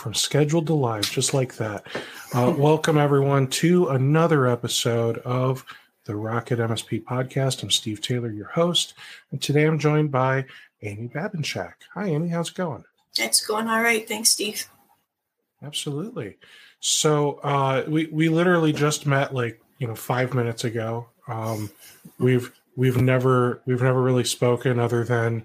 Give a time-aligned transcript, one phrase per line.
[0.00, 1.84] From scheduled to live, just like that.
[2.32, 5.62] Uh, welcome, everyone, to another episode of
[6.06, 7.62] the Rocket MSP podcast.
[7.62, 8.94] I'm Steve Taylor, your host.
[9.30, 10.46] And today I'm joined by
[10.80, 11.74] Amy Babinchak.
[11.92, 12.30] Hi, Amy.
[12.30, 12.82] How's it going?
[13.18, 14.08] It's going all right.
[14.08, 14.64] Thanks, Steve.
[15.62, 16.38] Absolutely.
[16.80, 21.08] So uh, we we literally just met like you know five minutes ago.
[21.28, 21.68] Um,
[22.18, 25.44] we've we've never we've never really spoken other than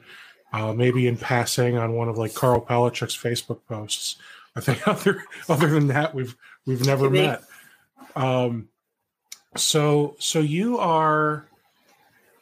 [0.54, 4.16] uh, maybe in passing on one of like Karl Palachuk's Facebook posts.
[4.56, 7.28] I think other other than that, we've we've never Maybe.
[7.28, 7.44] met.
[8.16, 8.70] Um,
[9.56, 11.48] so so you are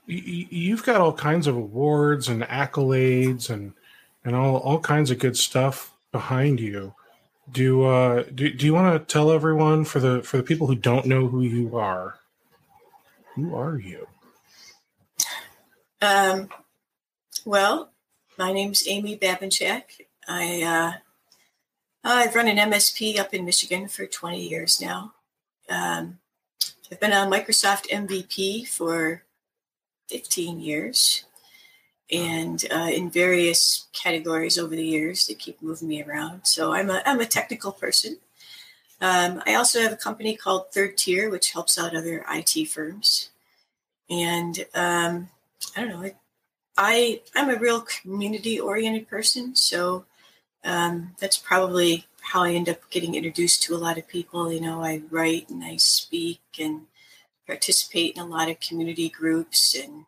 [0.06, 3.73] you've got all kinds of awards and accolades and
[4.25, 6.94] and all all kinds of good stuff behind you.
[7.52, 10.75] Do uh do, do you want to tell everyone for the for the people who
[10.75, 12.19] don't know who you are?
[13.36, 14.08] Who are you?
[16.02, 16.50] Um,
[17.45, 17.91] well,
[18.38, 19.84] my name's Amy Babinchak.
[20.28, 20.94] I uh,
[22.04, 25.14] I've run an MSP up in Michigan for 20 years now.
[25.70, 26.20] Um,
[26.92, 29.23] I've been a Microsoft MVP for
[30.09, 31.24] 15 years,
[32.12, 36.46] and uh, in various categories over the years that keep moving me around.
[36.46, 38.18] So I'm a I'm a technical person.
[39.00, 43.30] Um, I also have a company called Third Tier, which helps out other IT firms.
[44.09, 45.30] And um,
[45.75, 46.03] I don't know.
[46.03, 46.14] I,
[46.78, 50.06] I I'm a real community oriented person, so
[50.63, 54.51] um, that's probably how I end up getting introduced to a lot of people.
[54.51, 56.84] You know, I write and I speak and
[57.46, 60.06] participate in a lot of community groups, and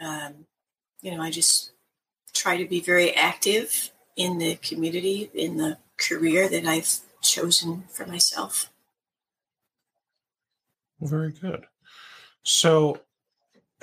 [0.00, 0.46] um,
[1.00, 1.72] you know, I just
[2.34, 8.06] try to be very active in the community in the career that I've chosen for
[8.06, 8.70] myself.
[11.00, 11.66] Very good.
[12.42, 13.00] So,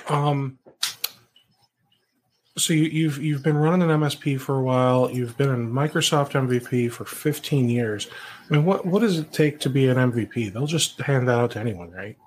[0.10, 0.60] um,
[2.58, 5.10] so you, you've you've been running an MSP for a while.
[5.12, 8.08] You've been a Microsoft MVP for 15 years.
[8.50, 10.54] I mean, what what does it take to be an MVP?
[10.54, 12.18] They'll just hand that out to anyone, right?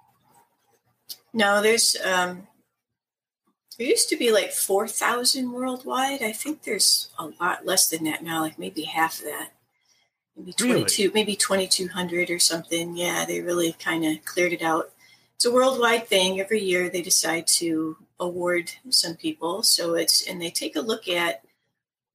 [1.32, 2.46] No, there's um,
[3.78, 6.22] there used to be like four thousand worldwide.
[6.22, 9.50] I think there's a lot less than that now, like maybe half of that.
[10.36, 10.72] Maybe Really?
[10.80, 12.96] twenty two, maybe twenty two hundred or something.
[12.96, 14.92] Yeah, they really kind of cleared it out.
[15.38, 16.40] It's a worldwide thing.
[16.40, 19.62] Every year they decide to award some people.
[19.62, 21.44] So it's and they take a look at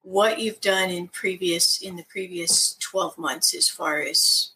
[0.02, 4.52] what you've done in previous in the previous 12 months as far as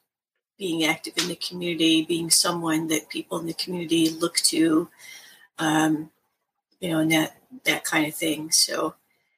[0.57, 4.89] being active in the community, being someone that people in the community look to,
[5.59, 6.11] um,
[6.81, 8.51] you know, and that that kind of thing.
[8.51, 8.95] So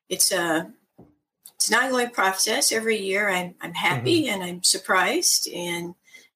[0.10, 0.72] it's a
[1.54, 2.72] it's an ongoing process.
[2.72, 5.94] Every year, I'm I'm happy and I'm surprised, and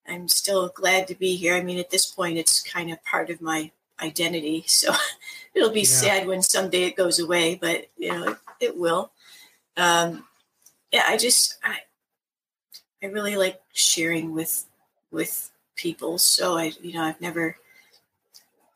[0.08, 1.56] I'm still glad to be here.
[1.56, 3.72] I mean, at this point, it's kind of part of my
[4.02, 4.64] identity.
[4.68, 4.94] So
[5.54, 5.86] it'll be Yeah.
[5.86, 9.12] sad when someday it goes away, but you know, it, it will.
[9.78, 10.26] Um,
[10.92, 11.78] yeah, I just I
[13.02, 14.66] I really like sharing with
[15.12, 16.18] with people.
[16.18, 17.58] So I, you know, I've never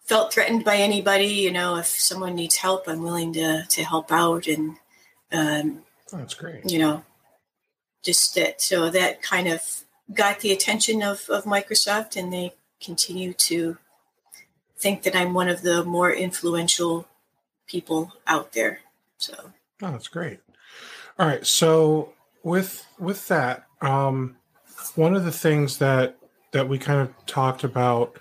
[0.06, 1.28] felt threatened by anybody.
[1.28, 4.78] You know, if someone needs help, I'm willing to to help out, and
[5.32, 5.84] um,
[6.14, 6.70] Oh, that's great.
[6.72, 7.04] you know,
[8.04, 8.62] just that.
[8.62, 13.78] So that kind of got the attention of of Microsoft, and they continue to
[14.78, 17.08] think that I'm one of the more influential
[17.68, 18.82] people out there.
[19.18, 20.40] So Oh, that's great.
[21.20, 21.46] All right.
[21.46, 22.14] So
[22.44, 24.38] with with that, um,
[24.96, 26.18] one of the things that
[26.52, 28.18] that we kind of talked about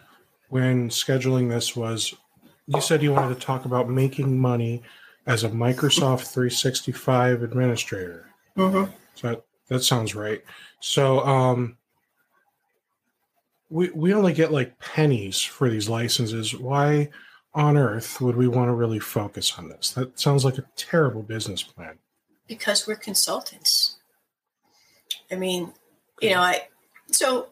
[0.48, 2.14] when scheduling this was
[2.66, 4.82] you said you wanted to talk about making money
[5.26, 8.30] as a Microsoft 365 administrator.
[8.56, 8.92] mhm.
[9.14, 10.42] So that, that sounds right.
[10.80, 11.75] So um,
[13.68, 16.54] we we only get like pennies for these licenses.
[16.54, 17.10] Why
[17.54, 19.90] on earth would we want to really focus on this?
[19.90, 21.98] That sounds like a terrible business plan.
[22.46, 23.96] because we're consultants.
[25.30, 25.72] I mean,
[26.20, 26.68] you know, I
[27.10, 27.48] so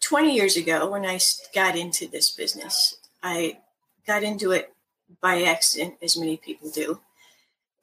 [0.00, 1.18] 20 years ago when I
[1.54, 3.58] got into this business, I
[4.06, 4.72] got into it
[5.20, 7.00] by accident, as many people do.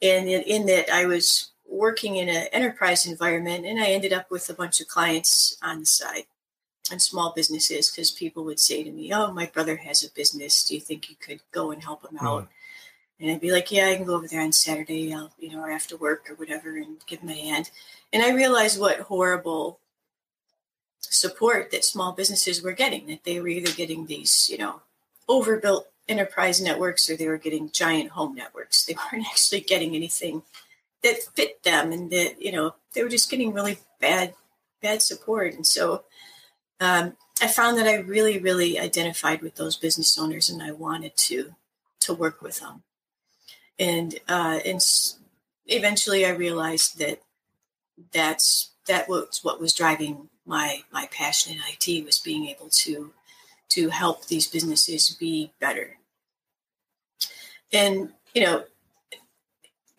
[0.02, 4.30] And in, in that, I was working in an enterprise environment, and I ended up
[4.30, 6.26] with a bunch of clients on the side
[6.90, 10.64] and small businesses because people would say to me, "Oh, my brother has a business.
[10.64, 12.48] Do you think you could go and help him out?" Mm.
[13.20, 15.14] And I'd be like, "Yeah, I can go over there on Saturday.
[15.14, 17.70] I'll, you know, or after work or whatever, and give him a hand."
[18.12, 19.80] And I realized what horrible
[21.00, 23.08] support that small businesses were getting.
[23.08, 24.82] That they were either getting these, you know,
[25.30, 28.86] overbuilt enterprise networks or they were getting giant home networks.
[28.86, 30.44] They weren't actually getting anything
[31.04, 34.34] that fit them and that you know they were just getting really bad
[34.82, 36.04] bad support and so
[36.82, 41.16] um, i found that i really really identified with those business owners and i wanted
[41.16, 41.56] to
[42.00, 42.84] to work with them
[43.80, 44.82] and uh, and
[45.68, 47.22] eventually i realized that
[48.12, 51.60] that's that was what was driving my my passion in
[51.96, 53.14] it was being able to
[53.70, 55.98] to help these businesses be better
[57.72, 58.64] and you know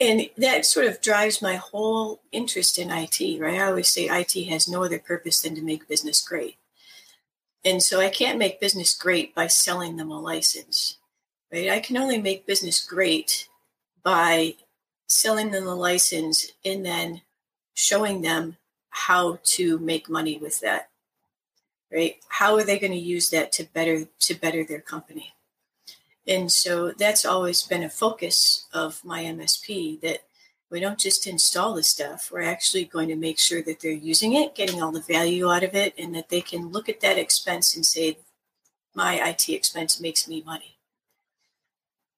[0.02, 3.60] and that sort of drives my whole interest in IT, right?
[3.60, 6.56] I always say IT has no other purpose than to make business great.
[7.64, 10.98] And so I can't make business great by selling them a license,
[11.52, 11.70] right?
[11.70, 13.48] I can only make business great
[14.02, 14.56] by
[15.06, 17.22] selling them a license and then
[17.74, 18.56] showing them
[18.90, 20.90] how to make money with that,
[21.92, 22.16] right?
[22.28, 25.34] How are they going to use that to better to better their company?
[26.26, 30.24] And so that's always been a focus of my MSP that
[30.72, 34.32] we don't just install the stuff, we're actually going to make sure that they're using
[34.32, 37.18] it, getting all the value out of it, and that they can look at that
[37.18, 38.18] expense and say,
[38.94, 40.78] my IT expense makes me money.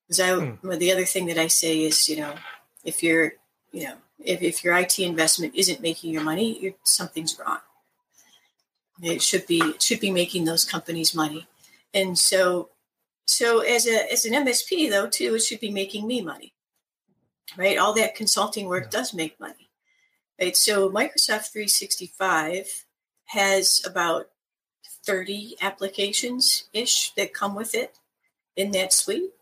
[0.07, 0.67] Because I, hmm.
[0.67, 2.35] well, the other thing that I say is, you know,
[2.85, 3.33] if you're,
[3.73, 7.59] you know, if, if your IT investment isn't making your money, something's wrong.
[9.03, 11.49] It should be it should be making those companies money,
[11.93, 12.71] and so
[13.27, 16.54] so as a as an MSP though too, it should be making me money,
[17.57, 17.79] right?
[17.79, 18.99] All that consulting work yeah.
[18.99, 19.71] does make money,
[20.41, 20.57] right?
[20.57, 22.87] So Microsoft 365
[23.27, 24.31] has about
[25.05, 27.99] 30 applications ish that come with it
[28.57, 29.33] in that suite.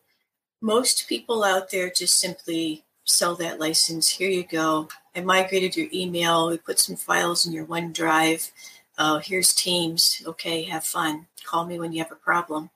[0.61, 4.09] Most people out there just simply sell that license.
[4.09, 4.89] Here you go.
[5.15, 6.49] I migrated your email.
[6.49, 8.51] We put some files in your OneDrive.
[8.97, 10.23] Uh, here's Teams.
[10.27, 11.27] Okay, have fun.
[11.45, 12.71] Call me when you have a problem.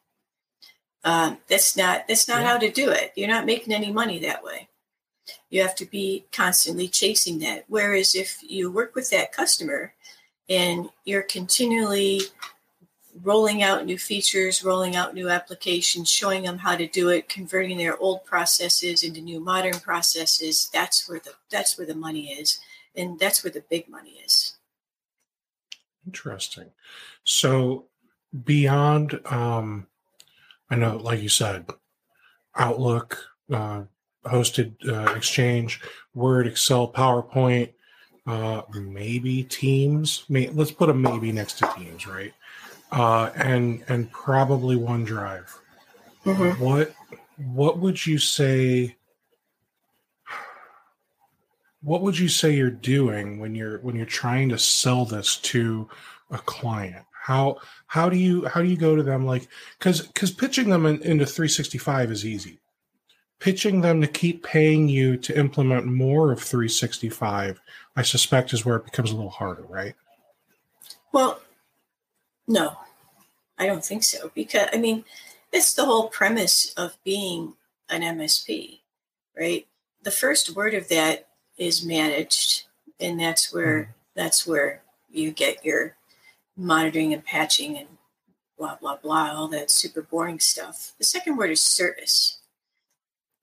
[1.04, 2.48] Um, that's not that's not yeah.
[2.48, 3.12] how to do it.
[3.14, 4.68] You're not making any money that way.
[5.50, 7.64] You have to be constantly chasing that.
[7.68, 9.94] Whereas if you work with that customer
[10.48, 12.22] and you're continually
[13.22, 17.78] rolling out new features, rolling out new applications, showing them how to do it, converting
[17.78, 22.58] their old processes into new modern processes, that's where the that's where the money is.
[22.94, 24.56] And that's where the big money is.
[26.06, 26.70] Interesting.
[27.24, 27.86] So
[28.44, 29.86] beyond um
[30.68, 31.66] I know, like you said,
[32.56, 33.84] Outlook, uh,
[34.26, 35.80] hosted uh, Exchange,
[36.14, 37.72] Word, Excel, PowerPoint,
[38.26, 40.24] uh, maybe Teams.
[40.28, 42.34] May, let's put a maybe next to Teams, right?
[42.92, 45.50] Uh, and and probably OneDrive.
[46.24, 46.62] Mm-hmm.
[46.62, 46.94] What
[47.36, 48.96] what would you say?
[51.82, 55.88] What would you say you're doing when you're when you're trying to sell this to
[56.30, 57.06] a client?
[57.22, 59.48] How how do you how do you go to them like
[59.78, 62.60] because because pitching them in, into 365 is easy.
[63.38, 67.60] Pitching them to keep paying you to implement more of 365,
[67.94, 69.94] I suspect, is where it becomes a little harder, right?
[71.12, 71.40] Well,
[72.48, 72.78] no,
[73.58, 74.30] I don't think so.
[74.34, 75.04] Because I mean,
[75.52, 77.54] it's the whole premise of being
[77.90, 78.80] an MSP,
[79.38, 79.66] right?
[80.02, 81.28] The first word of that
[81.58, 82.64] is managed,
[83.00, 83.88] and that's where mm.
[84.14, 85.96] that's where you get your
[86.56, 87.88] monitoring and patching and
[88.58, 90.92] blah, blah, blah, all that super boring stuff.
[90.98, 92.35] The second word is service.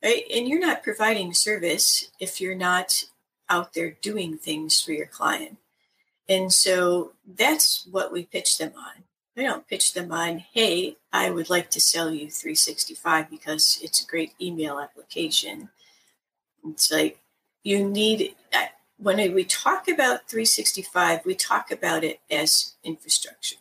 [0.03, 3.05] And you're not providing service if you're not
[3.49, 5.57] out there doing things for your client.
[6.27, 9.03] And so that's what we pitch them on.
[9.35, 14.03] We don't pitch them on, hey, I would like to sell you 365 because it's
[14.03, 15.69] a great email application.
[16.65, 17.19] It's like
[17.63, 18.35] you need
[18.97, 23.57] when we talk about 365, we talk about it as infrastructure,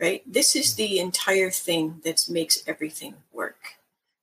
[0.00, 0.22] right?
[0.26, 3.76] This is the entire thing that makes everything work,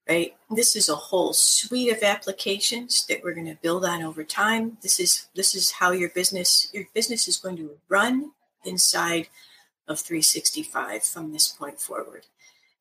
[0.08, 0.36] right?
[0.50, 4.78] This is a whole suite of applications that we're going to build on over time.
[4.82, 8.32] This is this is how your business your business is going to run
[8.66, 9.28] inside
[9.88, 12.26] of 365 from this point forward.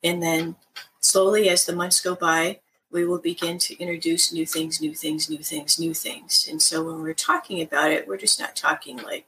[0.03, 0.57] And then
[1.01, 5.29] slowly as the months go by, we will begin to introduce new things, new things,
[5.29, 6.47] new things, new things.
[6.49, 9.27] And so when we're talking about it, we're just not talking like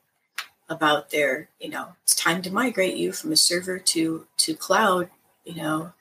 [0.69, 5.11] about their, you know, it's time to migrate you from a server to to cloud,
[5.45, 5.93] you know,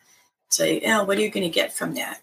[0.49, 2.21] Say, oh, what are you going to get from that?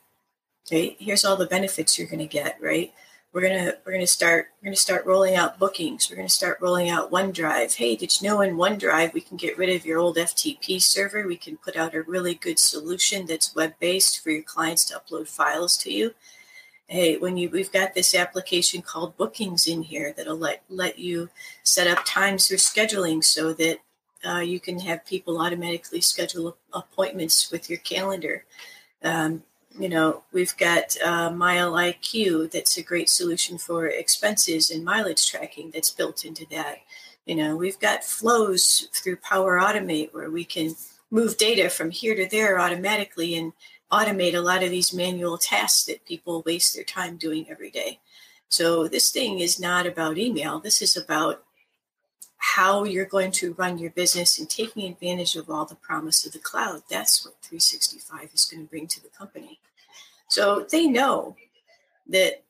[0.72, 0.96] Right?
[0.98, 2.92] Here's all the benefits you're going to get, right?
[3.32, 6.08] We're gonna we're gonna start we're gonna start rolling out bookings.
[6.08, 7.74] We're gonna start rolling out OneDrive.
[7.74, 11.26] Hey, did you know in OneDrive we can get rid of your old FTP server?
[11.26, 15.00] We can put out a really good solution that's web based for your clients to
[15.00, 16.14] upload files to you
[16.86, 21.30] hey when you we've got this application called bookings in here that'll let let you
[21.62, 23.78] set up times for scheduling so that
[24.26, 28.44] uh, you can have people automatically schedule appointments with your calendar
[29.02, 29.42] um,
[29.78, 35.70] you know we've got uh, MileIQ that's a great solution for expenses and mileage tracking
[35.72, 36.78] that's built into that
[37.26, 40.74] you know we've got flows through power automate where we can
[41.10, 43.52] move data from here to there automatically and
[43.92, 48.00] automate a lot of these manual tasks that people waste their time doing every day.
[48.48, 50.58] So this thing is not about email.
[50.58, 51.43] This is about
[52.54, 56.32] how you're going to run your business and taking advantage of all the promise of
[56.32, 56.80] the cloud.
[56.88, 59.58] That's what 365 is going to bring to the company.
[60.28, 61.34] So they know
[62.06, 62.44] that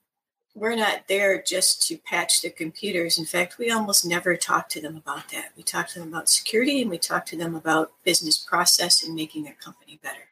[0.54, 3.18] we're not there just to patch the computers.
[3.18, 5.52] In fact, we almost never talk to them about that.
[5.56, 9.14] We talk to them about security and we talk to them about business process and
[9.14, 10.28] making their company better.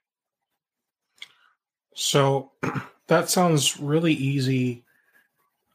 [1.94, 2.50] So
[3.06, 4.84] that sounds really easy,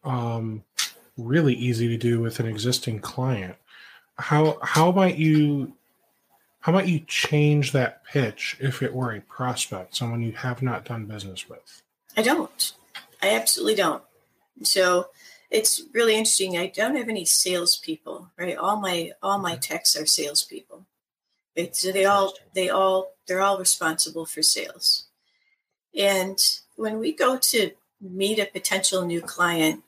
[0.03, 0.63] um,
[1.17, 3.55] really easy to do with an existing client.
[4.17, 5.73] How how might you
[6.59, 10.85] how might you change that pitch if it were a prospect, someone you have not
[10.85, 11.81] done business with?
[12.15, 12.73] I don't.
[13.21, 14.03] I absolutely don't.
[14.63, 15.09] So
[15.49, 16.57] it's really interesting.
[16.57, 18.57] I don't have any salespeople, right?
[18.57, 20.85] All my all my techs are salespeople.
[21.71, 25.05] So they all they all they're all responsible for sales.
[25.97, 26.39] And
[26.75, 29.83] when we go to meet a potential new client,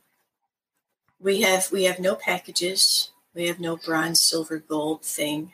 [1.19, 5.53] we have we have no packages, we have no bronze, silver, gold thing.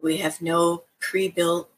[0.00, 1.70] We have no pre-built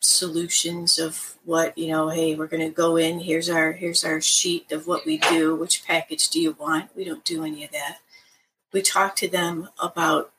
[0.00, 4.20] solutions of what, you know, hey, we're going to go in, here's our here's our
[4.20, 6.94] sheet of what we do, which package do you want?
[6.94, 7.98] We don't do any of that.
[8.72, 10.32] We talk to them about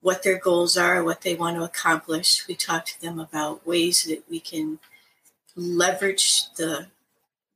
[0.00, 2.46] what their goals are, what they want to accomplish.
[2.48, 4.78] We talk to them about ways that we can
[5.54, 6.86] leverage the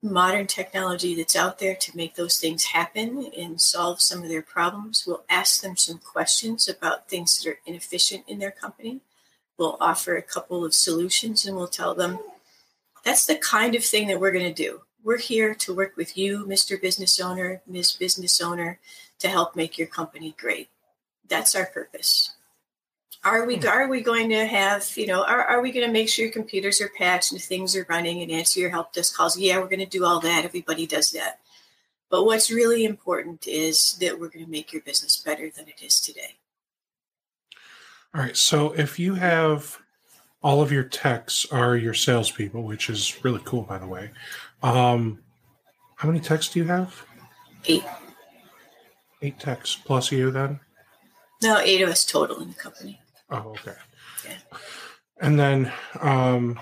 [0.05, 4.43] modern technology that's out there to make those things happen and solve some of their
[4.43, 5.05] problems.
[5.07, 9.01] We'll ask them some questions about things that are inefficient in their company.
[9.57, 12.19] We'll offer a couple of solutions and we'll tell them
[13.03, 14.83] that's the kind of thing that we're going to do.
[15.03, 16.81] We're here to work with you, Mr.
[16.81, 17.93] Business Owner, Ms.
[17.93, 18.79] Business Owner,
[19.21, 20.69] to help make your company great.
[21.29, 22.34] That's our purpose.
[23.25, 23.67] Are we hmm.
[23.67, 26.33] are we going to have you know are, are we going to make sure your
[26.33, 29.39] computers are patched and things are running and answer your help desk calls?
[29.39, 30.45] Yeah, we're going to do all that.
[30.45, 31.41] Everybody does that.
[32.11, 35.83] But what's really important is that we're going to make your business better than it
[35.83, 36.37] is today.
[38.15, 38.37] All right.
[38.37, 39.79] So if you have
[40.45, 44.11] all of your techs are your salespeople, which is really cool, by the way.
[44.63, 45.19] Um,
[45.97, 47.03] how many techs do you have?
[47.65, 47.83] Eight.
[49.23, 50.61] Eight techs plus you, then?
[51.43, 53.01] No, eight of us total in the company.
[53.31, 53.75] Oh, okay.
[54.25, 54.37] Yeah.
[55.21, 56.59] And then um,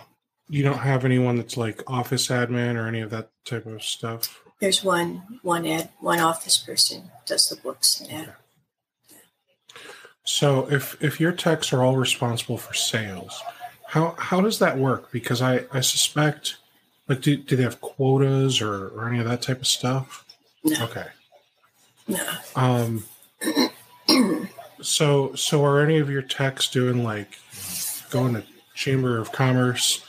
[0.48, 4.42] you don't have anyone that's like office admin or any of that type of stuff.
[4.60, 8.36] There's one one ad one office person does the books and that.
[9.10, 9.20] Okay.
[10.24, 13.42] So if if your techs are all responsible for sales,
[13.88, 15.10] how how does that work?
[15.10, 16.58] Because I I suspect
[17.08, 20.24] like do, do they have quotas or or any of that type of stuff?
[20.62, 20.84] No.
[20.84, 21.06] Okay.
[22.06, 22.24] No.
[22.54, 23.04] Um
[24.82, 27.38] So, so are any of your techs doing like
[28.10, 30.04] going to Chamber of Commerce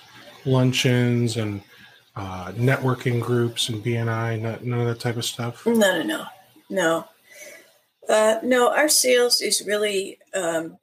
[0.46, 1.62] luncheons and
[2.16, 4.62] uh, networking groups and BNI?
[4.64, 5.66] None of that type of stuff.
[5.66, 6.26] No, no, no,
[6.70, 7.08] no.
[8.10, 10.78] Uh, no, our sales is really um,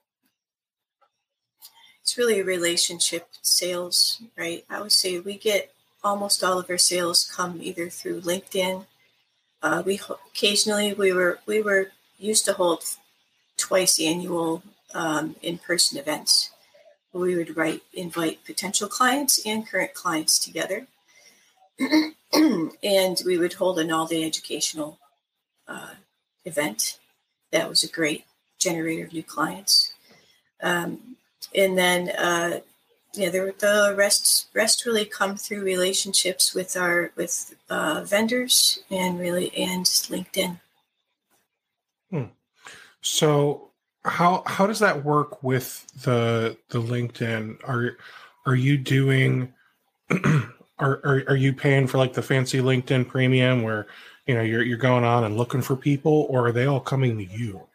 [2.02, 4.64] it's really a relationship sales, right?
[4.70, 8.86] I would say we get almost all of our sales come either through LinkedIn.
[9.62, 12.84] Uh, we occasionally we were we were used to hold
[13.70, 16.50] twice annual um, in-person events.
[17.12, 20.88] We would write, invite potential clients and current clients together,
[22.32, 24.98] and we would hold an all-day educational
[25.68, 25.94] uh,
[26.44, 26.98] event.
[27.52, 28.24] That was a great
[28.58, 29.94] generator of new clients.
[30.60, 31.16] Um,
[31.54, 32.60] and then, uh,
[33.14, 39.20] yeah, the, the rest rest really come through relationships with our with uh, vendors and
[39.20, 40.58] really and LinkedIn.
[43.02, 43.70] So
[44.04, 47.58] how how does that work with the the LinkedIn?
[47.68, 47.96] Are
[48.46, 49.52] are you doing
[50.78, 53.86] are, are are you paying for like the fancy LinkedIn premium where
[54.26, 57.16] you know you're you're going on and looking for people or are they all coming
[57.18, 57.66] to you?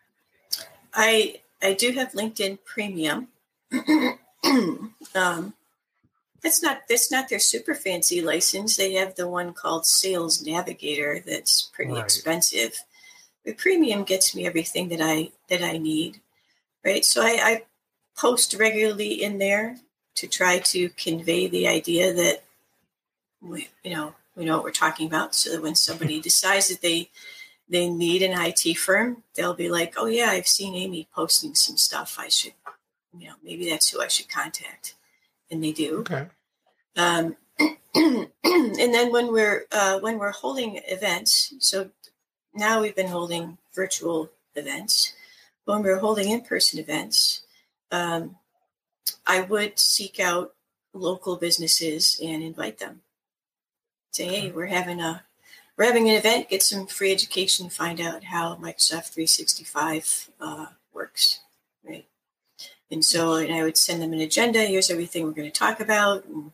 [0.94, 3.30] I I do have LinkedIn premium.
[5.16, 5.54] um,
[6.42, 8.78] that's not that's not their super fancy license.
[8.78, 12.04] They have the one called Sales Navigator that's pretty right.
[12.04, 12.84] expensive.
[13.46, 16.20] The premium gets me everything that I that I need,
[16.84, 17.06] right?
[17.06, 17.64] So I, I
[18.18, 19.78] post regularly in there
[20.16, 22.44] to try to convey the idea that
[23.42, 26.82] we, you know, we know what we're talking about, so that when somebody decides that
[26.82, 27.10] they
[27.68, 31.78] they need an IT firm, they'll be like, "Oh yeah, I've seen Amy posting some
[31.78, 32.18] stuff.
[32.20, 32.54] I should,
[33.18, 34.96] you know, maybe that's who I should contact,"
[35.50, 36.00] and they do.
[36.00, 36.28] Okay.
[36.96, 37.36] Um,
[37.96, 41.90] and then when we're uh, when we're holding events, so
[42.56, 45.14] now we've been holding virtual events.
[45.66, 47.42] When we were holding in-person events,
[47.92, 48.38] um,
[49.26, 50.54] I would seek out
[50.94, 53.02] local businesses and invite them.
[54.12, 55.24] Say, hey, we're having a
[55.78, 56.50] we're having an event.
[56.50, 57.70] Get some free education.
[57.70, 61.42] Find out how Microsoft 365 uh, works,
[61.84, 62.06] right?
[62.90, 64.64] And so, and I would send them an agenda.
[64.64, 66.24] Here's everything we're going to talk about.
[66.26, 66.52] And,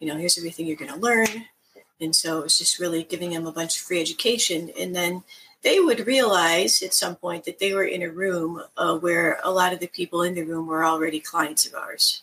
[0.00, 1.46] you know, here's everything you're going to learn.
[2.00, 4.70] And so it's just really giving them a bunch of free education.
[4.78, 5.24] And then
[5.62, 9.50] they would realize at some point that they were in a room uh, where a
[9.50, 12.22] lot of the people in the room were already clients of ours.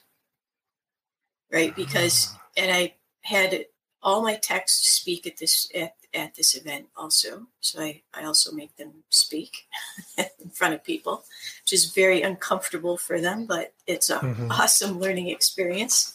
[1.51, 1.75] Right.
[1.75, 2.41] Because, ah.
[2.57, 3.65] and I had
[4.01, 7.47] all my texts speak at this, at, at this event also.
[7.59, 9.67] So I, I also make them speak
[10.17, 11.25] in front of people,
[11.63, 14.51] which is very uncomfortable for them, but it's an mm-hmm.
[14.51, 16.13] awesome learning experience.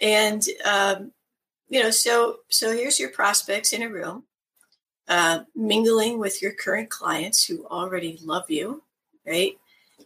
[0.00, 1.12] And, um,
[1.68, 4.24] you know, so, so here's your prospects in a room
[5.08, 8.82] uh, mingling with your current clients who already love you,
[9.26, 9.58] right?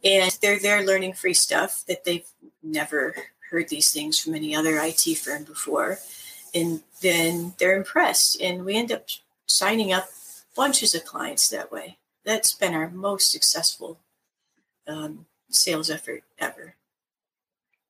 [0.04, 2.26] And they're there learning free stuff that they've
[2.62, 3.14] never
[3.50, 5.98] heard these things from any other IT firm before.
[6.54, 8.40] And then they're impressed.
[8.40, 9.06] And we end up
[9.46, 10.08] signing up
[10.56, 11.98] bunches of clients that way.
[12.24, 13.98] That's been our most successful
[14.86, 16.76] um, sales effort ever.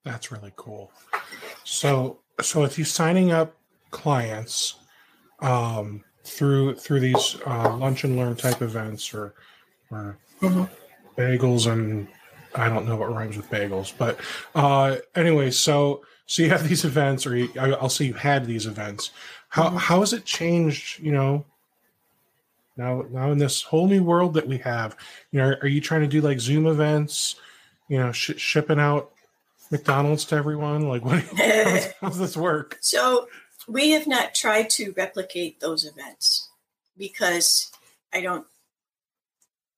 [0.05, 0.91] That's really cool.
[1.65, 3.55] So, so if you're signing up
[3.93, 4.75] clients,
[5.41, 9.35] um, through through these uh, lunch and learn type events or
[9.91, 10.65] or mm-hmm.
[11.21, 12.09] bagels and
[12.55, 14.19] I don't know what rhymes with bagels, but
[14.55, 18.67] uh, anyway, so so you have these events, or you, I'll say you had these
[18.67, 19.11] events.
[19.49, 19.77] How mm-hmm.
[19.77, 21.01] how has it changed?
[21.01, 21.45] You know,
[22.77, 24.97] now now in this whole new world that we have,
[25.31, 27.37] you know, are, you trying to do like Zoom events?
[27.89, 29.13] You know, sh- shipping out
[29.71, 30.89] McDonald's to everyone?
[30.89, 31.23] Like, what?
[32.01, 32.79] how does this work?
[32.81, 33.29] So
[33.73, 36.49] we have not tried to replicate those events
[36.97, 37.71] because
[38.13, 38.47] I don't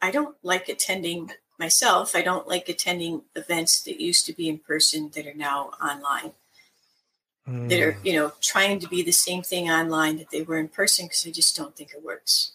[0.02, 2.14] I don't like attending myself.
[2.14, 6.32] I don't like attending events that used to be in person that are now online.
[7.48, 7.68] Mm.
[7.68, 8.06] That are, hmm.
[8.06, 11.26] you know, trying to be the same thing online that they were in person because
[11.26, 12.52] I just don't think it works.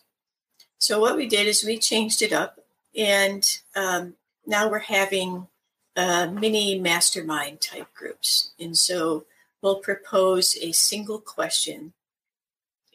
[0.80, 2.60] So what we did is we changed it up,
[2.96, 4.16] and um,
[4.48, 5.48] now we're having
[5.96, 9.26] uh, mini mastermind type groups, and so
[9.62, 11.94] will propose a single question.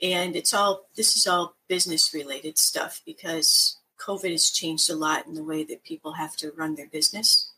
[0.02, 5.26] And it's all, this is all business related stuff because COVID has changed a lot
[5.26, 7.50] in the way that people have to run their business.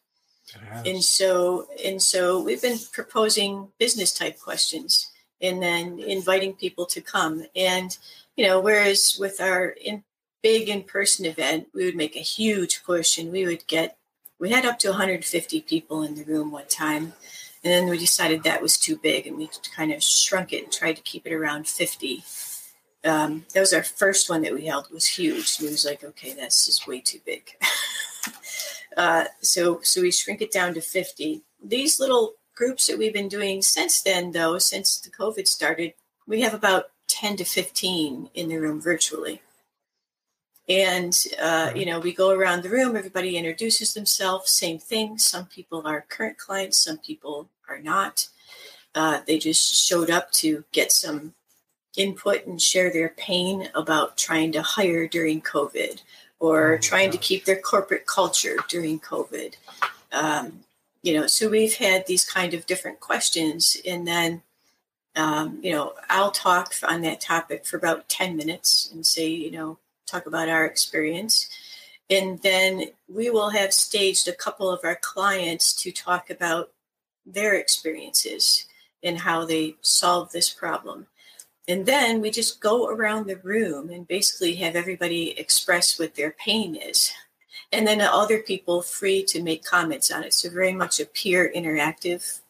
[0.85, 7.01] And so, and so we've been proposing business type questions and then inviting people to
[7.01, 7.47] come.
[7.57, 7.97] And,
[8.37, 10.05] you know, whereas with our in,
[10.42, 13.97] big in person event, we would make a huge push and we would get,
[14.38, 17.14] we had up to 150 people in the room one time.
[17.67, 20.73] And then we decided that was too big and we kind of shrunk it and
[20.73, 22.23] tried to keep it around 50.
[23.05, 25.59] Um, that was our first one that we held was huge.
[25.59, 27.57] And it was like, okay, that's just way too big.
[28.97, 31.43] uh, so, so we shrink it down to 50.
[31.61, 36.43] These little groups that we've been doing since then, though, since the COVID started, we
[36.43, 39.43] have about 10 to 15 in the room virtually.
[40.69, 45.17] And, uh, you know, we go around the room, everybody introduces themselves, same thing.
[45.19, 48.29] Some people are current clients, some people are not.
[48.95, 51.35] Uh, they just showed up to get some
[51.97, 56.03] input and share their pain about trying to hire during COVID
[56.39, 59.55] or oh, trying to keep their corporate culture during COVID.
[60.13, 60.61] Um,
[61.03, 64.43] you know, so we've had these kind of different questions, and then
[65.15, 69.51] um, you know, I'll talk on that topic for about 10 minutes and say, you
[69.51, 71.49] know, talk about our experience.
[72.09, 76.71] And then we will have staged a couple of our clients to talk about
[77.25, 78.66] their experiences
[79.03, 81.07] and how they solve this problem.
[81.69, 86.31] And then we just go around the room and basically have everybody express what their
[86.31, 87.12] pain is.
[87.73, 90.33] And then other people free to make comments on it.
[90.33, 92.40] So very much a peer interactive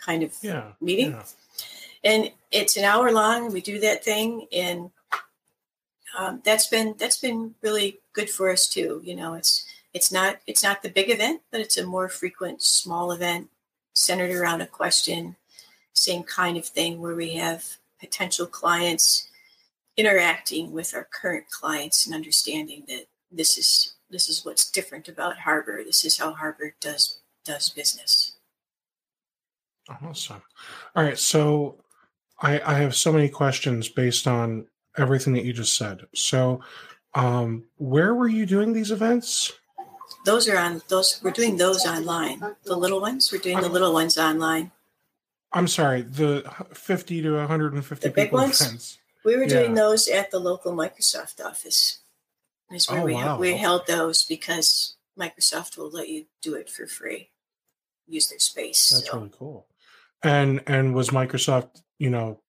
[0.00, 1.10] kind of yeah, meeting.
[1.10, 1.24] Yeah.
[2.04, 3.52] And it's an hour long.
[3.52, 4.90] We do that thing, and
[6.18, 9.00] um, that's been that's been really good for us too.
[9.04, 12.62] You know, it's it's not it's not the big event, but it's a more frequent
[12.62, 13.48] small event
[13.94, 15.36] centered around a question
[16.00, 17.64] same kind of thing where we have
[17.98, 19.28] potential clients
[19.96, 25.38] interacting with our current clients and understanding that this is this is what's different about
[25.38, 25.82] Harbor.
[25.84, 28.36] This is how Harbor does does business.
[30.02, 30.42] Awesome.
[30.94, 31.76] All right, so
[32.40, 36.06] I, I have so many questions based on everything that you just said.
[36.14, 36.60] So,
[37.14, 39.52] um, where were you doing these events?
[40.24, 41.20] Those are on those.
[41.22, 42.40] We're doing those online.
[42.64, 43.30] The little ones.
[43.32, 44.72] We're doing the little ones online.
[45.52, 48.60] I'm sorry, the 50 to 150 The big people ones?
[48.60, 48.98] events.
[49.24, 49.82] We were doing Yeah.
[49.82, 51.98] those at the local Microsoft office.
[52.70, 53.36] Is where Oh, we wow.
[53.38, 57.30] we held those because Microsoft will let you do it for free.
[58.06, 58.90] Use their space.
[58.90, 59.16] That's so.
[59.18, 59.66] really cool.
[60.22, 62.42] And and was Microsoft, you know,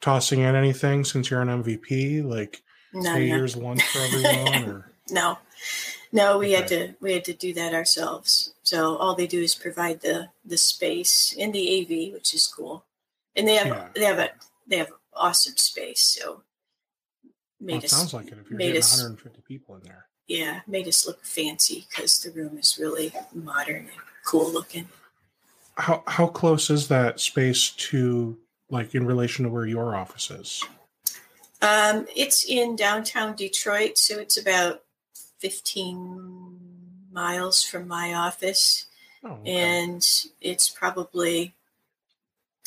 [0.00, 4.64] tossing in anything since you're an MVP, like no, pay no, year's lunch for everyone,
[4.68, 5.38] or no,
[6.12, 6.38] no.
[6.38, 8.54] We had to we had to do that ourselves.
[8.62, 12.84] So all they do is provide the the space in the AV, which is cool,
[13.36, 13.88] and they have Yeah.
[13.94, 14.30] they have a
[14.66, 16.00] they have awesome space.
[16.18, 16.42] So
[17.60, 20.06] made well, it us sounds like it if you're made us- 150 people in there.
[20.28, 23.90] yeah made us look fancy because the room is really modern and
[24.24, 24.88] cool looking.
[25.76, 28.36] How how close is that space to
[28.70, 30.64] like in relation to where your office is?
[31.62, 34.82] Um, it's in downtown Detroit, so it's about
[35.40, 36.58] 15
[37.12, 38.86] miles from my office.
[39.24, 39.50] Oh, okay.
[39.50, 40.06] And
[40.40, 41.54] it's probably,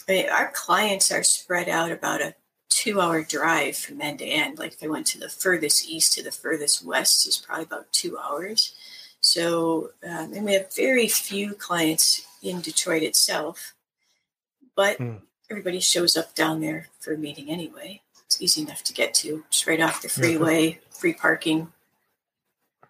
[0.07, 2.35] I mean, our clients are spread out about a
[2.69, 4.59] two hour drive from end to end.
[4.59, 7.91] Like if they went to the furthest east to the furthest west, is probably about
[7.91, 8.75] two hours.
[9.21, 13.73] So, um, and we have very few clients in Detroit itself,
[14.75, 15.17] but Hmm.
[15.53, 18.01] Everybody shows up down there for a meeting anyway.
[18.25, 21.71] It's easy enough to get to, just right off the freeway, free parking.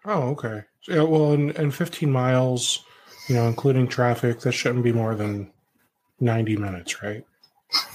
[0.06, 0.62] Oh, okay.
[0.88, 2.82] Yeah, well, and, and 15 miles,
[3.28, 5.50] you know, including traffic, that shouldn't be more than
[6.20, 7.26] 90 minutes, right?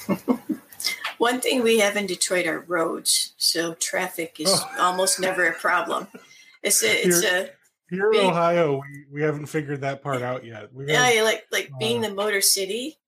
[1.17, 4.71] One thing we have in Detroit are roads, so traffic is Oh.
[4.79, 6.07] almost never a problem.
[6.61, 7.49] It's a, it's a
[7.89, 10.71] Here in Ohio, we, we haven't figured that part out yet.
[10.73, 12.99] We yeah, like like being Uh, the motor city.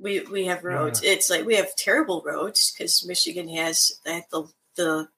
[0.00, 1.02] We we have roads.
[1.02, 4.22] It's like we have terrible roads because Michigan has the,
[4.76, 5.08] the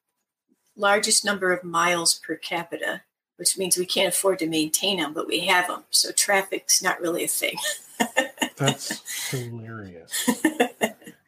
[0.77, 3.03] largest number of miles per capita,
[3.37, 5.85] which means we can't afford to maintain them, but we have them.
[5.90, 7.57] So traffic's not really a thing.
[8.57, 10.29] that's hilarious.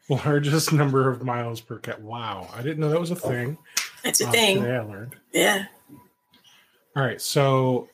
[0.09, 2.03] Largest number of miles per cat.
[2.03, 3.57] Wow, I didn't know that was a thing.
[4.05, 4.61] It's a Uh, thing.
[4.61, 5.17] Today I learned.
[5.33, 5.67] Yeah.
[6.97, 7.88] All right, so,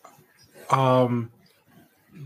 [0.71, 1.31] um,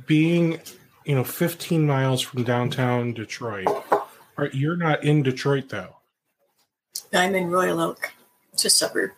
[0.06, 0.60] being,
[1.04, 3.66] you know, 15 miles from downtown Detroit.
[3.66, 5.96] All right, you're not in Detroit though.
[7.12, 8.12] I'm in Royal Oak.
[8.52, 9.10] It's a suburb.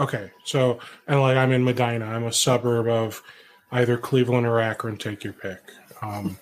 [0.00, 2.06] Okay, so and like I'm in Medina.
[2.06, 3.22] I'm a suburb of
[3.72, 4.96] either Cleveland or Akron.
[4.96, 5.60] Take your pick.
[6.02, 6.38] Um,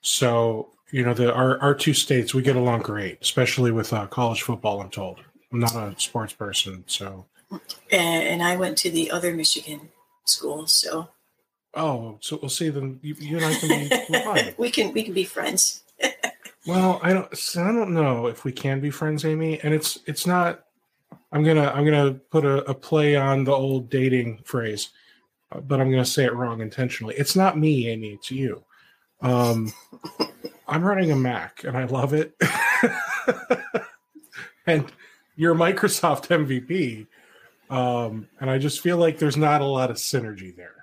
[0.00, 4.06] so you know the our our two states we get along great, especially with uh,
[4.06, 4.80] college football.
[4.80, 5.20] I'm told.
[5.52, 7.26] I'm not a sports person, so
[7.90, 9.88] And, and I went to the other Michigan
[10.24, 11.08] school, so
[11.78, 12.68] oh, so we'll see.
[12.68, 14.54] Then you, you and I can be fine.
[14.58, 15.82] we can we can be friends.
[16.66, 17.34] Well, I don't.
[17.34, 19.58] So I don't know if we can be friends, Amy.
[19.60, 20.64] And it's it's not.
[21.32, 24.90] I'm gonna I'm gonna put a, a play on the old dating phrase,
[25.50, 27.14] uh, but I'm gonna say it wrong intentionally.
[27.16, 28.08] It's not me, Amy.
[28.08, 28.64] It's you.
[29.22, 29.72] Um,
[30.68, 32.34] I'm running a Mac, and I love it.
[34.66, 34.92] and
[35.36, 37.06] you're a Microsoft MVP,
[37.74, 40.77] um, and I just feel like there's not a lot of synergy there.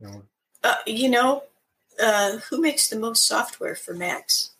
[0.00, 0.22] You know,
[0.62, 1.44] Uh, you know,
[2.02, 4.50] uh, who makes the most software for Macs?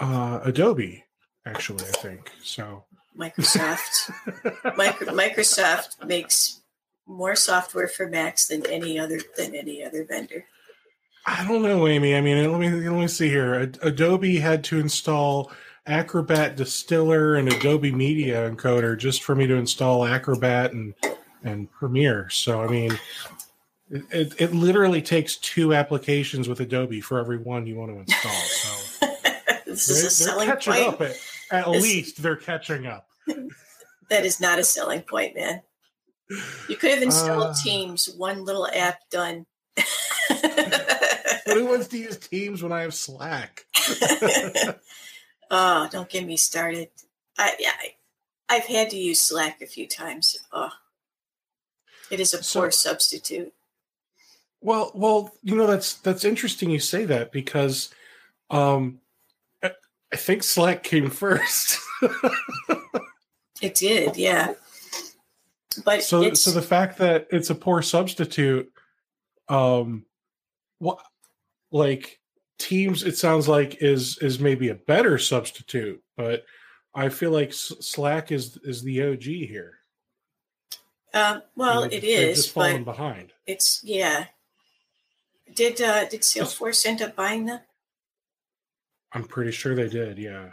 [0.00, 1.04] uh, Adobe,
[1.46, 2.84] actually, I think so.
[3.16, 4.10] Microsoft.
[4.76, 6.60] Micro, Microsoft makes
[7.06, 10.44] more software for Macs than any other than any other vendor.
[11.26, 12.16] I don't know, Amy.
[12.16, 13.54] I mean, let me let me see here.
[13.82, 15.52] Adobe had to install
[15.86, 20.92] Acrobat Distiller and Adobe Media Encoder just for me to install Acrobat and
[21.44, 22.28] and Premiere.
[22.30, 22.98] So, I mean,
[23.94, 27.98] it, it, it literally takes two applications with Adobe for every one you want to
[28.00, 28.32] install.
[28.32, 29.06] So
[29.64, 30.88] this they're, is a they're selling catching point.
[30.88, 31.00] up.
[31.00, 31.16] At,
[31.52, 33.08] at This- least they're catching up.
[34.10, 35.62] That is not a selling point, man.
[36.68, 37.54] You could have installed Uh.
[37.64, 39.46] Teams, one little app done.
[41.46, 43.64] Who wants to use Teams when I have Slack?
[45.50, 46.88] oh, don't get me started.
[47.38, 47.94] I, yeah, I,
[48.56, 50.36] I've had to use Slack a few times.
[50.52, 50.68] Oh,
[52.10, 53.53] it is a So- poor substitute.
[54.64, 57.90] Well, well, you know that's that's interesting you say that because
[58.50, 59.00] um
[59.62, 59.72] I
[60.12, 61.78] I think Slack came first.
[63.60, 64.54] It did, yeah.
[65.84, 68.72] But so so the fact that it's a poor substitute
[69.48, 70.06] um
[70.78, 70.98] what
[71.70, 72.20] like
[72.56, 76.44] Teams, it sounds like is is maybe a better substitute, but
[76.94, 79.80] I feel like Slack is is the OG here.
[81.12, 83.32] Um, well, it is, falling behind.
[83.46, 84.26] It's yeah.
[85.54, 87.60] Did uh, did Salesforce end up buying them?
[89.12, 90.18] I'm pretty sure they did.
[90.18, 90.50] Yeah.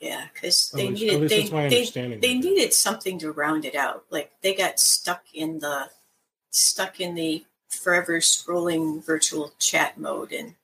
[0.00, 4.04] Yeah, because they least, needed they, they, they needed something to round it out.
[4.10, 5.88] Like they got stuck in the
[6.50, 10.56] stuck in the forever scrolling virtual chat mode and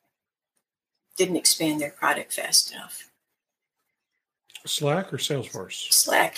[1.16, 3.09] didn't expand their product fast enough.
[4.66, 5.90] Slack or Salesforce?
[5.90, 6.37] Slack.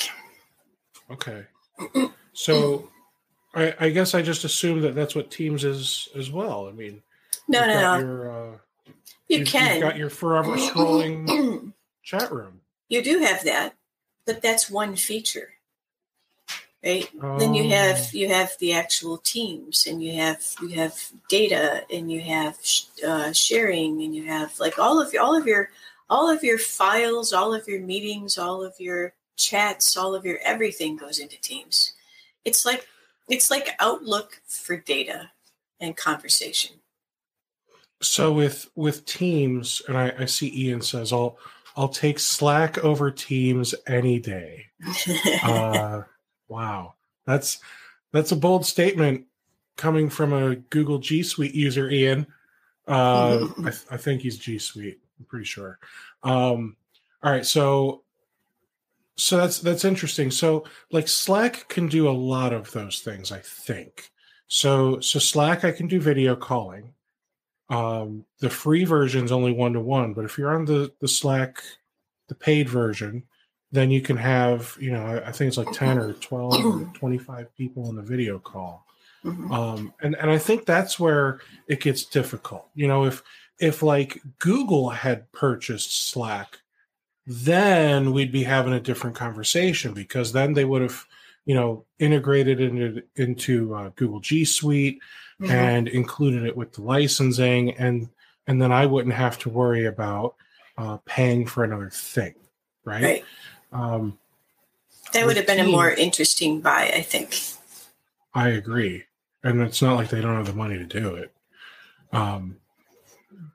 [1.10, 1.44] Okay.
[2.32, 2.88] so
[3.54, 6.68] I, I, guess I just assume that that's what Teams is as well.
[6.68, 7.02] I mean,
[7.48, 7.98] no, no.
[7.98, 8.56] Your, uh,
[9.28, 9.74] you you've, can.
[9.74, 12.60] You've got your forever scrolling chat room.
[12.88, 13.74] You do have that,
[14.26, 15.52] but that's one feature
[16.84, 18.08] right then you have oh.
[18.12, 20.94] you have the actual teams and you have you have
[21.28, 22.58] data and you have
[23.06, 25.70] uh, sharing and you have like all of your all of your
[26.10, 30.38] all of your files all of your meetings all of your chats all of your
[30.44, 31.92] everything goes into teams
[32.44, 32.86] it's like
[33.28, 35.30] it's like outlook for data
[35.80, 36.76] and conversation
[38.00, 41.38] so with with teams and i, I see ian says i'll
[41.76, 44.66] i'll take slack over teams any day
[45.42, 46.02] uh
[46.52, 47.60] Wow, that's
[48.12, 49.24] that's a bold statement
[49.78, 52.26] coming from a Google G Suite user, Ian.
[52.86, 55.00] Uh, I, th- I, think he's G Suite.
[55.18, 55.78] I'm pretty sure.
[56.22, 56.76] Um,
[57.22, 58.01] all right, so
[59.16, 60.30] so that's that's interesting.
[60.30, 63.30] So like Slack can do a lot of those things.
[63.32, 64.10] I think
[64.48, 65.00] so.
[65.00, 66.94] So Slack, I can do video calling.
[67.68, 71.08] Um, the free version is only one to one, but if you're on the the
[71.08, 71.62] Slack,
[72.28, 73.24] the paid version,
[73.72, 77.54] then you can have, you know, I think it's like 10 or 12 or 25
[77.56, 78.84] people in the video call.
[79.24, 79.50] Mm-hmm.
[79.52, 82.68] Um, and, and I think that's where it gets difficult.
[82.74, 83.22] You know, if,
[83.58, 86.58] if like Google had purchased Slack,
[87.26, 91.06] then we'd be having a different conversation because then they would have,
[91.44, 95.00] you know, integrated into, into uh, Google G Suite
[95.40, 95.52] mm-hmm.
[95.52, 97.74] and included it with the licensing.
[97.76, 98.08] And,
[98.46, 100.34] and then I wouldn't have to worry about
[100.76, 102.34] uh, paying for another thing.
[102.84, 103.02] Right.
[103.02, 103.24] right.
[103.72, 104.18] Um,
[105.12, 107.38] that would have been a more interesting buy, I think.
[108.34, 109.04] I agree,
[109.44, 111.32] and it's not like they don't have the money to do it.
[112.12, 112.56] Um,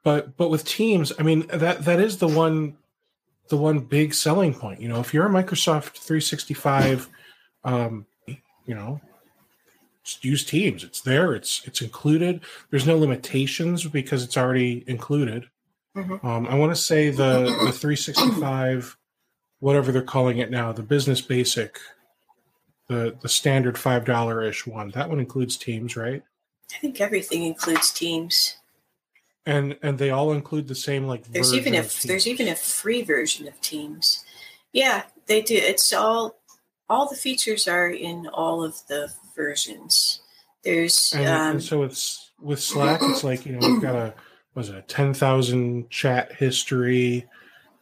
[0.03, 2.77] but but with teams, I mean that that is the one
[3.49, 4.81] the one big selling point.
[4.81, 7.09] You know, if you're a Microsoft 365,
[7.63, 9.01] um, you know,
[10.21, 10.83] use Teams.
[10.83, 11.33] It's there.
[11.33, 12.41] It's it's included.
[12.69, 15.49] There's no limitations because it's already included.
[15.95, 16.25] Mm-hmm.
[16.25, 18.97] Um, I want to say the the 365
[19.59, 21.79] whatever they're calling it now, the business basic,
[22.87, 24.91] the the standard five dollar ish one.
[24.91, 26.23] That one includes Teams, right?
[26.73, 28.56] I think everything includes Teams.
[29.47, 31.23] And and they all include the same like.
[31.23, 34.23] There's even a there's even a free version of Teams.
[34.73, 35.55] Yeah, they do.
[35.55, 36.39] It's all
[36.89, 40.21] all the features are in all of the versions.
[40.63, 42.99] There's and, um, and so it's with Slack.
[43.01, 44.13] It's like you know we've got a
[44.53, 47.25] was it a ten thousand chat history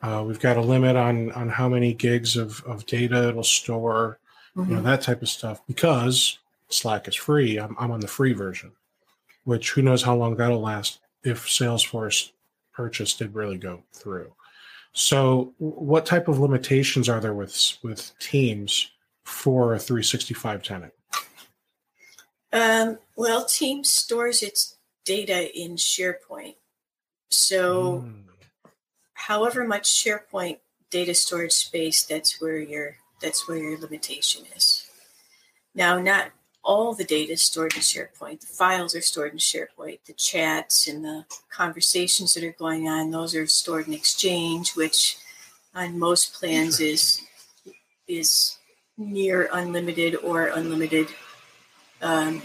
[0.05, 4.19] uh, we've got a limit on on how many gigs of, of data it'll store,
[4.55, 4.69] mm-hmm.
[4.69, 4.89] you know, mm-hmm.
[4.89, 5.61] that type of stuff.
[5.65, 6.37] Because
[6.69, 8.71] Slack is free, I'm, I'm on the free version,
[9.45, 12.31] which who knows how long that'll last if Salesforce
[12.73, 14.33] purchase did really go through.
[14.93, 18.91] So, what type of limitations are there with with Teams
[19.25, 20.93] for a 365 tenant?
[22.53, 26.55] Um, well, Teams stores its data in SharePoint.
[27.29, 28.25] So, mm
[29.25, 30.59] however much SharePoint
[30.91, 34.87] data storage space, that's where your that's where your limitation is.
[35.73, 36.31] Now, not
[36.65, 38.41] all the data is stored in SharePoint.
[38.41, 39.99] The files are stored in SharePoint.
[40.05, 45.17] The chats and the conversations that are going on, those are stored in Exchange, which
[45.73, 47.21] on most plans is
[48.07, 48.57] is
[48.97, 51.07] near unlimited or unlimited
[52.01, 52.41] um,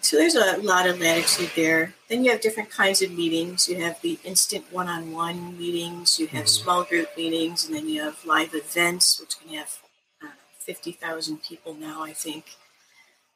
[0.00, 1.94] so there's a lot of latitude there.
[2.08, 3.68] Then you have different kinds of meetings.
[3.68, 6.18] You have the instant one-on-one meetings.
[6.18, 6.62] You have mm-hmm.
[6.62, 9.78] small group meetings, and then you have live events, which can have
[10.22, 12.56] uh, fifty thousand people now, I think.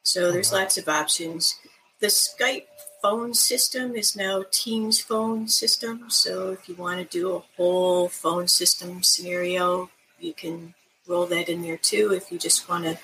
[0.07, 0.55] So there's mm-hmm.
[0.55, 1.55] lots of options.
[1.99, 2.67] The Skype
[3.01, 6.09] phone system is now Teams phone system.
[6.09, 9.89] So if you want to do a whole phone system scenario,
[10.19, 10.73] you can
[11.07, 12.13] roll that in there too.
[12.13, 12.97] If you just want to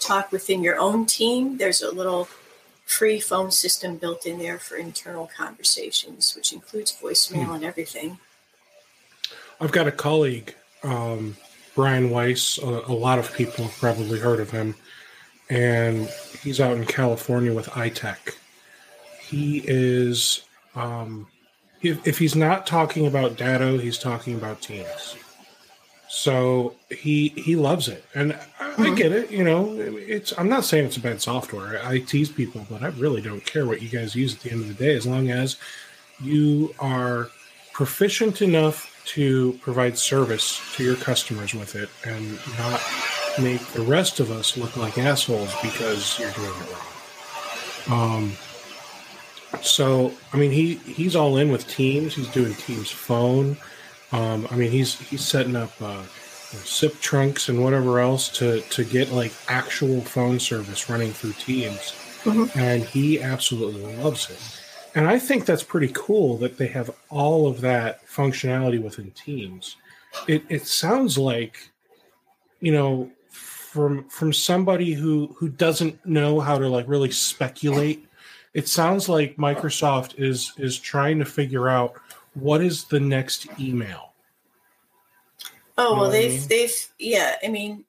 [0.00, 2.28] talk within your own team, there's a little
[2.84, 7.52] free phone system built in there for internal conversations, which includes voicemail hmm.
[7.52, 8.18] and everything.
[9.62, 11.36] I've got a colleague, um,
[11.74, 12.58] Brian Weiss.
[12.58, 14.74] A, a, lot of people have probably heard of him,
[15.48, 16.08] and
[16.42, 18.36] he's out in California with iTech.
[19.20, 20.42] He is
[20.74, 21.26] um,
[21.82, 25.16] if, if he's not talking about Datto, he's talking about Teams.
[26.08, 28.92] So he he loves it, and I, Mm-hmm.
[28.92, 29.30] I get it.
[29.30, 31.84] You know, it's I'm not saying it's a bad software.
[31.84, 34.62] I tease people, but I really don't care what you guys use at the end
[34.62, 35.56] of the day, as long as
[36.22, 37.30] you are
[37.72, 42.80] proficient enough to provide service to your customers with it, and not
[43.40, 48.22] make the rest of us look like assholes because you're doing it wrong.
[48.22, 48.32] Um.
[49.62, 52.14] So I mean, he he's all in with Teams.
[52.14, 53.56] He's doing Teams Phone.
[54.12, 58.84] Um, I mean, he's he's setting up uh, SIP trunks and whatever else to to
[58.84, 61.92] get like actual phone service running through Teams,
[62.24, 62.54] Mhm.
[62.56, 64.38] and he absolutely loves it.
[64.96, 69.76] And I think that's pretty cool that they have all of that functionality within Teams.
[70.26, 71.70] It it sounds like,
[72.60, 73.10] you know,
[73.70, 78.04] from from somebody who who doesn't know how to like really speculate.
[78.52, 81.94] It sounds like Microsoft is is trying to figure out
[82.34, 84.12] what is the next email.
[85.78, 86.48] Oh know well, they've mean?
[86.48, 87.36] they've yeah.
[87.44, 87.84] I mean,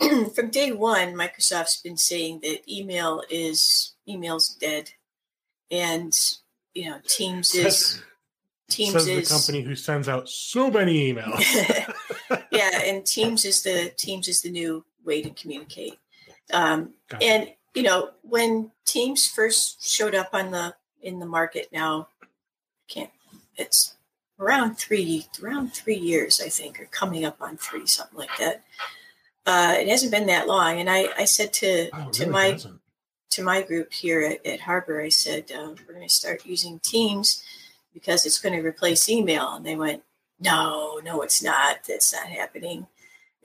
[0.34, 4.92] from day one, Microsoft's been saying that email is email's dead,
[5.70, 6.14] and
[6.72, 8.00] you know, Teams is
[8.70, 11.42] Teams Says is the company who sends out so many emails.
[12.50, 15.98] yeah, and Teams is the Teams is the new way to communicate.
[16.52, 22.08] Um, and you know, when Teams first showed up on the in the market, now
[22.88, 23.10] can't
[23.56, 23.96] it's
[24.38, 28.62] around three around three years, I think, or coming up on three, something like that.
[29.46, 32.50] Uh, it hasn't been that long, and I, I said to Oh, to really my
[32.52, 32.80] doesn't.
[33.30, 36.80] to my group here at, at Harbor, I said, uh, we're going to start using
[36.80, 37.42] Teams
[37.94, 39.54] because it's going to replace email.
[39.54, 40.02] And they went,
[40.40, 41.84] no, no, it's not.
[41.88, 42.86] That's not happening.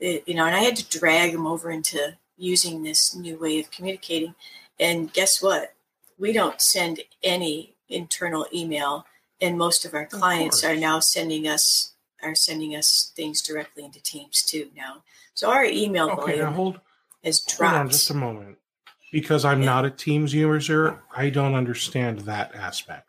[0.04, 3.58] It- you know, and I had to drag them over into using this new way
[3.58, 4.34] of communicating.
[4.78, 5.74] And guess what?
[6.18, 9.06] We don't send any internal email,
[9.40, 10.64] and most of our clients course.
[10.64, 15.02] are now sending us are sending us things directly into Teams too now.
[15.34, 16.80] So our email Okay, volume hold,
[17.22, 18.58] has hold on just a moment.
[19.12, 19.66] Because I'm Yeah.
[19.66, 23.08] not a Teams user, I don't understand that aspect.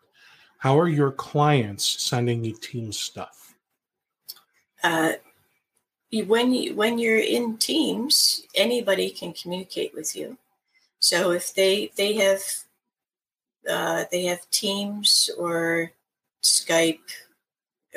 [0.58, 3.54] How are your clients sending you Teams stuff?
[4.82, 5.14] uh,
[6.12, 10.38] when you when you're in teams, anybody can communicate with you.
[10.98, 12.42] So if they they have
[13.68, 15.92] uh, they have Teams or
[16.42, 17.00] Skype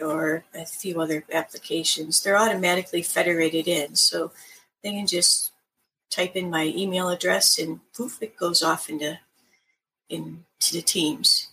[0.01, 3.95] or a few other applications, they're automatically federated in.
[3.95, 4.31] So
[4.83, 5.51] they can just
[6.09, 9.19] type in my email address and poof, it goes off into
[10.09, 11.49] into the Teams.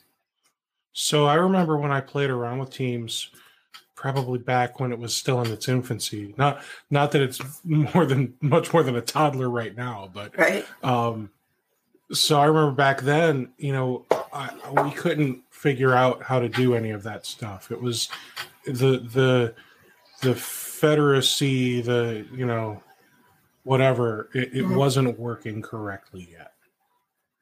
[0.92, 3.30] So I remember when I played around with Teams,
[3.96, 6.34] probably back when it was still in its infancy.
[6.38, 10.64] Not not that it's more than much more than a toddler right now, but Right?
[10.84, 11.30] um,
[12.12, 14.50] so I remember back then, you know, I,
[14.84, 17.72] we couldn't figure out how to do any of that stuff.
[17.72, 18.08] It was
[18.66, 19.54] the the
[20.22, 22.82] the Federacy, the you know,
[23.64, 24.28] whatever.
[24.34, 24.76] It, it Mhm.
[24.76, 26.52] wasn't working correctly yet.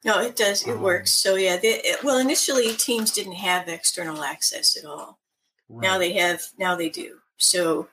[0.03, 0.65] No, it does.
[0.67, 1.11] It Um, works.
[1.11, 5.19] So yeah, they, it, well, initially Teams didn't have external access at all.
[5.69, 6.41] Now they have.
[6.57, 7.17] Now they do.
[7.37, 7.87] So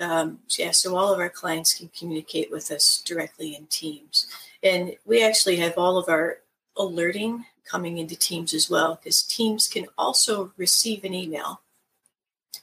[0.00, 4.26] um, yeah, so all of our clients can communicate with us directly in Teams,
[4.62, 6.38] and we actually have all of our
[6.76, 11.60] alerting coming into Teams as well, because Teams can also receive an email,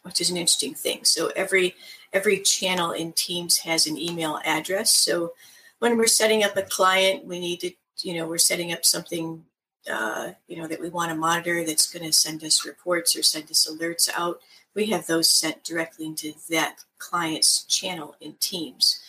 [0.03, 1.03] which is an interesting thing.
[1.03, 1.75] So every
[2.13, 4.95] every channel in Teams has an email address.
[4.95, 5.33] So
[5.79, 9.43] when we're setting up a client, we need to, you know, we're setting up something,
[9.91, 13.23] uh, you know, that we want to monitor that's going to send us reports or
[13.23, 14.39] send us alerts out.
[14.73, 18.99] We have those sent directly into that client's channel in Teams.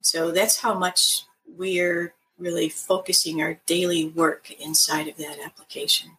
[0.00, 6.10] So that's how much we're really focusing our daily work inside of that application.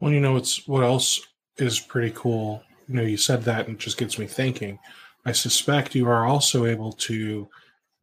[0.00, 1.20] Well, you know, it's what else
[1.56, 2.62] is pretty cool.
[2.88, 4.78] You know, you said that and it just gets me thinking.
[5.24, 7.48] I suspect you are also able to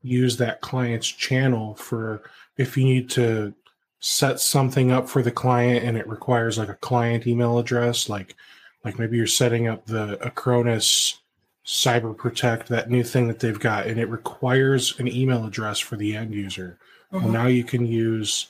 [0.01, 2.23] use that client's channel for
[2.57, 3.53] if you need to
[4.01, 8.35] set something up for the client and it requires like a client email address, like
[8.83, 11.17] like maybe you're setting up the Acronis
[11.65, 15.95] Cyber Protect, that new thing that they've got, and it requires an email address for
[15.97, 16.79] the end user.
[17.11, 17.31] Well, Mhm.
[17.31, 18.47] now you can use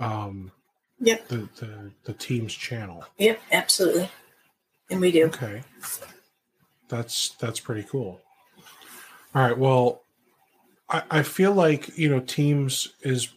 [0.00, 0.50] um,
[0.98, 1.28] Yep.
[1.28, 3.04] the, the the team's channel.
[3.18, 4.10] Yep, absolutely.
[4.90, 5.26] And we do.
[5.26, 5.62] Okay.
[6.88, 8.20] That's that's pretty cool.
[9.34, 9.56] All right.
[9.56, 10.02] Well,
[10.88, 13.28] I, I feel like, you know, Teams is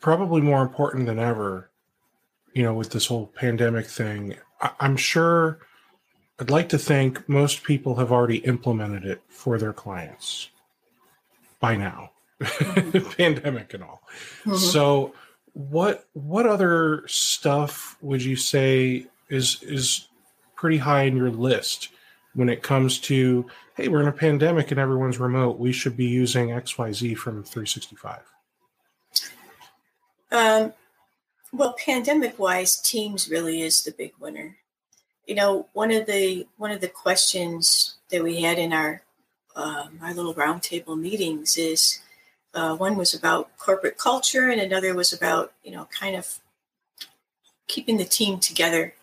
[0.00, 1.70] probably more important than ever,
[2.52, 4.36] you know, with this whole pandemic thing.
[4.60, 5.58] I, I'm sure
[6.38, 10.50] I'd like to think most people have already implemented it for their clients
[11.60, 12.10] by now.
[13.16, 14.02] pandemic and all.
[14.44, 14.58] Mhm.
[14.58, 15.14] So,
[15.54, 20.08] what what other stuff would you say is is
[20.54, 21.88] pretty high in your list
[22.34, 26.04] when it comes to hey we're in a pandemic and everyone's remote we should be
[26.04, 28.20] using xyz from 365
[30.36, 30.72] um,
[31.52, 34.56] well pandemic wise teams really is the big winner.
[35.26, 39.02] You know one of the one of the questions that we had in our
[39.56, 42.00] um, our little roundtable meetings is
[42.54, 46.40] uh, one was about corporate culture and another was about you know kind of
[47.68, 48.94] keeping the team together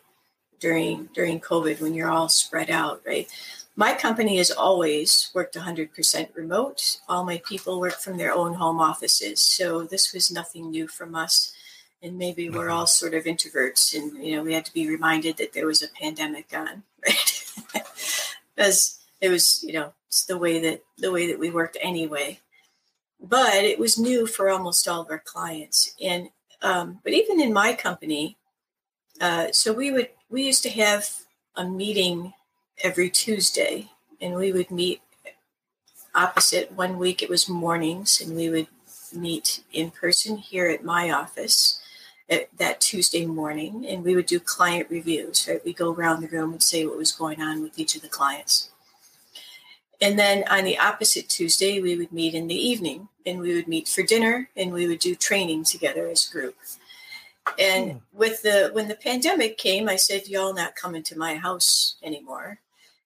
[0.60, 3.28] during during covid when you're all spread out right
[3.76, 6.98] my company has always worked 100% remote.
[7.10, 11.16] All my people work from their own home offices so this was nothing new from
[11.16, 11.54] us.
[12.02, 15.38] And maybe we're all sort of introverts and you know we had to be reminded
[15.38, 17.54] that there was a pandemic on right?
[18.56, 22.42] Because it was you know it's the way that the way that we worked anyway.
[23.22, 25.96] But it was new for almost all of our clients.
[26.02, 26.30] And
[26.62, 28.38] um, but even in my company
[29.22, 31.10] uh, so we would we used to have
[31.56, 32.34] a meeting
[32.82, 33.90] every tuesday
[34.22, 35.02] and we would meet
[36.16, 38.68] opposite one week it was mornings and we would
[39.14, 41.80] meet in person here at my office
[42.58, 45.48] that Tuesday morning, and we would do client reviews.
[45.48, 48.02] Right, we go around the room and say what was going on with each of
[48.02, 48.70] the clients.
[50.02, 53.68] And then on the opposite Tuesday, we would meet in the evening, and we would
[53.68, 56.56] meet for dinner, and we would do training together as a group.
[57.60, 58.02] And mm.
[58.12, 62.60] with the when the pandemic came, I said, "Y'all not coming to my house anymore."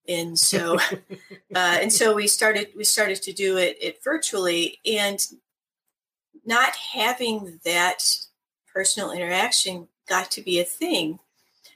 [0.08, 0.80] And so,
[1.56, 5.26] uh, and so we started we started to do it, it virtually, and
[6.46, 8.04] not having that
[8.72, 11.20] personal interaction got to be a thing.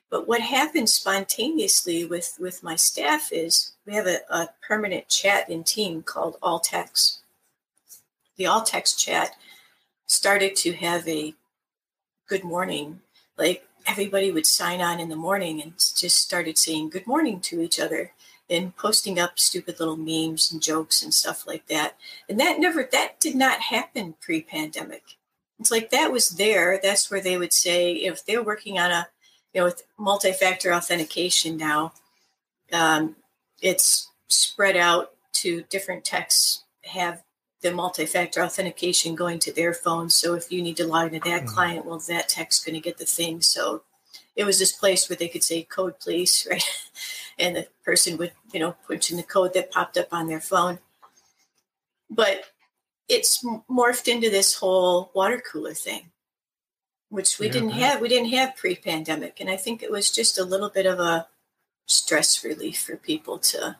[0.09, 5.49] But what happens spontaneously with, with my staff is we have a, a permanent chat
[5.49, 7.20] in team called All Techs.
[8.36, 9.36] The All Techs chat
[10.05, 11.34] started to have a
[12.32, 13.01] good morning.
[13.38, 17.61] Like everybody would sign on in the morning and just started saying good morning to
[17.61, 18.13] each other
[18.49, 21.97] and posting up stupid little memes and jokes and stuff like that.
[22.29, 25.03] And that never, that did not happen pre pandemic
[25.61, 26.79] it's like that was there.
[26.82, 29.07] That's where they would say if they're working on a,
[29.53, 31.93] you know, with multi-factor authentication now,
[32.73, 33.15] um,
[33.61, 37.21] it's spread out to different techs have
[37.62, 40.09] the multi-factor authentication going to their phone.
[40.09, 41.53] So if you need to log into that mm-hmm.
[41.53, 43.41] client, well, that tech's going to get the thing.
[43.41, 43.84] So
[44.36, 46.64] it was this place where they could say code please, right?
[47.38, 50.41] and the person would, you know, punch in the code that popped up on their
[50.41, 50.80] phone.
[52.09, 52.45] But
[53.07, 56.12] it's morphed into this whole water cooler thing
[57.12, 60.39] which we yeah, didn't have we didn't have pre-pandemic and i think it was just
[60.39, 61.28] a little bit of a
[61.86, 63.76] stress relief for people to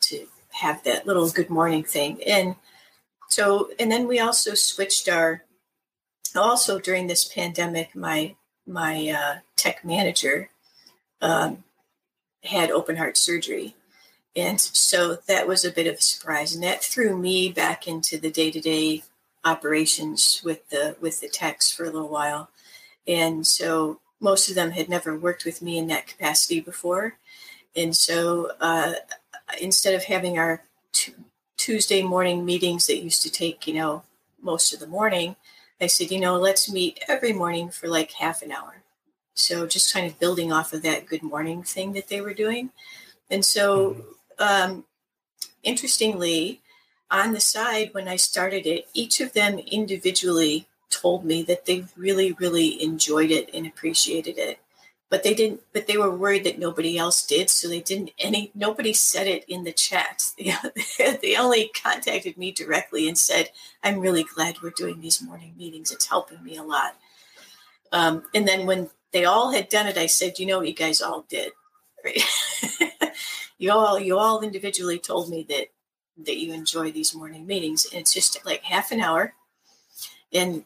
[0.00, 2.54] to have that little good morning thing and
[3.28, 5.42] so and then we also switched our
[6.34, 8.34] also during this pandemic my
[8.66, 10.50] my uh, tech manager
[11.20, 11.64] um,
[12.42, 13.74] had open heart surgery
[14.36, 16.54] and so that was a bit of a surprise.
[16.54, 19.02] And that threw me back into the day to day
[19.44, 22.50] operations with the with the techs for a little while.
[23.08, 27.16] And so most of them had never worked with me in that capacity before.
[27.74, 28.94] And so uh,
[29.60, 31.14] instead of having our t-
[31.56, 34.02] Tuesday morning meetings that used to take, you know,
[34.40, 35.36] most of the morning,
[35.80, 38.82] I said, you know, let's meet every morning for like half an hour.
[39.34, 42.70] So just kind of building off of that good morning thing that they were doing.
[43.30, 44.84] And so mm-hmm um,
[45.62, 46.60] interestingly,
[47.10, 51.84] on the side, when I started it, each of them individually told me that they
[51.96, 54.58] really, really enjoyed it and appreciated it.
[55.08, 55.62] But they didn't.
[55.72, 58.10] But they were worried that nobody else did, so they didn't.
[58.18, 60.24] Any nobody said it in the chat.
[60.98, 63.50] they only contacted me directly and said,
[63.84, 65.92] "I'm really glad we're doing these morning meetings.
[65.92, 66.96] It's helping me a lot."
[67.92, 71.00] Um, and then when they all had done it, I said, "You know you guys
[71.00, 71.52] all did,
[72.04, 72.20] right?"
[73.58, 75.68] you all you all individually told me that
[76.18, 79.34] that you enjoy these morning meetings and it's just like half an hour
[80.32, 80.64] and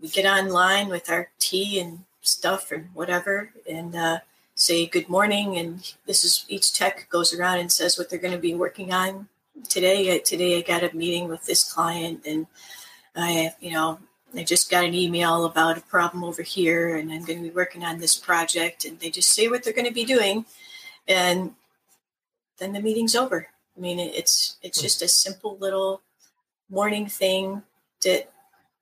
[0.00, 4.18] we get online with our tea and stuff and whatever and uh,
[4.54, 8.34] say good morning and this is each tech goes around and says what they're going
[8.34, 9.28] to be working on
[9.68, 12.46] today today i got a meeting with this client and
[13.16, 13.98] i you know
[14.36, 17.54] i just got an email about a problem over here and i'm going to be
[17.54, 20.44] working on this project and they just say what they're going to be doing
[21.08, 21.54] and
[22.60, 23.48] then the meeting's over.
[23.76, 24.84] I mean, it's it's hmm.
[24.84, 26.02] just a simple little
[26.68, 27.62] morning thing
[28.04, 28.30] that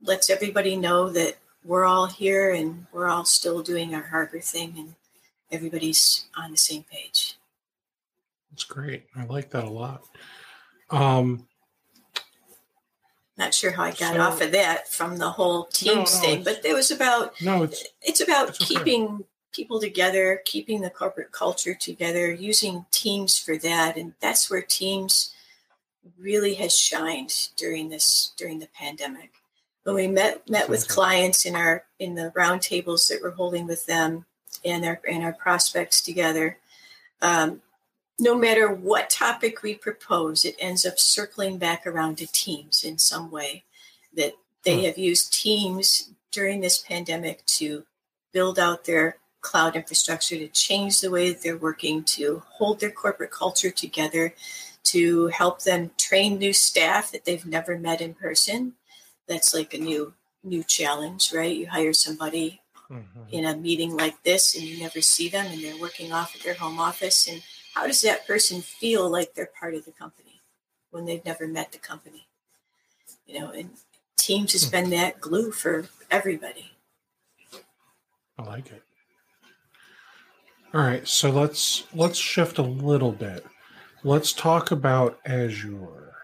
[0.02, 1.38] lets everybody know that
[1.68, 4.94] we're all here and we're all still doing our harbor thing and
[5.52, 7.36] everybody's on the same page.
[8.50, 9.04] That's great.
[9.14, 10.02] I like that a lot.
[10.90, 11.46] Um,
[13.36, 16.42] Not sure how I got So- off of that from the whole teams no, thing,
[16.42, 18.74] but it was about No, it's it's about It's okay.
[18.74, 24.62] keeping people together, keeping the corporate culture together, using teams for that, and that's where
[24.62, 25.34] teams
[26.18, 29.32] really has shined during this during the pandemic.
[29.88, 33.86] When we met met with clients in our in the roundtables that we're holding with
[33.86, 34.26] them
[34.62, 36.58] and our and our prospects together,
[37.22, 37.62] um,
[38.18, 42.98] no matter what topic we propose, it ends up circling back around to teams in
[42.98, 43.64] some way.
[44.14, 44.84] That they Hmm.
[44.84, 47.86] have used teams during this pandemic to
[48.30, 52.90] build out their cloud infrastructure, to change the way that they're working, to hold their
[52.90, 54.34] corporate culture together,
[54.82, 58.74] to help them train new staff that they've never met in person.
[59.28, 61.54] That's like a new new challenge, right?
[61.54, 62.60] You hire somebody
[62.90, 63.30] Mhm.
[63.30, 66.42] in a meeting like this and you never see them and they're working off at
[66.42, 67.42] their home office and
[67.74, 70.40] how does that person feel like they're part of the company
[70.90, 72.26] when they've never met the company
[73.26, 73.70] you know and
[74.16, 74.70] teams has Hmm.
[74.70, 76.72] been that glue for everybody
[78.38, 78.82] I like it.
[80.72, 83.44] All right, so let's let's shift a little bit.
[84.04, 86.14] Let's talk about Azure.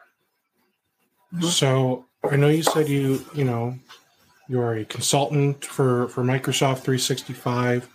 [1.34, 1.44] Mhm.
[1.44, 3.78] So I know you said you you know
[4.48, 7.88] you're a consultant for for Microsoft 365,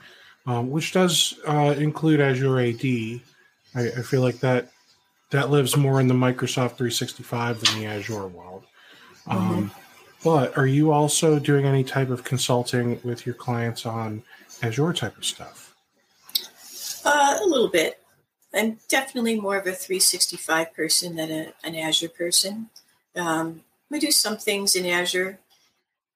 [0.46, 2.84] um, which does uh, include Azure AD.
[3.76, 4.72] I, I feel like that
[5.32, 8.66] that lives more in the Microsoft 365 than the Azure world.
[9.28, 9.72] Um,
[10.24, 14.24] but are you also doing any type of consulting with your clients on
[14.64, 15.70] Azure type of stuff?
[17.06, 18.00] uh, a little bit
[18.54, 22.70] i'm definitely more of a 365 person than a, an azure person
[23.16, 25.40] um, we do some things in azure.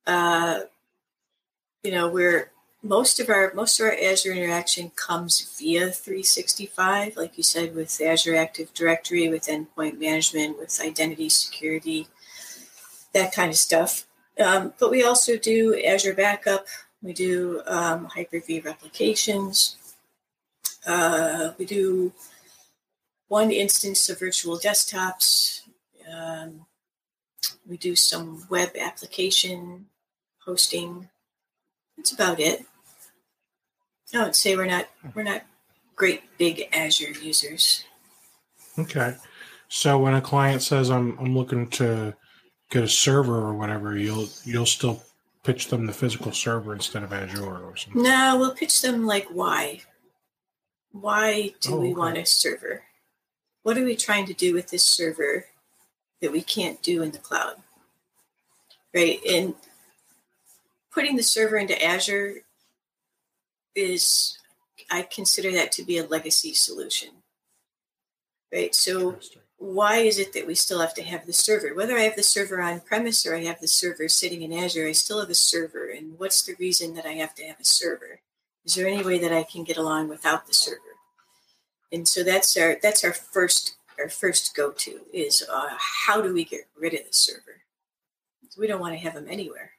[0.05, 0.61] Uh,
[1.83, 2.51] you know we're
[2.81, 8.01] most of our most of our azure interaction comes via 365 like you said with
[8.01, 12.07] azure active directory with endpoint management with identity security
[13.13, 14.05] that kind of stuff.
[14.43, 16.65] Um, but we also do azure backup.
[17.01, 19.77] We do um, hyper-v replications.
[20.85, 22.11] Uh, we do
[23.27, 25.61] one instance of virtual desktops.
[26.11, 26.65] Um,
[27.67, 29.87] we do some web application
[30.45, 31.09] hosting.
[31.97, 32.65] That's about it.
[34.13, 35.43] I would say we're not we're not
[35.95, 37.83] great big Azure users.
[38.77, 39.15] Okay.
[39.69, 42.15] So when a client says I'm I'm looking to
[42.69, 45.03] get a server or whatever, you'll you'll still
[45.43, 48.03] pitch them the physical server instead of Azure or something.
[48.03, 49.81] No, we'll pitch them like why.
[50.91, 51.95] Why do Oh, we okay.
[51.95, 52.83] want a server?
[53.63, 55.45] What are we trying to do with this server
[56.23, 57.57] that we can't do in the cloud?
[58.95, 59.19] Right?
[59.29, 59.55] And
[60.89, 62.37] putting the server into Azure
[63.75, 64.37] is
[64.89, 67.09] I consider that to be a legacy solution.
[68.53, 68.73] Right?
[68.73, 69.17] So
[69.57, 71.75] why is it that we still have to have the server?
[71.75, 74.87] Whether I have the server on premise or I have the server sitting in Azure,
[74.87, 75.89] I still have a server.
[75.89, 78.21] And what's the reason that I have to have a server?
[78.63, 80.79] Is there any way that I can get along without the server?
[81.91, 86.33] And so that's our that's our first our first go to is uh, how do
[86.33, 87.61] we get rid of the server?
[88.57, 89.71] We don't want to have them anywhere.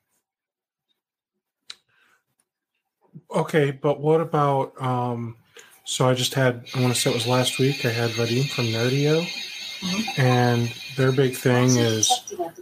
[3.31, 5.37] Okay, but what about um
[5.85, 8.49] so I just had I want to say it was last week I had Vadim
[8.49, 9.25] from Nerdio
[9.81, 10.19] Mhm.
[10.19, 12.11] and their big thing is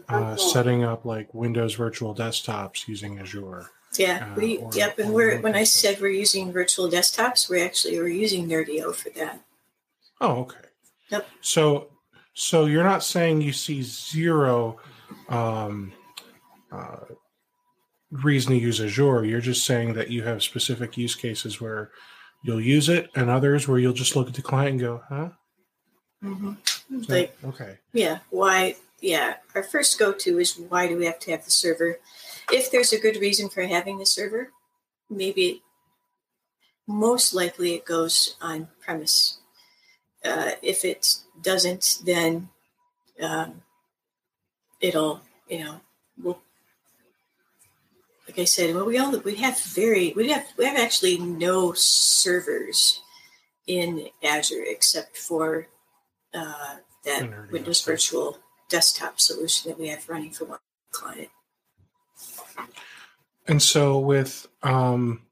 [0.09, 3.71] uh, setting up like Windows virtual desktops using Azure.
[3.97, 4.99] Yeah, Uh, we or- yep.
[4.99, 9.11] And we're when I said we're using virtual desktops, we actually are using Nerdio for
[9.11, 9.41] that.
[10.21, 10.59] Oh, okay.
[11.13, 11.29] Yep.
[11.43, 11.91] So,
[12.35, 14.79] so you're not saying you see zero
[15.29, 15.93] um,
[16.73, 17.05] uh,
[18.11, 19.25] reason to use Azure.
[19.25, 21.91] You're just saying that you have specific use cases where
[22.43, 25.29] you'll use it, and others where you'll just look at the client and go, "Huh."
[26.25, 26.53] Mm-hmm.
[27.03, 27.79] That- Like okay.
[27.93, 28.77] Yeah, why?
[29.01, 31.99] Yeah, our first go to is why do we have to have the server?
[32.51, 34.51] If there's a good reason for having the server,
[35.11, 35.63] maybe
[36.87, 39.39] most likely it goes on premise.
[40.25, 42.49] Uh, if it doesn't, then
[43.21, 43.63] um,
[44.81, 45.81] it'll, you know,
[46.23, 46.39] we'll,
[48.29, 51.73] like I said, well, we all we have very we have we have actually no
[51.75, 53.01] servers
[53.67, 55.67] in Azure except for
[56.33, 57.83] uh, that Windows.
[57.83, 60.59] Virtual Desktop solution that we have running for one
[60.93, 61.29] client.
[63.47, 65.23] And so with um,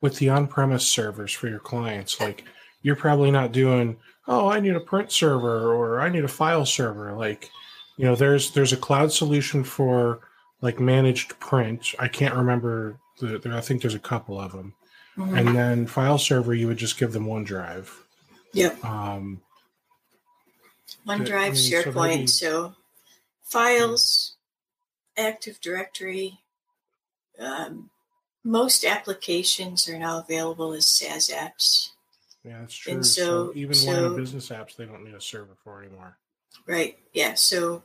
[0.00, 2.44] with the on-premise servers for your clients, like
[2.82, 6.64] you're probably not doing, oh, I need a print server or I need a file
[6.66, 7.12] server.
[7.12, 7.50] Like,
[7.96, 10.20] you know, there's there's a cloud solution for
[10.62, 11.94] like managed print.
[11.98, 13.38] I can't remember the.
[13.38, 14.74] There, I think there's a couple of them.
[15.18, 15.36] Mm-hmm.
[15.36, 17.90] And then file server, you would just give them OneDrive.
[18.54, 18.84] Yep.
[18.84, 19.42] Um,
[21.06, 22.08] OneDrive, I mean, so SharePoint.
[22.08, 22.74] maybe- So,
[23.42, 24.36] files,
[25.16, 26.38] Active Directory.
[27.38, 27.90] Um,
[28.44, 31.90] most applications are now available as SaaS apps.
[32.44, 32.94] Yeah, that's true.
[32.94, 35.82] And so, so- even so- line of business apps, they don't need a server for
[35.82, 36.16] anymore.
[36.66, 36.98] Right.
[37.12, 37.34] Yeah.
[37.34, 37.82] So,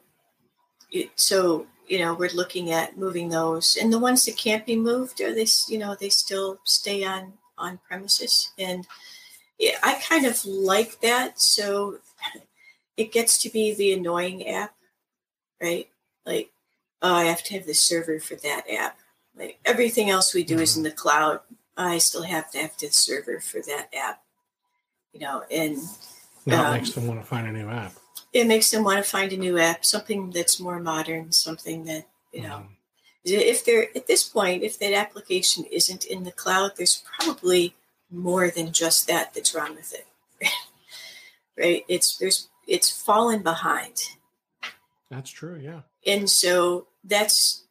[0.92, 4.76] it, so you know, we're looking at moving those, and the ones that can't be
[4.76, 5.46] moved, are they?
[5.68, 8.88] You know, they still stay on on premises, and
[9.60, 11.40] yeah, I kind of like that.
[11.40, 12.00] So,
[12.98, 14.74] it gets to be the annoying app,
[15.62, 15.88] right?
[16.26, 16.50] Like,
[17.02, 18.98] oh, I have to have the server for that app.
[19.38, 20.90] Like everything else we do is in mm-hmm.
[20.90, 21.40] the cloud.
[21.78, 24.22] I still have to have the server for that app.
[25.16, 25.78] You know, and
[26.46, 27.94] That Um, makes them want to find a new app.
[28.34, 32.08] it makes them want to find a new app, something that's more modern, something that
[32.34, 32.68] you know.
[32.68, 32.70] Mhm.
[33.24, 37.76] If they're at this point, if that application isn't in the cloud, there's probably
[38.12, 40.06] more than just that that's wrong with it,
[41.58, 41.84] right?
[41.88, 44.02] It's there's it's fallen behind,
[45.10, 45.56] That's true.
[45.58, 45.82] Yeah.
[46.06, 47.64] and so that's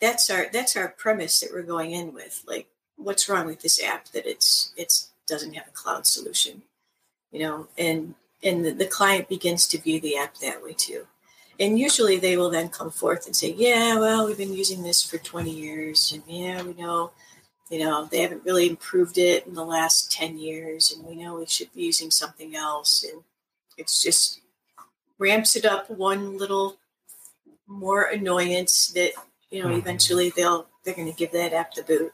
[0.00, 2.44] that's our that's our premise that we're going in with.
[2.46, 6.62] Like, what's wrong with this app that it's it's doesn't have a cloud solution,
[7.32, 7.68] you know?
[7.78, 11.06] And and the, the client begins to view the app that way too.
[11.60, 15.02] And usually they will then come forth and say, "Yeah, well, we've been using this
[15.02, 17.12] for 20 years, and yeah, we know."
[17.70, 21.34] You know, they haven't really improved it in the last 10 years, and we know
[21.34, 23.04] we should be using something else.
[23.04, 23.22] And
[23.76, 24.40] it's just
[25.18, 26.78] ramps it up one little
[27.66, 29.12] more annoyance that
[29.50, 29.78] you know Mhm.
[29.78, 32.12] eventually they'll they're going to give that app the boot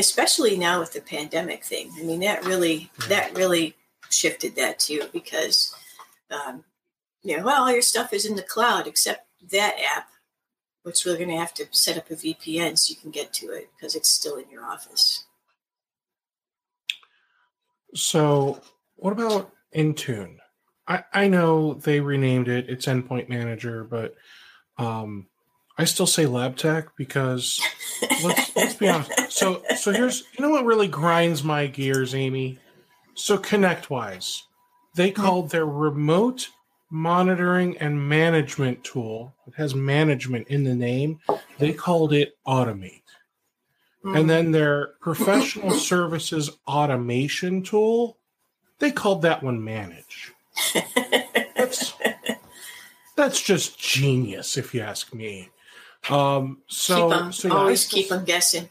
[0.00, 3.76] especially now with the pandemic thing i mean that really that really
[4.10, 5.74] shifted that too because
[6.30, 6.64] um,
[7.22, 10.08] you know well all your stuff is in the cloud except that app
[10.82, 13.46] which we're going to have to set up a vpn so you can get to
[13.46, 15.24] it because it's still in your office
[17.94, 18.60] So,
[18.96, 20.36] what about Intune?
[20.86, 22.68] I, I know they renamed it.
[22.68, 24.14] It's Endpoint Manager, but
[24.78, 25.26] um,
[25.78, 27.60] I still say LabTech because
[28.24, 29.29] let's let's be honest.
[29.40, 32.58] So so here's you know what really grinds my gears, Amy.
[33.14, 34.42] So ConnectWise,
[34.96, 36.50] they called their remote
[36.90, 39.34] monitoring and management tool.
[39.46, 41.20] It has management in the name.
[41.58, 43.00] They called it Automate.
[44.04, 48.18] And then their professional services automation tool,
[48.78, 50.32] they called that one Manage.
[51.56, 51.94] That's
[53.16, 55.48] that's just genius, if you ask me.
[56.10, 58.68] Um, so, keep so always keep them guessing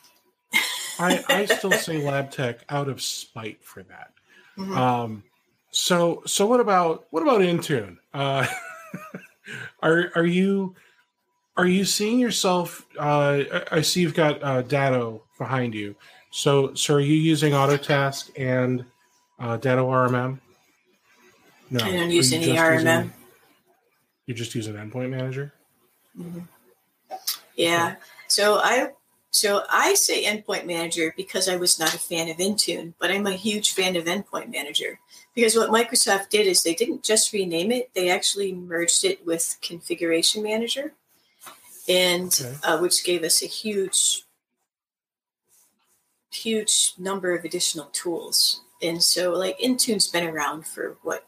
[1.00, 4.12] I, I still say LabTech out of spite for that.
[4.58, 4.76] Mhm.
[4.76, 5.24] Um,
[5.72, 7.98] so so what about what about Intune?
[8.14, 8.46] Uh,
[9.82, 10.76] are are you
[11.58, 12.86] are you seeing yourself?
[12.98, 15.96] Uh, I I see you've got uh, Datto behind you.
[16.32, 18.84] So so are you using Autotask and
[19.40, 20.40] uh, Datto RMM?
[21.72, 22.74] No, I don't use any RMM.
[23.04, 23.14] using-
[24.26, 25.54] you just use an endpoint manager.
[26.20, 26.48] Mhm.
[27.56, 27.96] Yeah.
[28.28, 28.92] So I
[29.32, 33.28] so I say endpoint manager because I was not a fan of Intune, but I'm
[33.28, 35.00] a huge fan of endpoint manager
[35.36, 39.58] because what Microsoft did is they didn't just rename it; they actually merged it with
[39.62, 40.94] configuration manager,
[41.88, 42.56] and Okay.
[42.64, 44.24] uh, which gave us a huge,
[46.32, 48.62] huge number of additional tools.
[48.82, 51.28] And so, like Intune's been around for what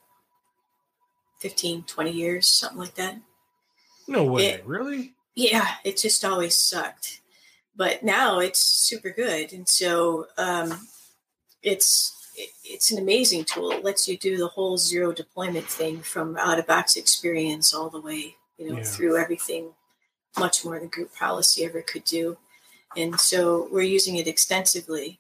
[1.40, 3.18] 15, 20 years, something like that.
[4.08, 5.14] No way, It- really?
[5.36, 7.21] yeah, it just always sucked.
[7.76, 10.88] But now it's super good, and so um,
[11.64, 13.72] it's it, it's an amazing tool.
[13.72, 17.90] It lets you do the whole zero deployment thing from out of box experience all
[17.90, 18.84] the way, you know, Yeah.
[18.84, 19.74] through everything,
[20.38, 22.38] much more than group policy ever could do.
[22.98, 25.20] And so we're using it extensively.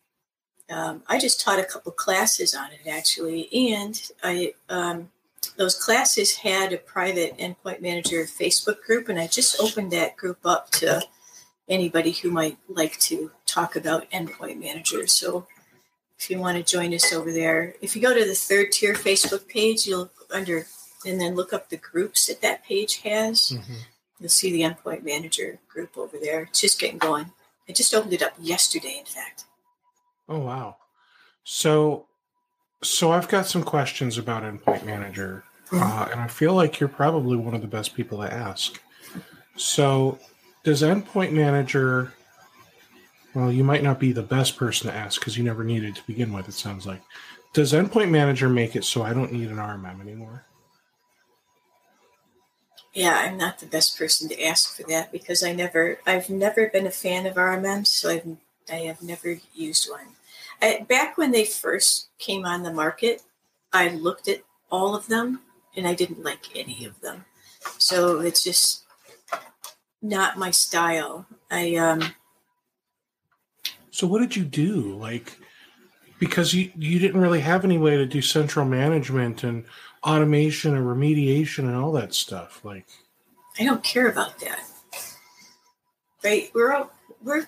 [0.69, 5.09] Um, I just taught a couple classes on it actually, and I um,
[5.57, 10.39] those classes had a private endpoint manager Facebook group, and I just opened that group
[10.45, 11.01] up to
[11.71, 15.07] anybody who might like to talk about endpoint manager.
[15.07, 15.47] So
[16.19, 18.93] if you want to join us over there, if you go to the third tier
[18.93, 20.67] Facebook page, you'll under
[21.05, 23.53] and then look up the groups that that page has.
[23.53, 23.77] Mhm.
[24.19, 26.43] You'll see the endpoint manager group over there.
[26.43, 27.31] It's just getting going.
[27.67, 29.45] I just opened it up yesterday, in fact.
[30.29, 30.75] Oh wow.
[31.43, 32.05] So
[32.83, 37.37] so I've got some questions about Endpoint Manager, uh, and I feel like you're probably
[37.37, 38.79] one of the best people to ask.
[39.55, 40.19] So
[40.63, 42.13] does Endpoint Manager?
[43.33, 46.07] Well, you might not be the best person to ask because you never needed to
[46.07, 46.47] begin with.
[46.49, 47.01] It sounds like.
[47.53, 50.45] Does Endpoint Manager make it so I don't need an RMM anymore?
[52.93, 56.67] Yeah, I'm not the best person to ask for that because I never, I've never
[56.67, 58.27] been a fan of RMMs, so I've,
[58.69, 60.07] I have never used one.
[60.61, 63.23] I, back when they first came on the market,
[63.71, 65.41] I looked at all of them
[65.75, 67.25] and I didn't like any of them.
[67.77, 68.80] So it's just
[70.01, 71.25] not my style.
[71.49, 72.01] I um
[73.91, 74.95] So what did you do?
[74.95, 75.37] Like
[76.19, 79.65] because you you didn't really have any way to do central management and
[80.03, 82.63] automation and remediation and all that stuff.
[82.63, 82.87] Like
[83.59, 84.59] I don't care about that.
[86.23, 86.51] Right?
[86.53, 86.91] We're all,
[87.23, 87.47] we're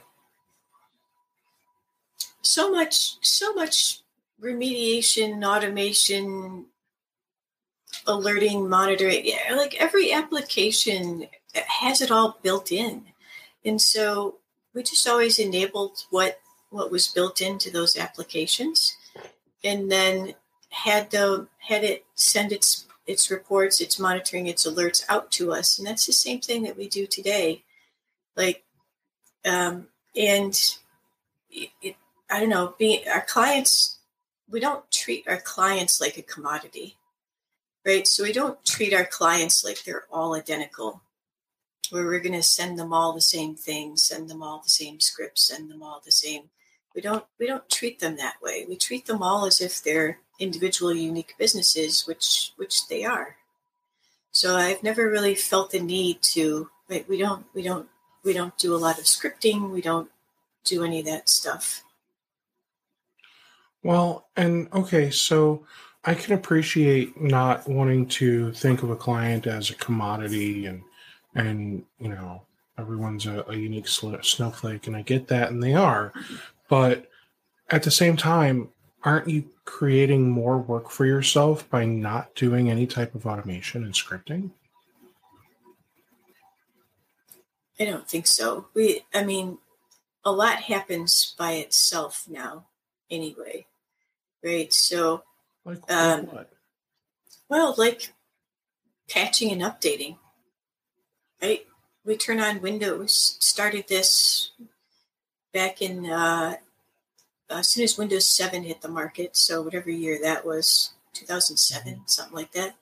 [2.42, 4.02] so much so much
[4.42, 6.66] remediation, automation,
[8.06, 9.26] alerting, monitoring.
[9.26, 13.04] Yeah, like every application has it all built in,
[13.66, 14.38] and so
[14.74, 16.40] we just always enabled what
[16.70, 18.98] what was built into those applications,
[19.64, 20.36] and then
[20.70, 25.78] had the had it send its its reports, its monitoring, its alerts out to us,
[25.78, 27.64] and that's the same thing that we do today.
[28.36, 28.64] Like,
[29.46, 30.54] um, and
[31.50, 31.96] it, it,
[32.30, 34.00] I don't know, being our clients,
[34.50, 36.96] we don't treat our clients like a commodity,
[37.86, 38.08] right?
[38.08, 41.02] So we don't treat our clients like they're all identical,
[41.94, 45.00] where we're going to send them all the same things, send them all the same
[45.00, 46.50] scripts, send them all the same.
[46.96, 48.66] We don't we don't treat them that way.
[48.68, 53.36] We treat them all as if they're individual unique businesses, which which they are.
[54.32, 56.70] So I've never really felt the need to.
[56.90, 57.88] Right, we don't we don't
[58.24, 59.70] we don't do a lot of scripting.
[59.70, 60.10] We don't
[60.66, 61.84] do any of that stuff.
[63.84, 65.66] Well, and okay, so
[66.06, 70.84] I can appreciate not wanting to think of a client as a commodity and
[71.36, 72.42] and you know
[72.78, 76.12] everyone's a, a unique snowflake and I get that and they are
[76.70, 77.10] but
[77.70, 78.70] at the same time
[79.04, 83.94] aren't you creating more work for yourself by not doing any type of automation and
[83.94, 84.52] scripting?
[87.80, 88.68] I don't think so.
[88.74, 89.58] We, I mean,
[90.24, 92.68] a lot happens by itself now,
[93.10, 93.66] anyway,
[94.44, 94.72] right?
[94.72, 95.24] So,
[95.66, 96.50] like, um, what?
[97.50, 98.14] Well, like
[99.10, 100.18] patching and updating,
[101.44, 101.68] right?
[102.06, 103.38] We turn on Windows.
[103.40, 104.52] Started this
[105.54, 106.56] back in uh,
[107.50, 112.02] as soon as Windows 7 hit the market, so whatever year that was, 2007, mm-hmm.
[112.06, 112.76] something like that,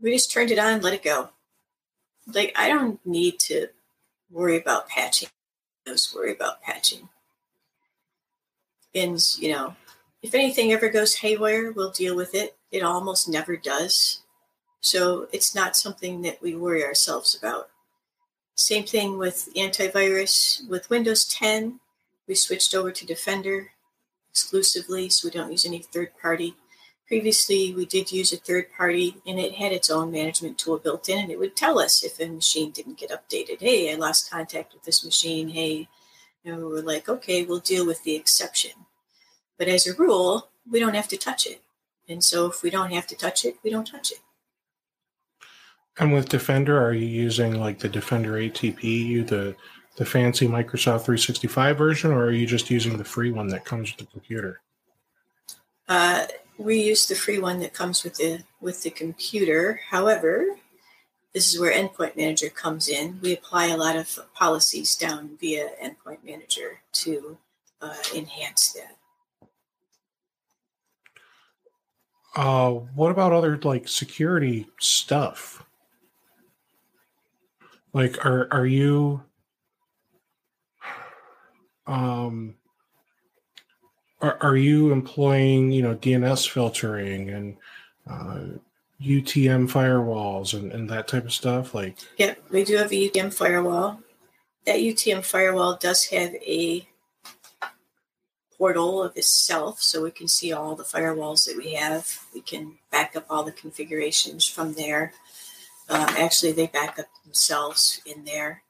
[0.00, 1.30] we just turned it on, let it go.
[2.26, 3.68] Like, I don't need to
[4.30, 5.30] worry about patching.
[5.86, 7.08] I just worry about patching.
[8.94, 9.74] And, you know,
[10.22, 12.56] if anything ever goes haywire, we'll deal with it.
[12.70, 14.22] It almost never does.
[14.80, 17.68] So it's not something that we worry ourselves about.
[18.54, 20.68] Same thing with antivirus.
[20.68, 21.80] With Windows 10,
[22.26, 23.72] we switched over to Defender
[24.30, 26.54] exclusively, so we don't use any third party.
[27.06, 31.08] Previously, we did use a third party, and it had its own management tool built
[31.08, 33.60] in, and it would tell us if a machine didn't get updated.
[33.60, 35.48] Hey, I lost contact with this machine.
[35.48, 35.88] Hey,
[36.44, 38.72] you know, we're like, okay, we'll deal with the exception.
[39.56, 41.62] But as a rule, we don't have to touch it.
[42.08, 44.18] And so if we don't have to touch it, we don't touch it.
[45.98, 49.56] And with Defender, are you using like the Defender ATP, the
[49.96, 53.90] the fancy Microsoft 365 version, or are you just using the free one that comes
[53.90, 54.60] with the computer?
[55.88, 56.26] Uh,
[56.56, 59.80] we use the free one that comes with the with the computer.
[59.90, 60.46] However,
[61.34, 63.18] this is where Endpoint Manager comes in.
[63.20, 67.38] We apply a lot of policies down via Endpoint Manager to
[67.82, 68.96] uh, enhance that.
[72.36, 75.64] Uh, what about other like security stuff?
[77.92, 79.22] Like, are are you
[81.86, 82.54] um,
[84.20, 87.56] are, are you employing you know DNS filtering and
[88.08, 88.58] uh,
[89.02, 91.74] UTM firewalls and, and that type of stuff?
[91.74, 94.00] Like, yeah, we do have a UTM firewall.
[94.66, 96.86] That UTM firewall does have a
[98.58, 102.26] portal of itself, so we can see all the firewalls that we have.
[102.34, 105.12] We can back up all the configurations from there.
[105.88, 108.62] Um, actually, they back up themselves in there.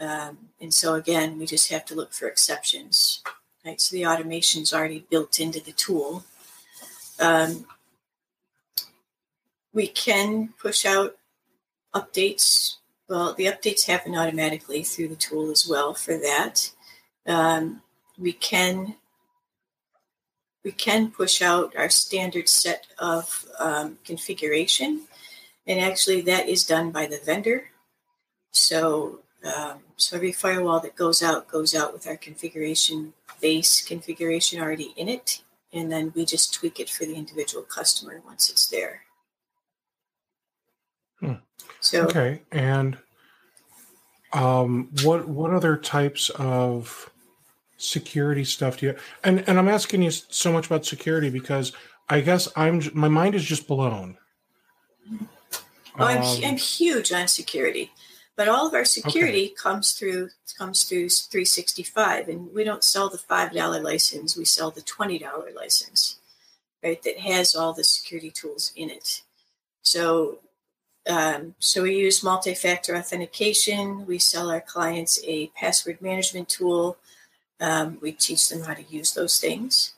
[0.00, 3.22] Um, and so again, we just have to look for exceptions.
[3.64, 6.24] Right, so the automation is already built into the tool.
[7.18, 7.66] Um,
[9.72, 11.16] we can push out
[11.94, 12.76] updates.
[13.08, 15.94] Well, the updates happen automatically through the tool as well.
[15.94, 16.70] For that,
[17.26, 17.82] um,
[18.16, 18.94] we can
[20.64, 25.02] we can push out our standard set of um, configuration,
[25.68, 27.70] and actually that is done by the vendor.
[28.50, 34.60] So um, so every firewall that goes out goes out with our configuration base configuration
[34.60, 35.42] already in it,
[35.72, 39.02] and then we just tweak it for the individual customer once it's there.
[41.20, 41.34] Hmm.
[41.80, 42.98] So okay, and
[44.32, 47.10] um, what what other types of
[47.76, 48.96] security stuff do you?
[49.22, 51.72] And and I'm asking you so much about security because
[52.08, 54.16] I guess I'm my mind is just blown.
[55.98, 57.90] Oh, I'm, um, I'm huge on security,
[58.36, 59.54] but all of our security okay.
[59.54, 64.36] comes through comes through 365, and we don't sell the five dollar license.
[64.36, 66.18] We sell the twenty dollar license,
[66.84, 67.02] right?
[67.02, 69.22] That has all the security tools in it.
[69.82, 70.38] So,
[71.08, 74.06] um, so we use multi-factor authentication.
[74.06, 76.96] We sell our clients a password management tool.
[77.60, 79.94] Um, we teach them how to use those things.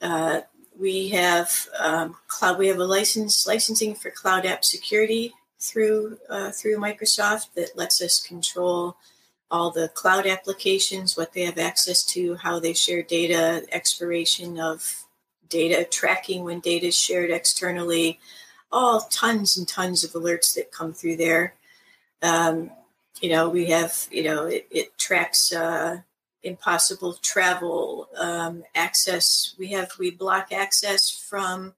[0.00, 0.40] Uh,
[0.78, 2.58] we have um, cloud.
[2.58, 8.02] We have a license licensing for cloud app security through uh, through Microsoft that lets
[8.02, 8.96] us control
[9.50, 15.04] all the cloud applications, what they have access to, how they share data, expiration of
[15.48, 18.18] data, tracking when data is shared externally,
[18.72, 21.54] all tons and tons of alerts that come through there.
[22.22, 22.70] Um,
[23.20, 25.98] you know, we have, you know, it, it tracks uh,
[26.42, 29.54] impossible travel um, access.
[29.58, 31.74] We have, we block access from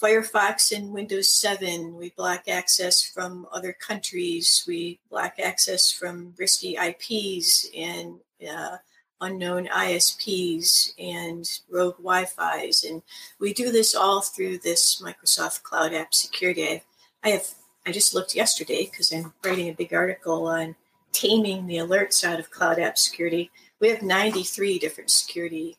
[0.00, 1.96] Firefox and Windows 7.
[1.96, 4.64] We block access from other countries.
[4.66, 8.76] We block access from risky IPs and uh,
[9.20, 12.84] unknown ISPs and rogue Wi Fi's.
[12.84, 13.02] And
[13.40, 16.82] we do this all through this Microsoft Cloud App Security.
[17.24, 17.46] I have,
[17.84, 20.76] I just looked yesterday because I'm writing a big article on
[21.10, 23.50] taming the alerts out of Cloud App Security.
[23.80, 25.76] We have 93 different security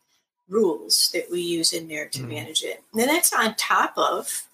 [0.49, 2.29] rules that we use in there to mm.
[2.29, 2.83] manage it.
[2.91, 4.47] And then that's on top of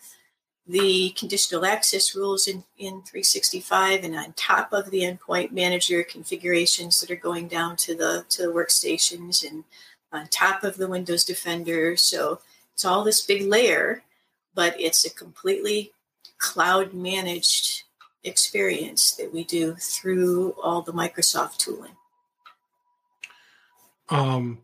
[0.68, 7.00] the conditional access rules in, in 365 and on top of the endpoint manager configurations
[7.00, 9.64] that are going down to the to the workstations and
[10.12, 11.96] on top of the Windows Defender.
[11.98, 12.40] So
[12.74, 14.04] it's all this big layer,
[14.56, 15.92] but it's a completely
[16.40, 17.84] cloud managed
[18.24, 21.96] experience that we do through all the Microsoft tooling.
[24.10, 24.60] Um,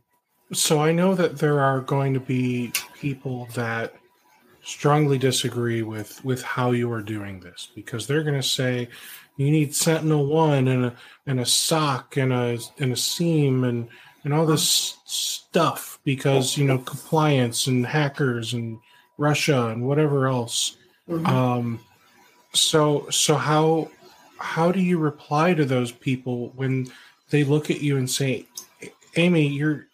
[0.53, 3.93] so I know that there are going to be people that
[4.63, 8.87] strongly disagree with with how you are doing this because they're going to say
[9.37, 10.95] you need SentinelOne and a
[11.25, 13.87] and a SOC and a and a SIEM and
[14.23, 18.79] and all this stuff because you know compliance and hackers and
[19.17, 20.77] Russia and whatever else.
[21.09, 21.25] Mm-hmm.
[21.25, 21.79] Um,
[22.53, 23.89] so so how
[24.37, 26.87] how do you reply to those people when
[27.29, 28.45] they look at you and say,
[29.15, 29.87] Amy, you're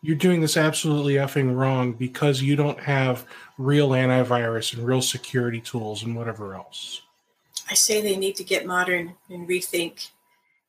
[0.00, 3.26] you're doing this absolutely effing wrong because you don't have
[3.56, 7.02] real antivirus and real security tools and whatever else.
[7.70, 10.10] I say they need to get modern and rethink.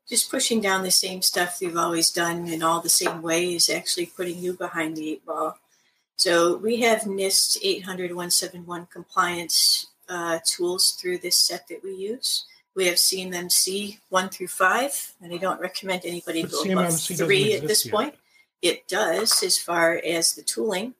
[0.07, 3.69] Just pushing down the same stuff they've always done in all the same way is
[3.69, 5.57] actually putting you behind the eight ball.
[6.15, 12.45] So we have NIST 800 171 compliance uh, tools through this set that we use.
[12.75, 17.27] We have CMMC 1 through 5, and I don't recommend anybody but go CMMC above
[17.27, 17.93] 3 at this yet.
[17.93, 18.15] point
[18.61, 20.95] it does as far as the tooling.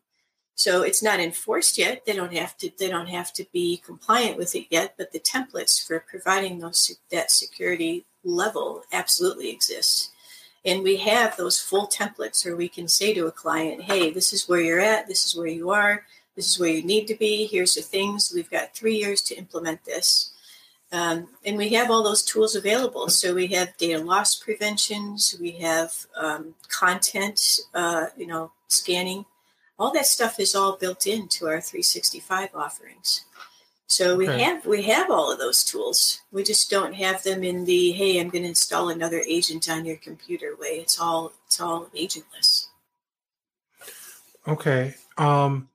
[0.55, 2.05] So it's not enforced yet.
[2.05, 2.69] They don't have to.
[2.77, 4.95] They don't have to be compliant with it yet.
[4.97, 10.11] But the templates for providing those that security level absolutely exist,
[10.65, 14.33] and we have those full templates where we can say to a client, "Hey, this
[14.33, 15.07] is where you're at.
[15.07, 16.05] This is where you are.
[16.35, 17.47] This is where you need to be.
[17.47, 18.33] Here's the things.
[18.33, 20.31] We've got three years to implement this."
[20.91, 23.09] Um, and we have all those tools available.
[23.09, 29.25] So we have data loss preventions, we have um, content, uh, you know, scanning.
[29.77, 33.25] All that stuff is all built into our 365 offerings.
[33.87, 34.43] So we okay.
[34.43, 36.21] have we have all of those tools.
[36.31, 39.83] We just don't have them in the hey, I'm going to install another agent on
[39.83, 40.79] your computer way.
[40.79, 42.67] It's all it's all agentless.
[44.47, 44.93] Okay.
[45.17, 45.68] Um,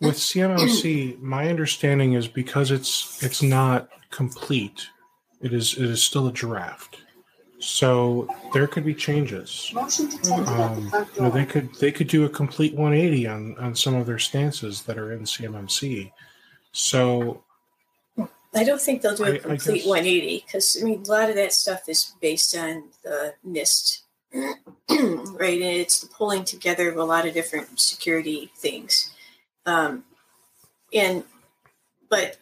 [0.00, 4.88] with CMMC, my understanding is because it's it's not complete.
[5.40, 6.98] It is it is still a draft.
[7.60, 9.70] So there could be changes.
[9.76, 14.06] Um, you know, they could they could do a complete 180 on on some of
[14.06, 16.10] their stances that are in CMMC.
[16.72, 17.44] So
[18.54, 21.36] I don't think they'll do a complete guess, 180 because I mean a lot of
[21.36, 24.00] that stuff is based on the NIST,
[24.34, 25.60] right?
[25.60, 29.14] And it's the pulling together of a lot of different security things,
[29.66, 30.04] um,
[30.92, 31.24] and
[32.08, 32.38] but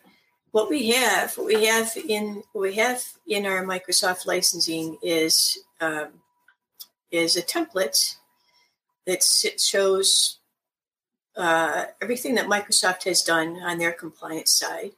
[0.53, 5.59] what we have, what we have in what we have in our Microsoft licensing is
[5.81, 6.09] um,
[7.11, 8.16] is a template
[9.07, 10.39] that shows
[11.37, 14.93] uh, everything that Microsoft has done on their compliance side,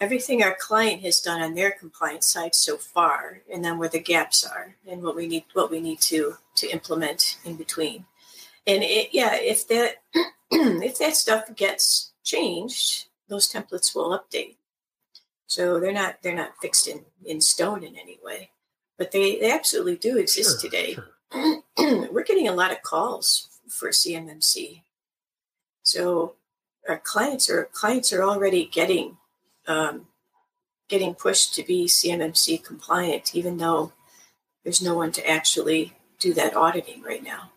[0.00, 4.00] everything our client has done on their compliance side so far, and then where the
[4.00, 8.06] gaps are and what we need what we need to to implement in between.
[8.66, 10.02] And it, yeah, if that
[10.50, 14.56] if that stuff gets changed, those templates will update.
[15.46, 18.50] So they're not they're not fixed in, in stone in any way,
[18.98, 20.94] but they, they absolutely do exist sure, today.
[20.94, 21.62] Sure.
[22.12, 24.82] We're getting a lot of calls for CMMC,
[25.82, 26.34] so
[26.88, 29.16] our clients are clients are already getting
[29.66, 30.06] um,
[30.88, 33.92] getting pushed to be CMMC compliant, even though
[34.64, 37.50] there's no one to actually do that auditing right now.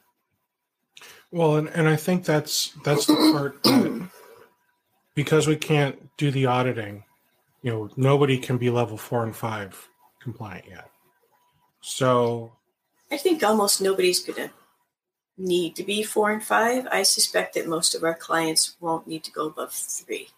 [1.31, 4.09] Well, and, and I think that's that's the part that
[5.15, 7.03] because we can't do the auditing,
[7.61, 9.89] you know, nobody can be level four and five
[10.21, 10.89] compliant yet.
[11.81, 12.53] So
[13.11, 14.51] I think almost nobody's gonna
[15.37, 16.87] need to be four and five.
[16.91, 20.29] I suspect that most of our clients won't need to go above three.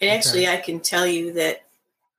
[0.00, 0.54] And actually, okay.
[0.54, 1.62] I can tell you that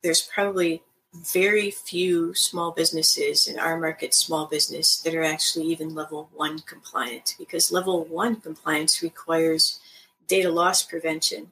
[0.04, 0.84] there's probably
[1.14, 6.60] very few small businesses in our market, small business, that are actually even level one
[6.60, 9.80] compliant because level one compliance requires
[10.28, 11.52] data loss prevention.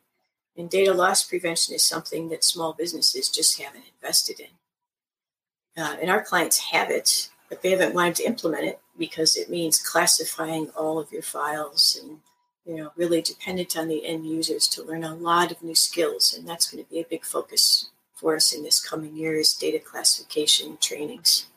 [0.55, 5.81] And data loss prevention is something that small businesses just haven't invested in.
[5.81, 9.49] Uh, and our clients have it, but they haven't wanted to implement it because it
[9.49, 12.19] means classifying all of your files and
[12.65, 16.33] you know really dependent on the end users to learn a lot of new skills
[16.35, 19.53] and that's going to be a big focus for us in this coming year is
[19.53, 21.47] data classification trainings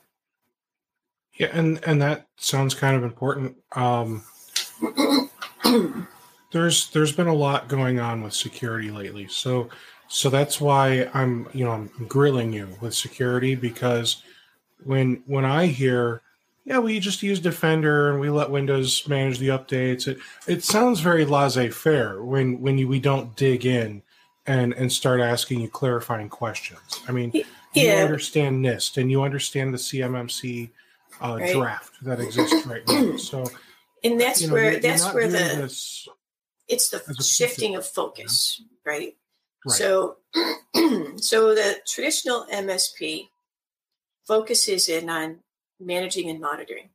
[1.38, 4.22] yeah and and that sounds kind of important um
[6.52, 9.68] there's there's been a lot going on with security lately so
[10.08, 14.22] so that's why i'm you know i'm grilling you with security because
[14.84, 16.22] when when i hear
[16.66, 20.06] yeah, we just use Defender and we let Windows manage the updates.
[20.06, 24.02] It it sounds very laissez-faire when when you, we don't dig in
[24.46, 27.00] and and start asking you clarifying questions.
[27.08, 27.44] I mean, yeah.
[27.74, 30.70] you understand NIST and you understand the CMMC
[31.20, 31.54] uh, right.
[31.54, 33.16] draft that exists right now.
[33.18, 33.46] So,
[34.02, 35.70] and that's you know, where that's where the
[36.68, 38.92] it's the shifting of focus, yeah.
[38.92, 39.16] right?
[39.66, 39.74] right?
[39.74, 40.16] So,
[41.16, 43.28] so the traditional MSP
[44.26, 45.40] focuses in on
[45.80, 46.90] managing and monitoring,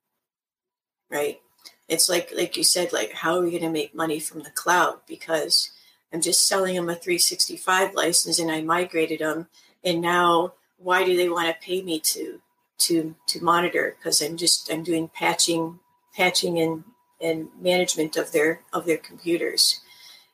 [1.12, 1.40] right?
[1.88, 4.52] It's like like you said, like how are we going to make money from the
[4.52, 5.02] cloud?
[5.08, 5.70] Because
[6.16, 9.48] I'm just selling them a 365 license and I migrated them,
[9.84, 12.42] and now why do they want to pay me to
[12.80, 13.96] to to monitor?
[13.98, 15.80] Because I'm just I'm doing patching
[16.16, 16.86] patching and
[17.22, 19.82] and management of their of their computers,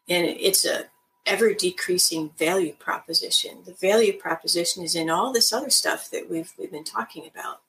[0.09, 0.85] and it's a
[1.25, 3.63] ever decreasing value proposition.
[3.65, 7.61] The value proposition is in all this other stuff that we've we've been talking about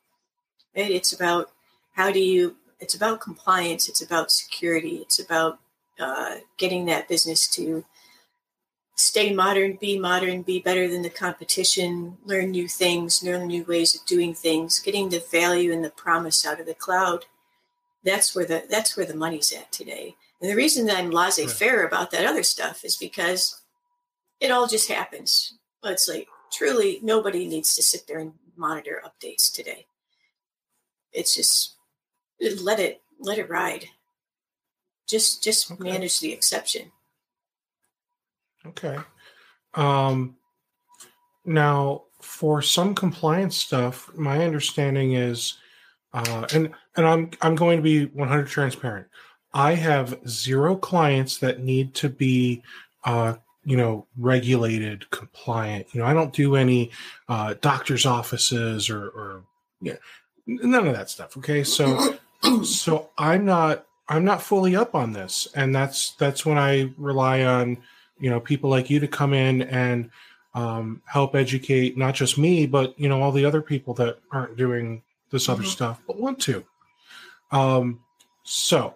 [0.76, 0.90] right?
[0.90, 1.50] It's about
[1.92, 5.58] how do you, it's about compliance, it's about security, it's about
[5.98, 7.84] uh, getting that business to
[8.94, 13.94] stay modern, be modern, be better than the competition, learn new things, learn new ways
[13.94, 17.24] of doing things, getting the value and the promise out of the cloud.
[18.04, 20.16] That's where the that's where the money's at today.
[20.40, 21.86] And the reason that I'm laissez-faire right.
[21.86, 23.62] about that other stuff is because
[24.40, 25.54] it all just happens.
[25.82, 29.86] But it's like truly nobody needs to sit there and monitor updates today
[31.12, 31.76] it's just
[32.60, 33.86] let it let it ride.
[35.06, 35.84] Just just okay.
[35.84, 36.92] manage the exception.
[38.66, 38.98] Okay.
[39.74, 40.36] Um,
[41.44, 45.54] now, for some compliance stuff, my understanding is,
[46.12, 49.06] uh, and and I'm I'm going to be 100 transparent.
[49.54, 52.62] I have zero clients that need to be,
[53.04, 53.34] uh,
[53.64, 55.88] you know, regulated, compliant.
[55.92, 56.90] You know, I don't do any
[57.28, 59.42] uh, doctors' offices or, or
[59.80, 59.96] yeah,
[60.46, 62.16] none of that stuff okay so
[62.64, 67.44] so i'm not i'm not fully up on this and that's that's when i rely
[67.44, 67.76] on
[68.22, 70.10] you know people like you to come in and
[70.54, 74.56] um, help educate not just me but you know all the other people that aren't
[74.56, 75.70] doing this other mm-hmm.
[75.70, 76.64] stuff but want to
[77.50, 78.00] um,
[78.42, 78.94] so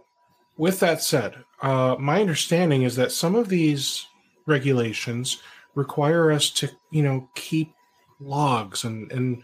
[0.56, 4.06] with that said uh, my understanding is that some of these
[4.46, 5.42] regulations
[5.74, 7.74] require us to you know keep
[8.20, 9.42] logs and and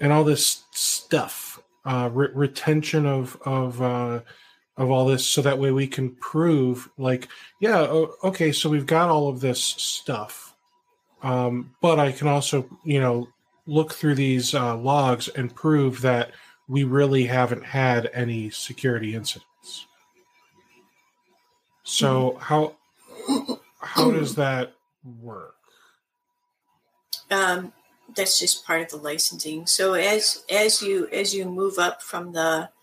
[0.00, 4.20] and all this stuff, uh, re- retention of of uh,
[4.76, 7.28] of all this, so that way we can prove, like,
[7.60, 7.80] yeah,
[8.24, 10.54] okay, so we've got all of this stuff,
[11.22, 13.28] um, but I can also, you know,
[13.66, 16.32] look through these uh, logs and prove that
[16.68, 19.86] we really haven't had any security incidents.
[21.84, 22.38] So mm-hmm.
[22.40, 22.74] how
[23.80, 24.72] how does that
[25.22, 25.54] work?
[27.30, 27.72] Um,
[28.14, 29.66] that's just part of the licensing.
[29.66, 32.73] So as as you as you move up from the the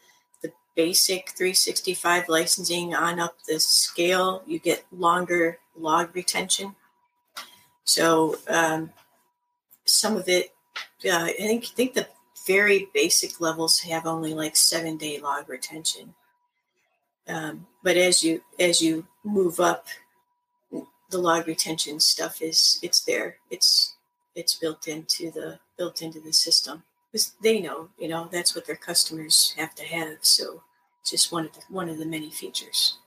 [0.75, 6.75] basic 365 licensing on up the scale, you get longer log retention.
[7.83, 8.91] So um,
[9.85, 10.53] some of it,
[11.05, 12.07] uh, I think think the
[12.47, 16.13] very basic levels have only like seven day log retention.
[17.27, 19.87] Um, but as you as you move up,
[20.71, 23.37] the log retention stuff is it's there.
[23.49, 23.95] It's
[24.35, 26.83] it's built into the built into the system
[27.41, 30.63] they know you know that's what their customers have to have so
[31.01, 32.97] it's just one of the one of the many features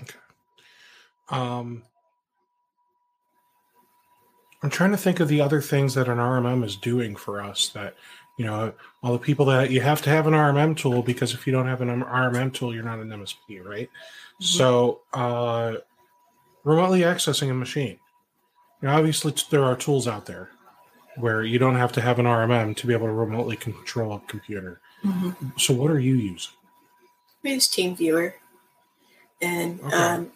[0.00, 0.18] okay
[1.30, 1.82] um
[4.62, 7.68] I'm trying to think of the other things that an RMM is doing for us
[7.70, 7.94] that,
[8.38, 8.72] you know,
[9.02, 11.68] all the people that you have to have an RMM tool because if you don't
[11.68, 13.88] have an RMM tool, you're not an MSP, right?
[13.88, 14.44] Mm-hmm.
[14.44, 15.76] So, uh,
[16.64, 17.98] remotely accessing a machine.
[18.82, 20.50] You know, obviously, there are tools out there
[21.20, 24.20] where you don't have to have an RMM to be able to remotely control a
[24.20, 24.80] computer.
[25.04, 25.48] Mm-hmm.
[25.58, 26.52] So, what are you using?
[27.42, 28.32] We use TeamViewer,
[29.40, 29.96] and okay.
[29.96, 30.32] um,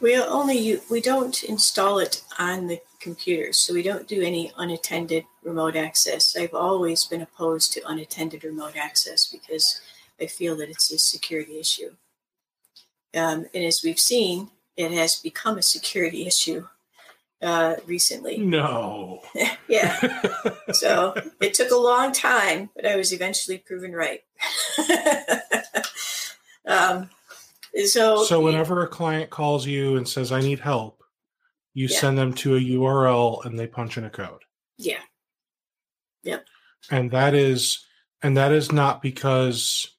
[0.00, 5.24] we only we don't install it on the computer, so we don't do any unattended
[5.42, 6.36] remote access.
[6.36, 9.80] I've always been opposed to unattended remote access because
[10.20, 11.96] I feel that it's a security issue.
[13.14, 16.66] Um, and as we've seen, it has become a security issue
[17.42, 18.38] uh, recently.
[18.48, 19.22] No.
[19.68, 20.22] yeah.
[20.72, 24.20] so it took a long time, but I was eventually proven right.
[26.66, 27.10] um,
[27.84, 31.02] so, so whenever a client calls you and says, "I need help,"
[31.74, 31.98] you yeah.
[31.98, 34.42] send them to a URL and they punch in a code.
[34.78, 35.00] Yeah.
[36.22, 36.46] Yep.
[36.90, 37.84] And that is,
[38.22, 39.94] and that is not because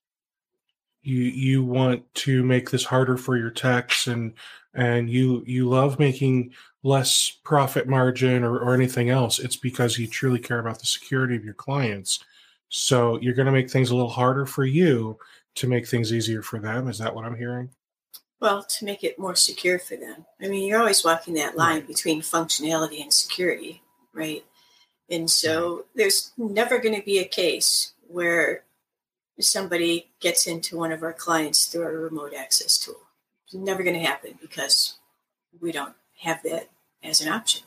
[1.01, 4.33] you you want to make this harder for your techs and
[4.73, 6.53] and you you love making
[6.83, 11.35] less profit margin or, or anything else it's because you truly care about the security
[11.35, 12.23] of your clients.
[12.69, 15.17] So you're going to make things a little harder for you
[15.55, 17.69] to make things easier for them is that what i'm hearing?
[18.39, 20.25] Well to make it more secure for them.
[20.41, 21.59] I mean you're always walking that hmm.
[21.59, 23.81] line between functionality and security
[24.13, 24.43] right?
[25.09, 25.81] And so hmm.
[25.95, 28.63] there's never going to be a case where
[29.39, 32.99] somebody gets into one of our clients through a remote access tool.
[33.49, 34.99] It's never going to happen because
[35.59, 36.69] we don't have that
[37.03, 37.63] as an option.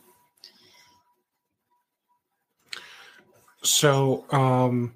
[3.64, 4.94] So, um,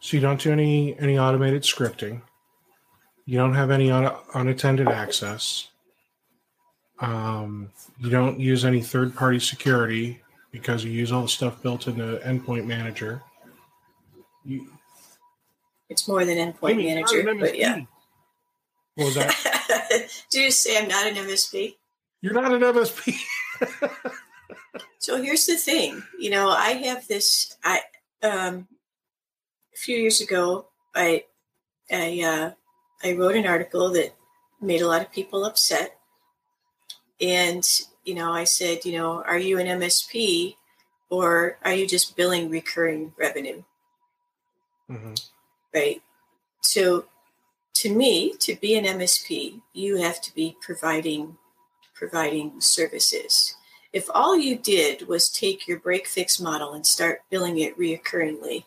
[0.00, 2.22] so you don't do any any automated scripting.
[3.24, 5.68] You don't have any un- unattended access.
[7.00, 11.88] Um, you don't use any third party security because you use all the stuff built
[11.88, 13.22] into Endpoint Manager.
[14.44, 14.68] You,
[15.88, 17.82] it's more than endpoint manager, but yeah.
[18.94, 20.08] What was that?
[20.30, 21.76] Do you say I'm not an MSP?
[22.20, 23.14] You're not an MSP.
[24.98, 26.02] so here's the thing.
[26.18, 27.56] You know, I have this.
[27.64, 27.80] I
[28.22, 28.68] um,
[29.74, 31.24] a few years ago, I
[31.90, 32.50] I uh,
[33.02, 34.14] I wrote an article that
[34.60, 35.98] made a lot of people upset,
[37.20, 37.66] and
[38.04, 40.56] you know, I said, you know, are you an MSP
[41.08, 43.62] or are you just billing recurring revenue?
[44.90, 45.14] Mm-hmm
[45.74, 46.02] right?
[46.60, 47.04] So
[47.74, 51.36] to me, to be an MSP, you have to be providing
[51.94, 53.54] providing services.
[53.92, 58.64] If all you did was take your break fix model and start billing it reoccurringly,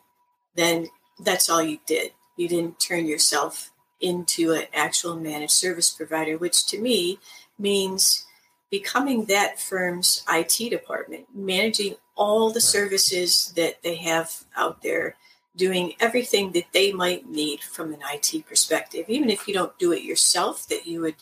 [0.55, 0.87] then
[1.19, 2.11] that's all you did.
[2.37, 7.19] You didn't turn yourself into an actual managed service provider, which to me
[7.57, 8.25] means
[8.69, 15.15] becoming that firm's IT department, managing all the services that they have out there
[15.55, 19.91] doing everything that they might need from an IT perspective, even if you don't do
[19.91, 21.15] it yourself, that you would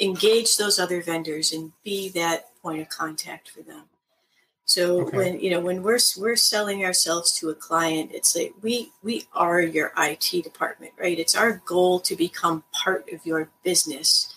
[0.00, 3.84] engage those other vendors and be that point of contact for them.
[4.64, 5.16] So okay.
[5.16, 9.24] when you know when we're we're selling ourselves to a client, it's like we we
[9.32, 11.18] are your IT department, right?
[11.18, 14.32] It's our goal to become part of your business,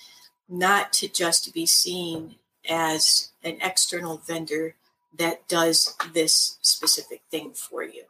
[0.48, 2.36] not to just be seen
[2.70, 4.76] as an external vendor
[5.18, 8.04] that does this specific thing for you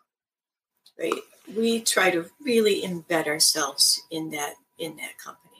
[1.02, 1.22] right?
[1.56, 5.52] We try to really embed ourselves in that in that company.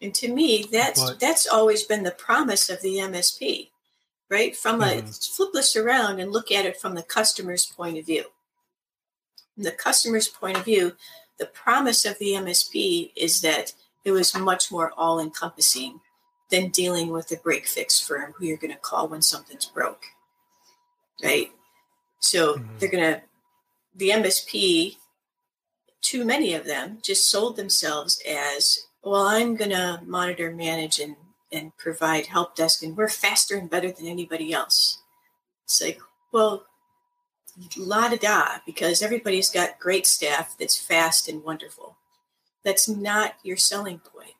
[0.00, 3.70] And to me, that's that's always been the promise of the MSP,
[4.28, 4.56] right?
[4.56, 5.08] From mm-hmm.
[5.08, 8.24] a flip this around and look at it from the customer's point of view.
[9.54, 10.96] From the customer's point of view,
[11.38, 13.72] the promise of the MSP is that
[14.04, 16.00] it was much more all encompassing
[16.50, 20.02] than dealing with a break fix firm who you're going to call when something's broke.
[21.22, 21.52] Right?
[22.18, 22.78] So mm-hmm.
[22.78, 23.22] they're going to
[23.94, 24.96] the MSP,
[26.00, 31.16] too many of them just sold themselves as, well, I'm going to monitor, manage, and,
[31.52, 35.02] and provide help desk, and we're faster and better than anybody else.
[35.64, 36.00] It's like,
[36.32, 36.66] well,
[37.76, 41.96] la da da, because everybody's got great staff that's fast and wonderful.
[42.64, 44.34] That's not your selling point.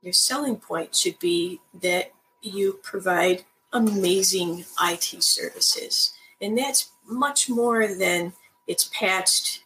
[0.00, 2.12] Your selling point should be that
[2.42, 6.12] you provide amazing IT services.
[6.40, 8.32] And that's much more than
[8.72, 9.64] it's patched,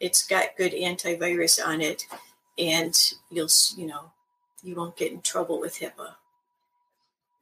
[0.00, 2.06] it's got good antivirus on it,
[2.58, 4.10] and you'll you know
[4.64, 6.16] you won't get in trouble with HIPAA.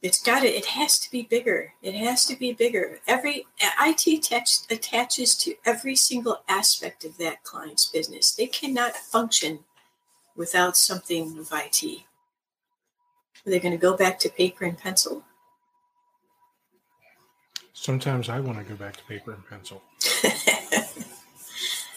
[0.02, 0.54] It's got it.
[0.54, 1.72] It has to be bigger.
[1.80, 3.00] It has to be bigger.
[3.08, 8.32] Every uh, IT attach, attaches to every single aspect of that client's business.
[8.32, 9.60] They cannot function
[10.36, 11.82] without something of IT.
[13.46, 15.24] Are they going to go back to paper and pencil?
[17.72, 19.82] Sometimes I want to go back to paper and pencil.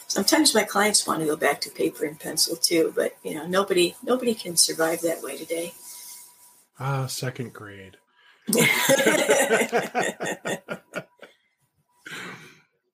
[0.09, 3.45] Sometimes my clients want to go back to paper and pencil too, but you know,
[3.45, 5.71] nobody nobody can survive that way today.
[6.79, 7.97] Ah, second grade.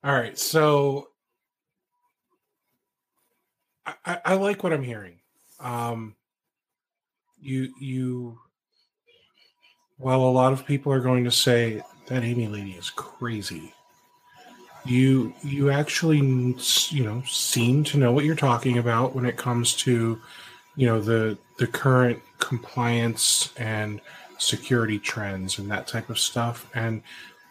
[0.04, 1.08] All right, so
[3.86, 5.20] I, I, like what I'm hearing.
[5.60, 6.16] Um,
[7.40, 8.40] you you
[9.98, 13.74] while a lot of people are going to say that Amy lady is crazy,
[14.86, 19.74] you you actually you know seem to know what you're talking about when it comes
[19.76, 20.20] to
[20.76, 24.02] you know the the current compliance and
[24.38, 26.70] security trends and that type of stuff.
[26.74, 27.02] And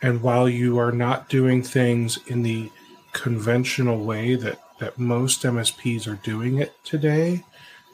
[0.03, 2.71] and while you are not doing things in the
[3.13, 7.45] conventional way that that most MSPs are doing it today,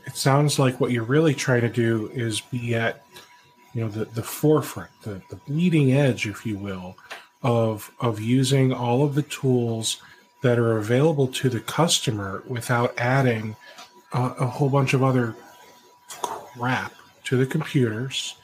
[0.06, 3.04] it sounds like what you're really trying to do is be at
[3.74, 6.96] you know the, the forefront, the, the bleeding edge, if you will,
[7.42, 10.00] of of using all of the tools
[10.42, 13.56] that are available to the customer without adding
[14.12, 15.34] a, a whole bunch of other
[16.08, 16.92] crap
[17.24, 18.36] to the computers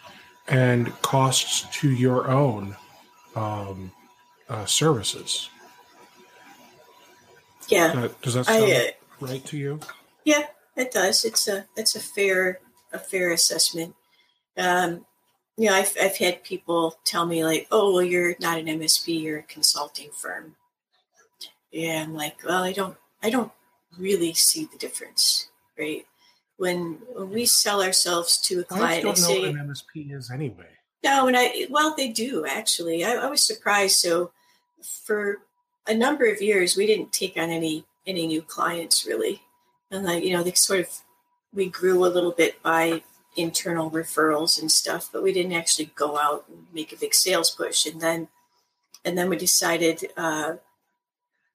[0.48, 2.76] and costs to your own
[3.34, 3.90] um,
[4.48, 5.50] uh, services.
[7.68, 7.92] Yeah.
[7.92, 8.90] Does that, does that sound I, uh,
[9.20, 9.80] right to you?
[10.24, 10.46] Yeah,
[10.76, 11.24] it does.
[11.24, 12.60] It's a it's a fair
[12.92, 13.94] a fair assessment.
[14.56, 15.04] Um,
[15.56, 19.22] you know, I've I've had people tell me like, "Oh, well, you're not an MSP,
[19.22, 20.56] you're a consulting firm."
[21.72, 23.52] Yeah, I'm like, well, I don't I don't
[23.98, 26.06] really see the difference, right?
[26.58, 30.14] When when we sell ourselves to a client, I don't know say, what an MSP
[30.14, 30.68] is anyway.
[31.02, 33.04] No, and I well, they do actually.
[33.04, 33.98] I, I was surprised.
[33.98, 34.32] So
[34.82, 35.38] for
[35.86, 39.42] a number of years, we didn't take on any any new clients really,
[39.90, 40.88] and like you know, they sort of
[41.52, 43.02] we grew a little bit by
[43.36, 47.50] internal referrals and stuff, but we didn't actually go out and make a big sales
[47.50, 47.86] push.
[47.86, 48.28] And then
[49.06, 50.54] and then we decided uh,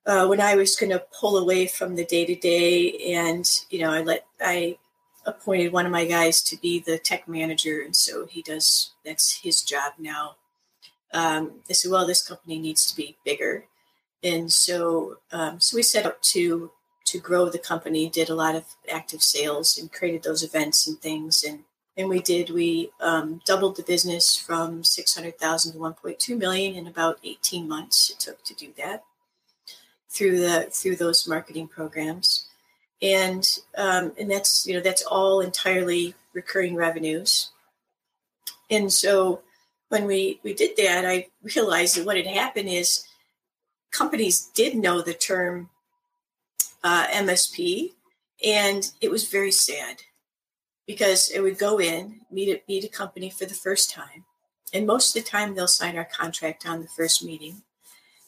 [0.06, 3.80] uh, when I was going to pull away from the day to day, and you
[3.80, 4.78] know, I let I
[5.26, 8.94] appointed one of my guys to be the tech manager, and so he does.
[9.06, 10.38] That's his job now.
[11.14, 13.66] Um, I said, well, this company needs to be bigger,
[14.24, 16.72] and so um, so we set up to
[17.06, 18.10] to grow the company.
[18.10, 21.66] Did a lot of active sales and created those events and things, and
[21.98, 22.50] and we did.
[22.50, 26.88] We um, doubled the business from six hundred thousand to one point two million in
[26.88, 28.10] about eighteen months.
[28.10, 29.04] It took to do that
[30.10, 32.48] through the through those marketing programs
[33.02, 37.52] and um, and that's you know that's all entirely recurring revenues.
[38.70, 39.42] And so
[39.90, 43.06] when we we did that, I realized that what had happened is
[43.92, 45.70] companies did know the term
[46.84, 47.92] uh, MSP,
[48.46, 50.04] and it was very sad
[50.88, 54.26] because it would go in meet a, meet a company for the first time,
[54.74, 57.62] and most of the time they'll sign our contract on the first meeting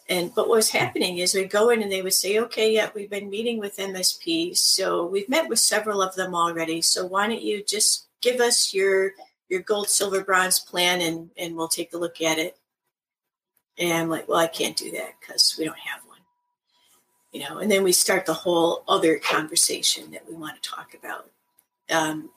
[0.09, 2.89] and but what was happening is we'd go in and they would say, okay, yeah,
[2.93, 4.57] we've been meeting with MSPs.
[4.57, 6.81] So we've met with several of them already.
[6.81, 9.13] So why don't you just give us your
[9.49, 12.57] your gold, silver, bronze plan and, and we'll take a look at it.
[13.77, 16.19] And I'm like, well, I can't do that because we don't have one.
[17.31, 20.95] You know, and then we start the whole other conversation that we want to talk
[20.95, 21.29] about.
[21.91, 22.29] Um,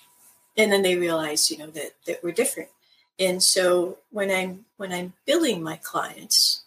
[0.57, 2.71] and then they realize, you know, that that we're different.
[3.19, 6.65] And so when I'm when I'm billing my clients,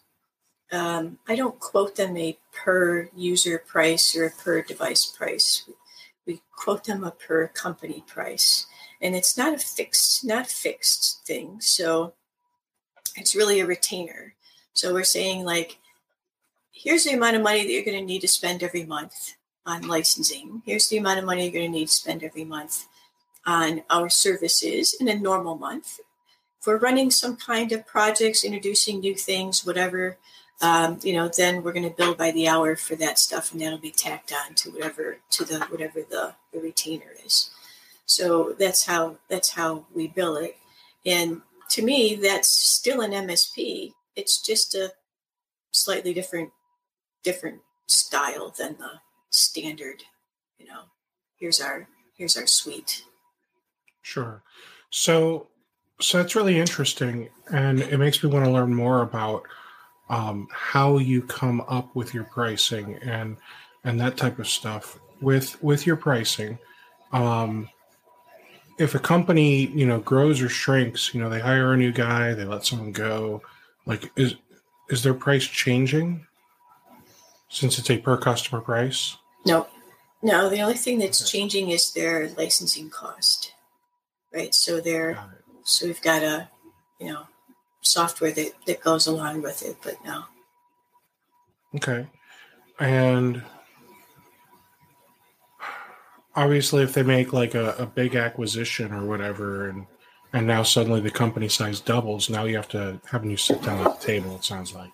[0.72, 5.68] um, I don't quote them a per user price or a per device price.
[6.26, 8.66] We quote them a per company price,
[9.00, 11.60] and it's not a fixed, not fixed thing.
[11.60, 12.14] So
[13.16, 14.34] it's really a retainer.
[14.72, 15.78] So we're saying like,
[16.72, 19.34] here's the amount of money that you're going to need to spend every month
[19.66, 20.62] on licensing.
[20.64, 22.86] Here's the amount of money you're going to need to spend every month
[23.50, 25.98] on our services in a normal month.
[26.60, 30.18] If we're running some kind of projects, introducing new things, whatever,
[30.62, 33.60] um, you know, then we're going to bill by the hour for that stuff, and
[33.60, 37.50] that'll be tacked on to whatever to the whatever the, the retainer is.
[38.06, 40.56] So that's how that's how we bill it.
[41.04, 43.94] And to me, that's still an MSP.
[44.14, 44.92] It's just a
[45.72, 46.50] slightly different
[47.24, 49.00] different style than the
[49.30, 50.04] standard.
[50.58, 50.82] You know,
[51.36, 53.02] here's our here's our suite.
[54.02, 54.42] Sure.
[54.90, 55.48] So
[56.00, 59.42] so that's really interesting, and it makes me want to learn more about
[60.08, 63.36] um, how you come up with your pricing and
[63.84, 64.98] and that type of stuff.
[65.20, 66.58] With with your pricing
[67.12, 67.68] um,
[68.78, 72.34] if a company you know grows or shrinks you know they hire a new guy
[72.34, 73.42] they let someone go
[73.86, 74.36] like is
[74.88, 76.26] is their price changing
[77.48, 79.16] since it's a per customer price?
[79.44, 79.66] No
[80.22, 83.52] no the only thing that's changing is their licensing cost
[84.32, 85.18] right so they're
[85.64, 86.48] so we've got a
[86.98, 87.26] you know
[87.82, 90.24] software that, that goes along with it, but no.
[91.74, 92.06] Okay.
[92.78, 93.42] And
[96.34, 99.86] obviously if they make like a, a big acquisition or whatever and
[100.32, 103.84] and now suddenly the company size doubles, now you have to have you sit down
[103.84, 104.92] at the table, it sounds like.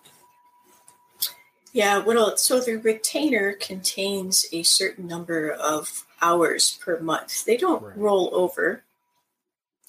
[1.75, 7.45] Yeah, well, so the retainer contains a certain number of hours per month.
[7.45, 7.99] They don't right.
[7.99, 8.83] roll over,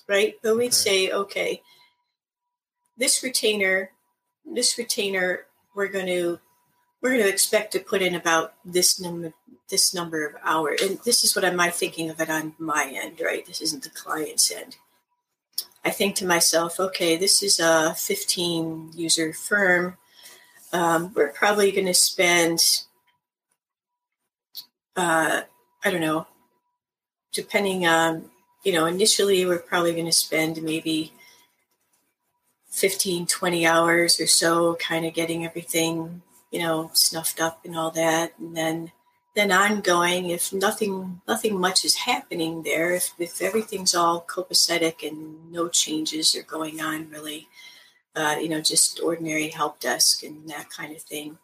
[0.07, 0.35] right?
[0.41, 1.61] But we'd say, okay,
[2.97, 3.91] this retainer,
[4.45, 6.39] this retainer, we're going to
[7.01, 9.33] we're going to expect to put in about this number
[9.69, 10.81] this number of hours.
[10.81, 13.45] And this is what am i thinking of it on my end right?
[13.45, 14.77] This isn't the client's end.
[15.85, 19.97] I think to myself okay this is a 15 user firm.
[20.73, 22.59] Um, we're probably going to spend
[24.95, 25.41] uh,
[25.83, 26.25] i don't know
[27.31, 28.29] depending on
[28.67, 31.13] you know initially we're probably going to spend maybe
[32.69, 36.21] 15 20 hours or so kind of getting everything
[36.51, 38.33] you know, snuffed up and all that.
[38.39, 38.91] And then
[39.35, 45.51] then ongoing, if nothing nothing much is happening there, if, if everything's all copacetic and
[45.51, 47.47] no changes are going on really,
[48.15, 51.37] uh, you know, just ordinary help desk and that kind of thing,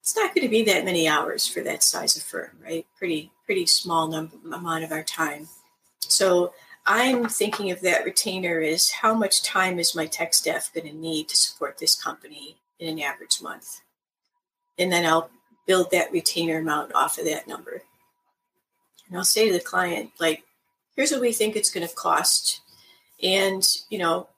[0.00, 2.86] it's not going to be that many hours for that size of firm, right?
[2.96, 5.48] Pretty pretty small number amount of our time.
[6.12, 6.52] So
[6.86, 10.96] I'm thinking of that retainer as how much time is my tech staff going to
[10.96, 13.80] need to support this company in an average month
[14.78, 15.30] and then I'll
[15.66, 17.82] build that retainer amount off of that number.
[19.08, 20.44] And I'll say to the client, like,
[20.94, 22.60] here's what we think it's going to cost.
[23.22, 24.28] And, you know,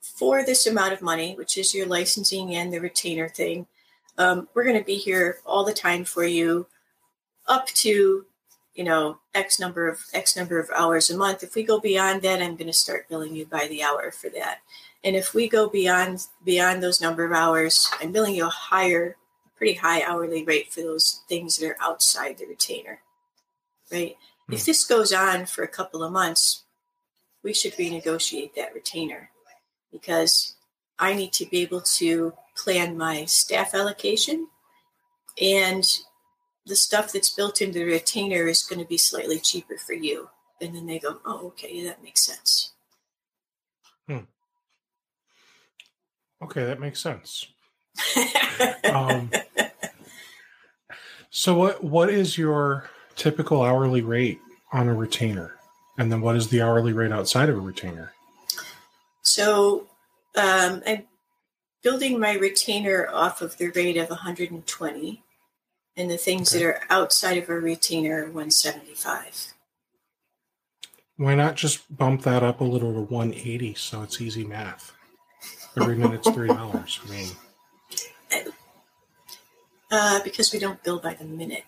[0.00, 3.66] for this amount of money, which is your licensing and the retainer thing,
[4.18, 6.66] um, we're going to be here all the time for you
[7.46, 8.24] up to,
[8.76, 11.42] you know, X number of X number of hours a month.
[11.42, 14.28] If we go beyond that, I'm going to start billing you by the hour for
[14.30, 14.58] that.
[15.02, 19.16] And if we go beyond beyond those number of hours, I'm billing you a higher
[19.56, 23.00] pretty high hourly rate for those things that are outside the retainer,
[23.90, 24.16] right?
[24.50, 24.54] Mm.
[24.54, 26.64] If this goes on for a couple of months,
[27.42, 29.30] we should renegotiate that retainer
[29.90, 30.56] because
[30.98, 34.48] I need to be able to plan my staff allocation
[35.40, 35.86] and
[36.66, 40.28] the stuff that's built into the retainer is going to be slightly cheaper for you.
[40.60, 42.72] And then they go, oh, okay, that makes sense.
[44.08, 44.20] Hmm.
[46.42, 47.46] Okay, that makes sense.
[48.92, 49.30] um,
[51.30, 54.38] so what what is your typical hourly rate
[54.72, 55.56] on a retainer,
[55.98, 58.12] and then what is the hourly rate outside of a retainer?
[59.22, 59.86] So
[60.36, 61.04] um, I'm
[61.82, 65.22] building my retainer off of the rate of 120,
[65.96, 66.64] and the things okay.
[66.64, 69.54] that are outside of a retainer 175.
[71.16, 74.92] Why not just bump that up a little to 180 so it's easy math?
[75.78, 77.00] Every minute's three dollars.
[77.04, 77.28] I mean.
[79.90, 81.64] Uh, because we don't bill by the minute.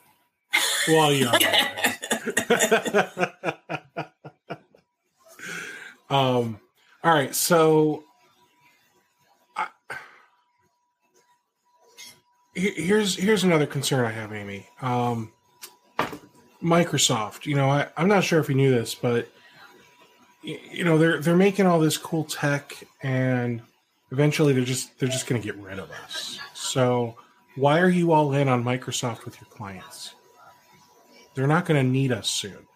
[0.88, 1.30] Well, yeah.
[6.10, 6.58] um.
[7.04, 7.34] All right.
[7.34, 8.04] So.
[12.58, 14.66] Here's here's another concern I have, Amy.
[14.82, 15.32] Um,
[16.62, 17.46] Microsoft.
[17.46, 19.28] You know, I, I'm not sure if you knew this, but
[20.42, 23.62] you know they're they're making all this cool tech, and
[24.10, 26.38] eventually they're just they're just going to get rid of us.
[26.54, 27.16] So
[27.56, 30.14] why are you all in on Microsoft with your clients?
[31.34, 32.66] They're not going to need us soon.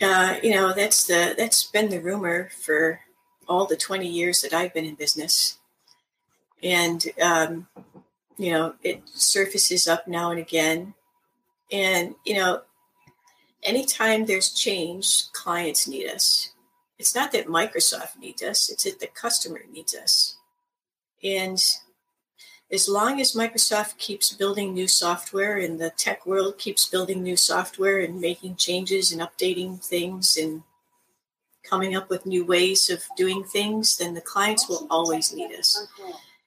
[0.00, 3.00] Uh, you know, that's the that's been the rumor for
[3.48, 5.58] all the 20 years that I've been in business.
[6.62, 7.66] And um,
[8.42, 10.94] you know, it surfaces up now and again.
[11.70, 12.62] And, you know,
[13.62, 16.50] anytime there's change, clients need us.
[16.98, 20.36] It's not that Microsoft needs us, it's that the customer needs us.
[21.22, 21.56] And
[22.72, 27.36] as long as Microsoft keeps building new software and the tech world keeps building new
[27.36, 30.64] software and making changes and updating things and
[31.62, 35.86] coming up with new ways of doing things, then the clients will always need us.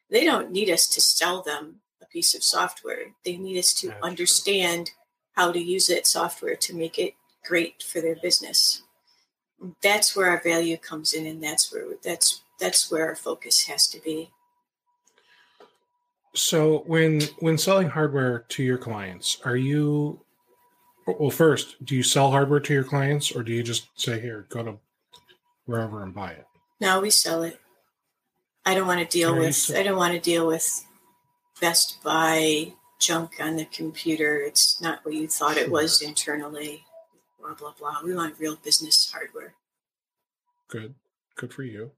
[0.09, 1.79] They don't need us to sell them
[2.15, 3.11] piece of software.
[3.25, 4.91] They need us to understand
[5.33, 7.13] how to use that software to make it
[7.45, 8.83] great for their business.
[9.83, 13.89] That's where our value comes in and that's where that's that's where our focus has
[13.89, 14.29] to be.
[16.33, 20.21] So when when selling hardware to your clients, are you
[21.05, 24.47] well first, do you sell hardware to your clients or do you just say here,
[24.47, 24.79] go to
[25.65, 26.47] wherever and buy it?
[26.79, 27.59] No, we sell it.
[28.65, 30.85] I don't want to deal with I don't want to deal with
[31.59, 34.39] Best Buy junk on the computer.
[34.39, 36.85] It's not what you thought it was internally.
[37.39, 38.01] Blah blah blah.
[38.03, 39.53] We want real business hardware.
[40.67, 40.95] Good.
[41.35, 41.91] Good for you.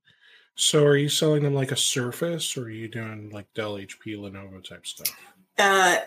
[0.55, 4.17] So, are you selling them like a Surface, or are you doing like Dell, HP,
[4.17, 5.15] Lenovo type stuff?
[5.57, 5.97] Uh,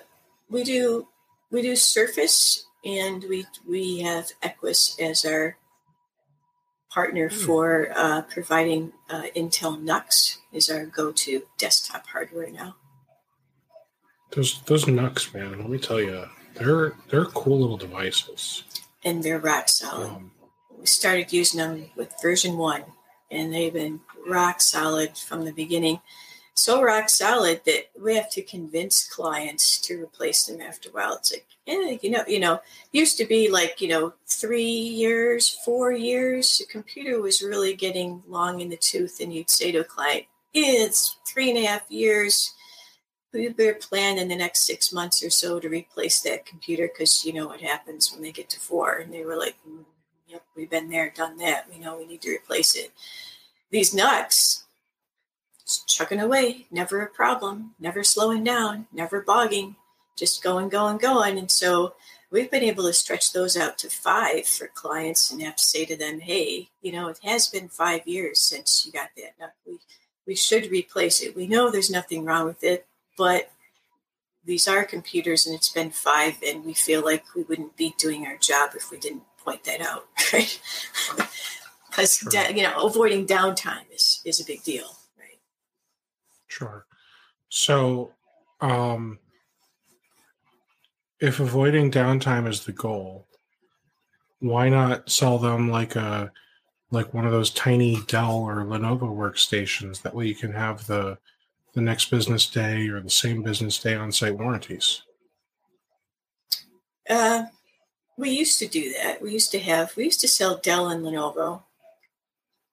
[0.48, 1.06] we do
[1.50, 5.56] we do Surface, and we we have Equus as our
[6.90, 7.36] partner hmm.
[7.36, 12.74] for uh, providing uh, Intel NUCs is our go-to desktop hardware now.
[14.32, 16.24] Those those NUCs, man, let me tell you,
[16.54, 18.64] they're they're cool little devices,
[19.04, 20.10] and they're rock solid.
[20.10, 20.30] Um,
[20.78, 22.84] we started using them with version one,
[23.30, 26.00] and they've been rock solid from the beginning.
[26.54, 31.16] So rock solid that we have to convince clients to replace them after a while.
[31.16, 32.60] It's like, yeah, you know, you know,
[32.92, 36.58] used to be like, you know, three years, four years.
[36.58, 40.24] The computer was really getting long in the tooth, and you'd say to a client,
[40.52, 42.54] it's three and a half years.
[43.32, 47.32] Better plan in the next six months or so to replace that computer because you
[47.32, 48.96] know what happens when they get to four.
[48.96, 49.84] And they were like, mm,
[50.26, 51.66] yep, we've been there, done that.
[51.70, 52.92] We know we need to replace it
[53.70, 54.64] these NUCs,
[55.86, 59.76] chugging away, never a problem, never slowing down, never bogging,
[60.16, 61.38] just going, going, going.
[61.38, 61.94] And so
[62.30, 65.84] we've been able to stretch those out to five for clients and have to say
[65.84, 69.50] to them, hey, you know, it has been five years since you got that NUC.
[69.66, 69.78] We,
[70.26, 71.36] we should replace it.
[71.36, 72.86] We know there's nothing wrong with it,
[73.16, 73.50] but
[74.44, 78.26] these are computers and it's been five and we feel like we wouldn't be doing
[78.26, 80.60] our job if we didn't point that out, right?
[81.90, 82.30] because sure.
[82.30, 85.38] da- you know avoiding downtime is is a big deal right
[86.46, 86.86] sure
[87.48, 88.12] so
[88.60, 89.18] um
[91.20, 93.26] if avoiding downtime is the goal
[94.38, 96.30] why not sell them like a
[96.92, 101.18] like one of those tiny dell or lenovo workstations that way you can have the
[101.74, 105.02] the next business day or the same business day on site warranties
[107.08, 107.44] uh,
[108.16, 111.04] we used to do that we used to have we used to sell dell and
[111.04, 111.62] lenovo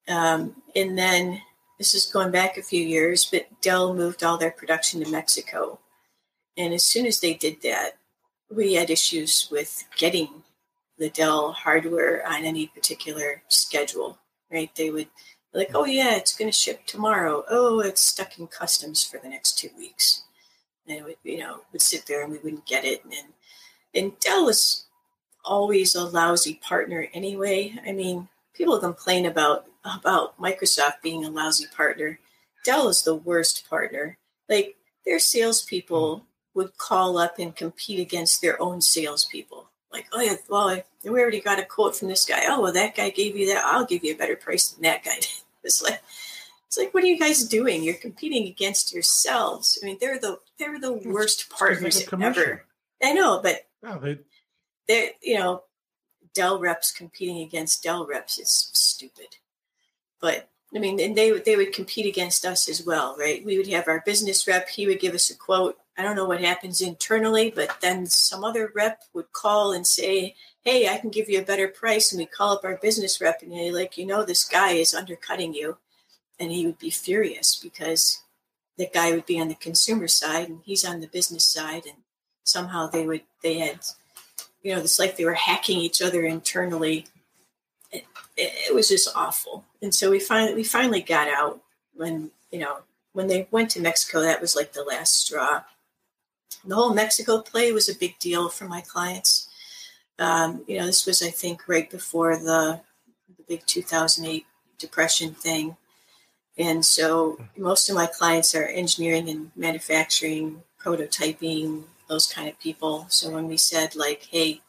[0.07, 1.41] um, and then
[1.78, 5.80] this is going back a few years, but Dell moved all their production to Mexico.
[6.57, 7.98] And as soon as they did that,
[8.49, 10.44] we had issues with getting
[10.98, 14.18] the Dell hardware on any particular schedule,
[14.52, 14.74] right?
[14.76, 15.10] They would
[15.53, 17.44] like, oh, yeah, it's going to ship tomorrow.
[17.49, 20.24] Oh, it's stuck in customs for the next two weeks.
[20.88, 23.03] And it would, you know, would sit there and we wouldn't get it.
[23.03, 23.34] And,
[23.94, 24.86] and Dell was
[25.44, 27.74] always a lousy partner anyway.
[27.86, 32.19] I mean, people complain about about Microsoft being a lousy partner.
[32.65, 34.18] Dell is the worst partner.
[34.49, 34.76] Like
[35.06, 36.24] their salespeople hmm.
[36.53, 39.69] would call up and compete against their own salespeople.
[39.92, 42.44] Like, oh yeah, well, we already got a quote from this guy.
[42.48, 43.66] Oh well, that guy gave you that.
[43.66, 45.18] I'll give you a better price than that guy.
[45.64, 46.02] it's like,
[46.68, 47.84] it's like, what are you guys doing?
[47.84, 49.80] You're competing against yourselves.
[49.82, 52.66] I mean, they're the they're the worst partners ever.
[53.02, 54.20] I know, but oh, they...
[54.88, 55.64] they're you know
[56.34, 59.38] Dell reps competing against Dell reps is stupid.
[60.20, 63.44] But I mean, and they they would compete against us as well, right?
[63.46, 64.68] We would have our business rep.
[64.70, 65.78] He would give us a quote.
[65.98, 70.36] I don't know what happens internally, but then some other rep would call and say,
[70.64, 73.41] "Hey, I can give you a better price." And we call up our business rep,
[73.41, 75.78] and they're like, you know, this guy is undercutting you,
[76.40, 78.22] and he would be furious because
[78.78, 81.98] the guy would be on the consumer side and he's on the business side, and
[82.44, 83.80] somehow they would they had
[84.68, 87.06] you know, it's like they were hacking each other internally.
[87.90, 88.03] It,
[88.36, 89.64] it, was just awful.
[89.82, 91.61] And so we finally we finally got out
[91.94, 92.80] when you know
[93.14, 94.19] when they went to Mexico.
[94.19, 95.61] That was like the last straw.
[96.68, 99.48] The whole Mexico play was a big deal for my clients.
[100.19, 102.81] Um, you know, this was I think right before the
[103.38, 104.45] the big 2008
[104.77, 105.77] depression thing.
[106.57, 113.06] And so most of my clients are engineering and manufacturing, prototyping, those kind of people.
[113.10, 114.61] So when we said like, hey,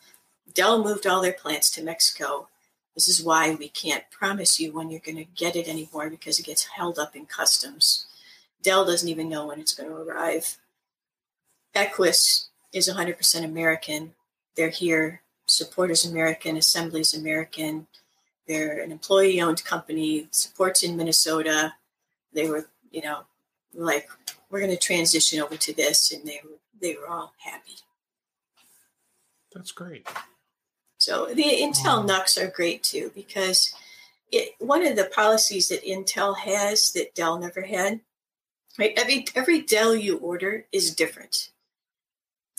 [0.54, 2.48] Dell moved all their plants to Mexico,
[2.94, 6.38] this is why we can't promise you when you're going to get it anymore because
[6.38, 8.06] it gets held up in customs.
[8.62, 10.58] Dell doesn't even know when it's going to arrive.
[11.78, 14.14] Equus is 100% American.
[14.56, 15.22] They're here.
[15.46, 16.56] Support is American.
[16.56, 17.86] Assembly is American.
[18.46, 20.26] They're an employee owned company.
[20.30, 21.74] Supports in Minnesota.
[22.32, 23.20] They were, you know,
[23.74, 24.08] like,
[24.50, 26.12] we're going to transition over to this.
[26.12, 27.76] And they were they were all happy.
[29.54, 30.06] That's great.
[30.98, 33.72] So the Intel um, NUCs are great too because
[34.30, 38.00] it, one of the policies that Intel has that Dell never had,
[38.78, 38.92] right?
[38.96, 41.50] Every every Dell you order is different.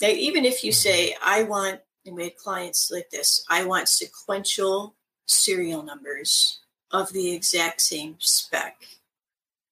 [0.00, 1.14] Now, even if you say.
[1.22, 4.94] I want, and we had clients like this, I want sequential
[5.26, 6.60] serial numbers
[6.90, 8.76] of the exact same spec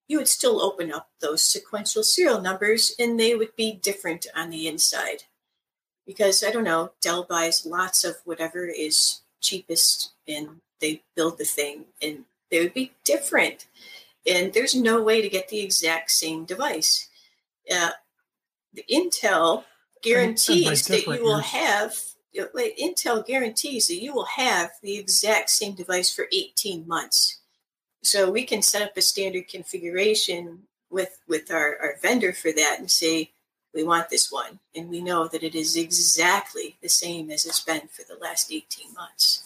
[0.09, 4.50] you would still open up those sequential serial numbers and they would be different on
[4.50, 5.24] the inside.
[6.06, 11.44] Because I don't know, Dell buys lots of whatever is cheapest and they build the
[11.44, 13.66] thing and they would be different.
[14.26, 17.09] And there's no way to get the exact same device.
[17.70, 17.90] Uh,
[18.72, 19.64] the Intel
[20.02, 21.94] guarantees that you will have
[22.34, 27.40] Intel guarantees that you will have the exact same device for 18 months.
[28.02, 32.76] So we can set up a standard configuration with with our, our vendor for that
[32.78, 33.30] and say
[33.74, 37.62] we want this one and we know that it is exactly the same as it's
[37.62, 39.44] been for the last 18 months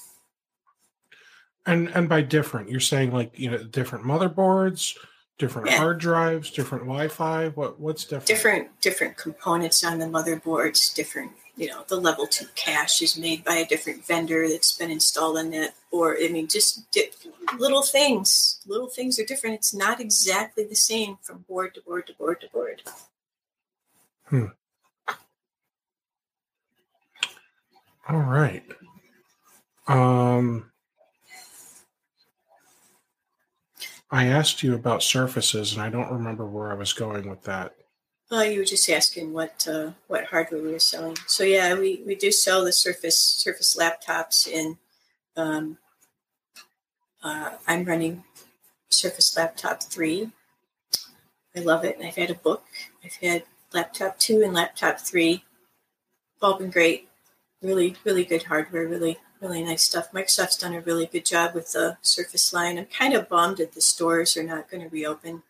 [1.66, 4.96] and and by different you're saying like you know different motherboards
[5.42, 5.78] different yeah.
[5.78, 11.66] hard drives different wi-fi what what's different different different components on the motherboards different you
[11.66, 15.52] know the level two cache is made by a different vendor that's been installed on
[15.52, 17.10] it or i mean just di-
[17.58, 22.06] little things little things are different it's not exactly the same from board to board
[22.06, 22.80] to board to board
[24.26, 24.46] hmm.
[28.08, 28.62] all right
[29.88, 30.71] um
[34.12, 37.74] i asked you about surfaces and i don't remember where i was going with that
[38.32, 41.18] well, you were just asking what uh, what hardware we were selling.
[41.26, 44.78] So yeah, we, we do sell the Surface Surface laptops, and
[45.36, 45.76] um,
[47.22, 48.24] uh, I'm running
[48.88, 50.30] Surface Laptop three.
[51.54, 51.98] I love it.
[52.02, 52.64] I've had a book.
[53.04, 53.42] I've had
[53.74, 55.44] laptop two and laptop three.
[56.40, 57.10] All been great.
[57.60, 58.88] Really, really good hardware.
[58.88, 60.12] Really, really nice stuff.
[60.12, 62.78] Microsoft's done a really good job with the Surface line.
[62.78, 65.42] I'm kind of bummed that the stores are not going to reopen.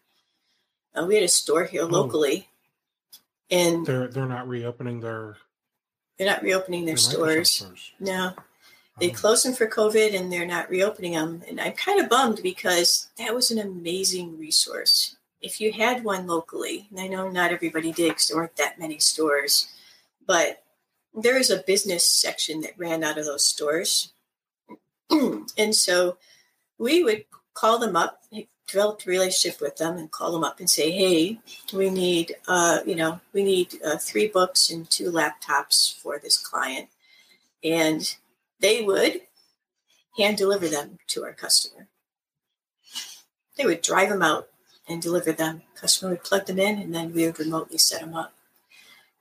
[0.95, 1.87] Uh, we had a store here oh.
[1.87, 2.49] locally
[3.53, 5.37] and they're they're not reopening their
[6.19, 7.51] they're not reopening their, their stores.
[7.51, 7.93] stores.
[8.01, 8.33] No,
[8.99, 11.43] they um, closed them for COVID, and they're not reopening them.
[11.49, 15.17] And I'm kind of bummed because that was an amazing resource.
[15.41, 18.79] If you had one locally, and I know not everybody did because there weren't that
[18.79, 19.69] many stores,
[20.27, 20.62] but
[21.15, 24.13] there is a business section that ran out of those stores,
[25.11, 26.17] and so
[26.79, 27.25] we would
[27.55, 28.23] call them up,
[28.67, 31.39] developed a relationship with them and call them up and say, hey,
[31.73, 36.39] we need, uh, you know, we need uh, three books and two laptops for this
[36.39, 36.89] client.
[37.63, 38.17] And
[38.61, 39.21] they would
[40.17, 41.89] hand deliver them to our customer.
[43.57, 44.49] They would drive them out
[44.89, 45.63] and deliver them.
[45.75, 48.33] Customer would plug them in and then we would remotely set them up.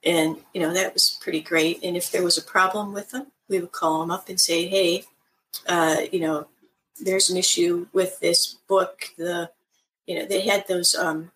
[0.04, 1.84] And, you know, that was pretty great.
[1.84, 4.68] And if there was a problem with them, we would call them up and say,
[4.68, 5.06] hey,
[5.68, 6.48] uh, you know,
[7.02, 9.06] there's an issue with this book.
[9.18, 9.50] The
[10.06, 11.32] you know they had those um,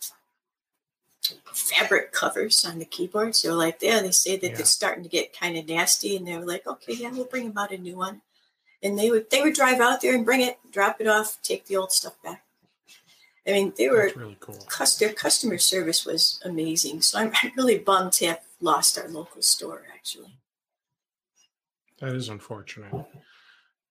[1.46, 3.42] fabric covers on the keyboards.
[3.42, 4.60] They're like, yeah, they say that yeah.
[4.60, 7.48] it's starting to get kind of nasty, and they were like, okay, yeah, we'll bring
[7.48, 8.22] about a new one.
[8.84, 11.66] And they would they would drive out there and bring it, drop it off, take
[11.66, 12.44] the old stuff back.
[13.48, 14.58] I mean, they were really cool.
[15.00, 17.02] their customer service was amazing.
[17.02, 19.84] So I'm, I'm really bummed to have lost our local store.
[19.94, 20.34] Actually,
[22.00, 23.06] that is unfortunate.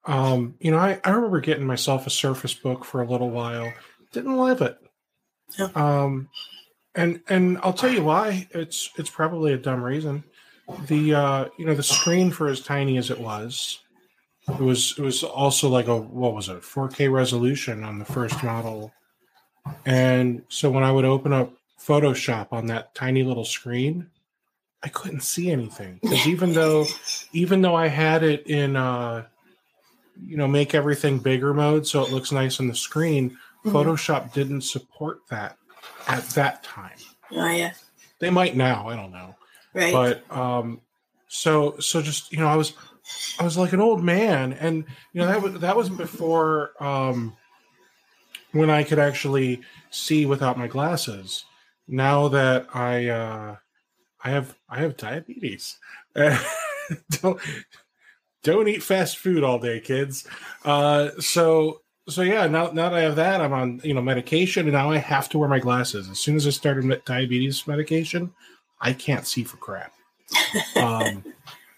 [0.06, 3.72] Um, you know, I, I remember getting myself a Surface Book for a little while.
[4.12, 4.76] Didn't love it.
[5.58, 5.68] Yeah.
[5.74, 6.28] Um,
[6.94, 8.48] and and I'll tell you why.
[8.50, 10.24] It's it's probably a dumb reason.
[10.86, 13.80] The uh, you know the screen for as tiny as it was,
[14.48, 18.42] it was it was also like a what was it 4K resolution on the first
[18.42, 18.92] model,
[19.84, 24.08] and so when I would open up Photoshop on that tiny little screen,
[24.82, 25.98] I couldn't see anything.
[26.02, 26.86] Because even though
[27.32, 29.24] even though I had it in uh,
[30.22, 33.76] you know make everything bigger mode so it looks nice on the screen mm-hmm.
[33.76, 35.56] photoshop didn't support that
[36.08, 36.96] at that time.
[37.32, 37.72] Oh yeah.
[38.20, 39.34] They might now i don't know.
[39.72, 39.92] Right.
[39.92, 40.80] But um
[41.26, 42.74] so so just you know i was
[43.40, 47.34] i was like an old man and you know that was that was before um
[48.54, 49.60] when i could actually
[49.90, 51.44] see without my glasses
[51.86, 53.56] now that i uh
[54.24, 55.78] i have i have diabetes
[57.22, 57.40] don't
[58.44, 60.28] don't eat fast food all day, kids.
[60.64, 64.66] Uh, so so yeah, now now that I have that, I'm on you know medication,
[64.66, 66.08] and now I have to wear my glasses.
[66.08, 68.32] As soon as I started diabetes medication,
[68.80, 69.92] I can't see for crap.
[70.76, 71.24] Um,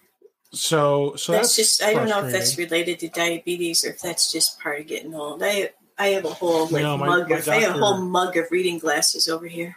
[0.51, 4.01] so so that's, that's just I don't know if that's related to diabetes or if
[4.01, 5.41] that's just part of getting old.
[5.41, 7.79] I I have a whole like no, my, mug my of doctor, I have a
[7.79, 9.75] whole mug of reading glasses over here.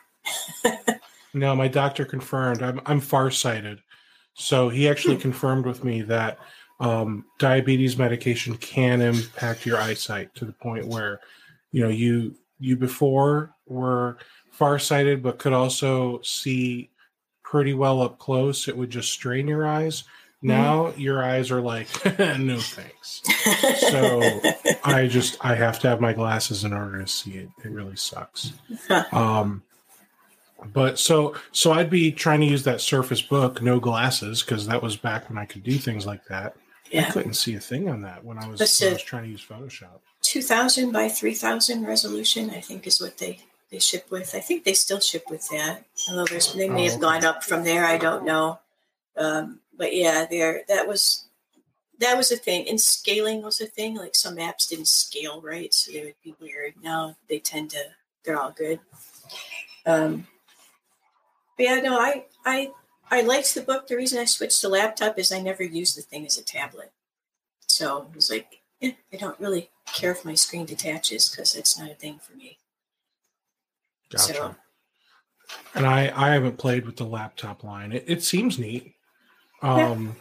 [1.34, 3.80] no, my doctor confirmed I'm I'm farsighted.
[4.34, 5.22] So he actually hmm.
[5.22, 6.38] confirmed with me that
[6.78, 11.20] um, diabetes medication can impact your eyesight to the point where
[11.72, 14.18] you know you you before were
[14.50, 16.90] farsighted but could also see
[17.42, 20.04] pretty well up close it would just strain your eyes.
[20.42, 20.98] Now mm.
[20.98, 21.88] your eyes are like
[22.18, 23.22] no thanks
[23.90, 24.40] so
[24.84, 27.96] i just i have to have my glasses in order to see it it really
[27.96, 28.52] sucks
[29.12, 29.62] um
[30.72, 34.82] but so so i'd be trying to use that surface book no glasses because that
[34.82, 36.54] was back when i could do things like that
[36.90, 37.06] yeah.
[37.06, 39.28] I couldn't see a thing on that when I was, when I was trying to
[39.28, 40.00] use Photoshop.
[40.22, 43.38] 2000 by 3000 resolution, I think is what they,
[43.70, 44.34] they ship with.
[44.34, 45.84] I think they still ship with that.
[46.08, 47.00] Although there's, they may Oh, have okay.
[47.00, 47.84] gone up from there.
[47.84, 48.58] I don't know.
[49.16, 51.24] Um, but yeah, there, that was,
[52.00, 52.68] that was a thing.
[52.68, 53.96] And scaling was a thing.
[53.96, 55.72] Like some apps didn't scale right.
[55.72, 56.74] So they would be weird.
[56.82, 57.82] Now they tend to,
[58.22, 58.78] they're all good.
[59.86, 60.26] Um,
[61.56, 62.72] but yeah, no, I, I,
[63.10, 63.88] I liked the book.
[63.88, 66.92] The reason I switched to laptop is I never used the thing as a tablet.
[67.66, 71.90] So it was like, I don't really care if my screen detaches because it's not
[71.90, 72.58] a thing for me.
[74.10, 74.34] Gotcha.
[74.34, 74.56] So
[75.74, 77.92] and I I haven't played with the laptop line.
[77.92, 78.94] It, it seems neat.
[79.62, 80.16] Um,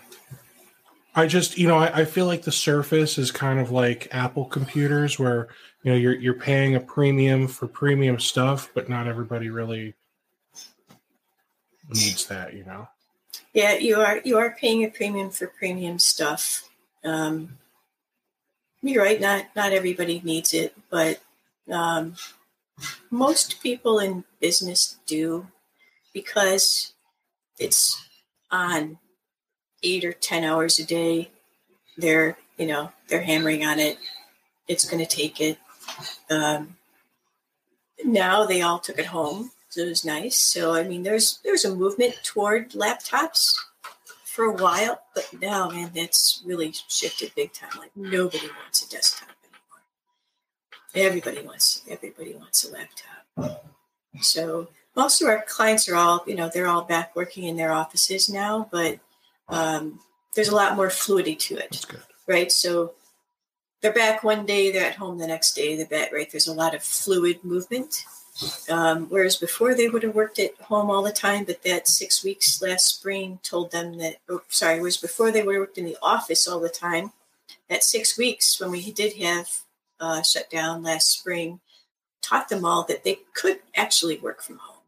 [1.16, 4.46] I just you know I, I feel like the Surface is kind of like Apple
[4.46, 5.48] computers, where
[5.84, 9.96] you know you're you're paying a premium for premium stuff, but not everybody really
[11.90, 12.54] needs that.
[12.54, 12.88] You know.
[13.54, 16.70] yeah, you are you are paying a premium for premium stuff.
[17.04, 17.58] Um,
[18.82, 19.20] you're right.
[19.20, 21.20] Not not everybody needs it, but
[21.72, 22.16] um,
[23.10, 25.48] most people in business do
[26.14, 26.94] because
[27.58, 28.02] it's
[28.52, 28.98] on
[29.84, 31.32] eight or ten hours a day.
[31.98, 33.98] They're you know they're hammering on it.
[34.68, 35.58] It's going to take it.
[36.30, 36.78] Um,
[38.04, 40.38] now they all took it home, so it was nice.
[40.38, 43.54] So I mean, there's there's a movement toward laptops
[44.24, 47.72] for a while, but now man, that's really shifted big time.
[47.78, 51.08] Like nobody wants a desktop anymore.
[51.08, 53.66] Everybody wants everybody wants a laptop.
[54.22, 57.72] So most of our clients are all you know they're all back working in their
[57.72, 59.00] offices now, but
[59.50, 60.00] um,
[60.36, 61.86] there's a lot more fluidity to it
[62.30, 62.52] right?
[62.52, 62.94] So
[63.82, 66.32] they're back one day, they're at home the next day, they're back, right?
[66.32, 68.06] There's a lot of fluid movement.
[68.70, 72.24] Um, whereas before they would have worked at home all the time, but that six
[72.24, 75.84] weeks last spring told them that, oh, sorry, was before they would have worked in
[75.84, 77.12] the office all the time.
[77.68, 79.50] That six weeks when we did have
[80.00, 81.60] uh, shut down last spring
[82.22, 84.84] taught them all that they could actually work from home.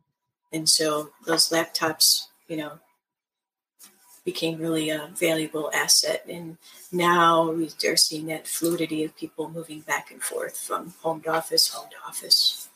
[0.53, 2.79] And so those laptops, you know,
[4.23, 6.26] became really a valuable asset.
[6.30, 6.57] And
[6.91, 11.31] now we are seeing that fluidity of people moving back and forth from home to
[11.31, 12.69] office, home to office.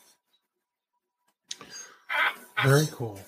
[2.62, 3.20] Very cool.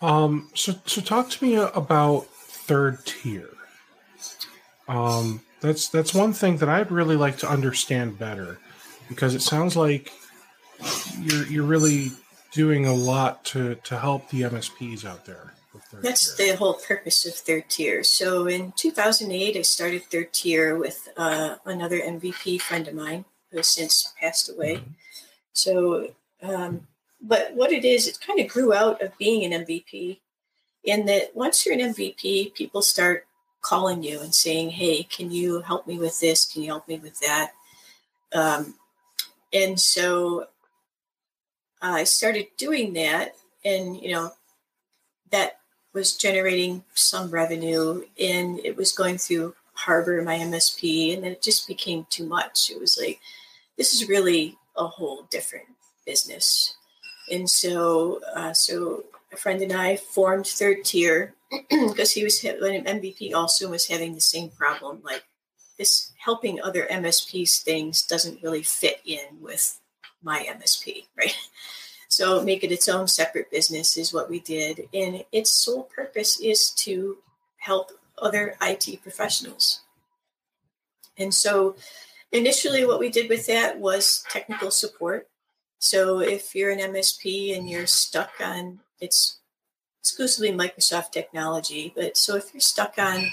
[0.00, 3.50] Um, so, so talk to me about third tier.
[4.88, 8.58] Um, that's that's one thing that I'd really like to understand better,
[9.08, 10.12] because it sounds like
[11.20, 12.12] you're you're really
[12.52, 15.55] doing a lot to to help the MSPs out there.
[15.92, 16.52] That's tier.
[16.52, 18.02] the whole purpose of third tier.
[18.04, 23.58] So in 2008, I started third tier with uh, another MVP friend of mine who
[23.58, 24.82] has since passed away.
[25.52, 26.10] So,
[26.42, 26.86] um,
[27.20, 30.18] but what it is, it kind of grew out of being an MVP
[30.84, 33.26] in that once you're an MVP, people start
[33.60, 36.50] calling you and saying, Hey, can you help me with this?
[36.50, 37.52] Can you help me with that?
[38.32, 38.74] Um,
[39.52, 40.46] and so
[41.80, 43.34] I started doing that,
[43.64, 44.32] and you know,
[45.30, 45.60] that
[45.96, 51.42] was generating some revenue, and it was going through Harbor, my MSP, and then it
[51.42, 52.70] just became too much.
[52.70, 53.18] It was like,
[53.78, 55.66] this is really a whole different
[56.04, 56.76] business,
[57.32, 61.34] and so, uh, so a friend and I formed Third Tier
[61.70, 65.24] because he was an MVP also was having the same problem, like
[65.78, 69.80] this helping other MSPs things doesn't really fit in with
[70.22, 71.36] my MSP, right?
[72.08, 74.88] So make it its own separate business is what we did.
[74.94, 77.18] And its sole purpose is to
[77.58, 79.80] help other IT professionals.
[81.18, 81.76] And so
[82.32, 85.28] initially what we did with that was technical support.
[85.78, 89.40] So if you're an MSP and you're stuck on it's
[90.00, 93.26] exclusively Microsoft technology, but so if you're stuck on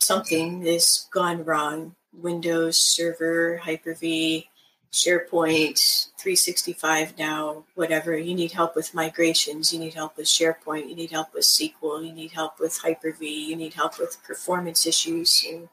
[0.00, 4.48] something that's gone wrong, Windows Server, Hyper-V,
[4.92, 8.16] SharePoint, 365 now, whatever.
[8.16, 9.72] You need help with migrations.
[9.72, 10.88] You need help with SharePoint.
[10.88, 12.06] You need help with SQL.
[12.06, 13.48] You need help with Hyper-V.
[13.48, 15.68] You need help with performance issues in,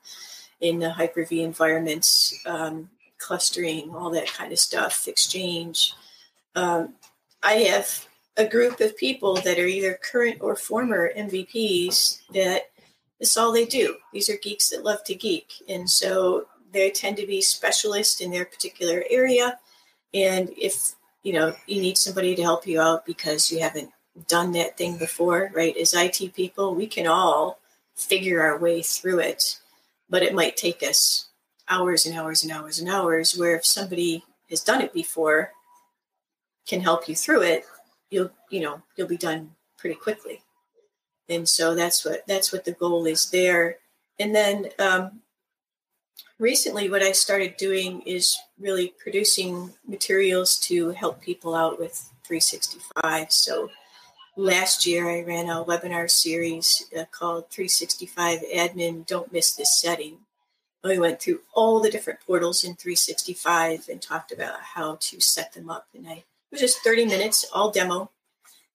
[0.62, 5.94] in the Hyper-V environments, um, clustering, all that kind of stuff, Exchange.
[6.56, 6.94] Um,
[7.44, 12.70] I have a group of people that are either current or former MVPs that
[13.20, 13.98] that's all they do.
[14.14, 15.52] These are geeks that love to geek.
[15.68, 19.60] And so they tend to be specialists in their particular area.
[20.14, 20.94] And if
[21.24, 23.92] you know you need somebody to help you out because you haven't
[24.28, 25.76] done that thing before, right?
[25.78, 27.60] As IT people, we can all
[27.96, 29.60] figure our way through it,
[30.10, 31.28] but it might take us
[31.68, 33.38] hours and hours and hours and hours.
[33.38, 35.52] Where if somebody has done it before,
[36.68, 37.66] can help you through it,
[38.10, 40.42] you'll you know you'll be done pretty quickly.
[41.30, 43.78] And so that's what that's what the goal is there.
[44.20, 45.22] And then um,
[46.38, 53.32] recently, what I started doing is really producing materials to help people out with 365.
[53.32, 53.70] So
[54.36, 60.20] last year, I ran a webinar series uh, called 365 Admin Don't Miss This Setting.
[60.84, 65.54] We went through all the different portals in 365 and talked about how to set
[65.54, 65.88] them up.
[65.94, 68.10] And I it was just 30 minutes, all demo.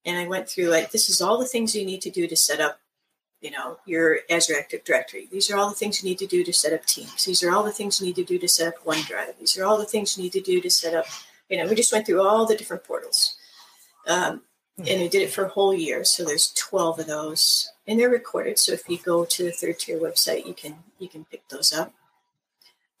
[0.05, 2.35] And I went through like this is all the things you need to do to
[2.35, 2.79] set up
[3.45, 5.27] you know, your Azure Active Directory.
[5.31, 7.25] These are all the things you need to do to set up Teams.
[7.25, 9.37] These are all the things you need to do to set up OneDrive.
[9.37, 11.05] These are all the things you need to do to set up,
[11.47, 13.35] you know, we just went through all the different portals.
[14.07, 14.41] Um,
[14.79, 16.03] and we did it for a whole year.
[16.03, 18.57] So there's 12 of those and they're recorded.
[18.57, 21.71] So if you go to the third tier website, you can, you can pick those
[21.71, 21.93] up.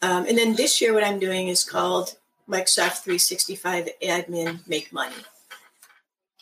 [0.03, 2.17] Um, and then this year, what I'm doing is called
[2.47, 5.15] Microsoft 365 Admin Make Money.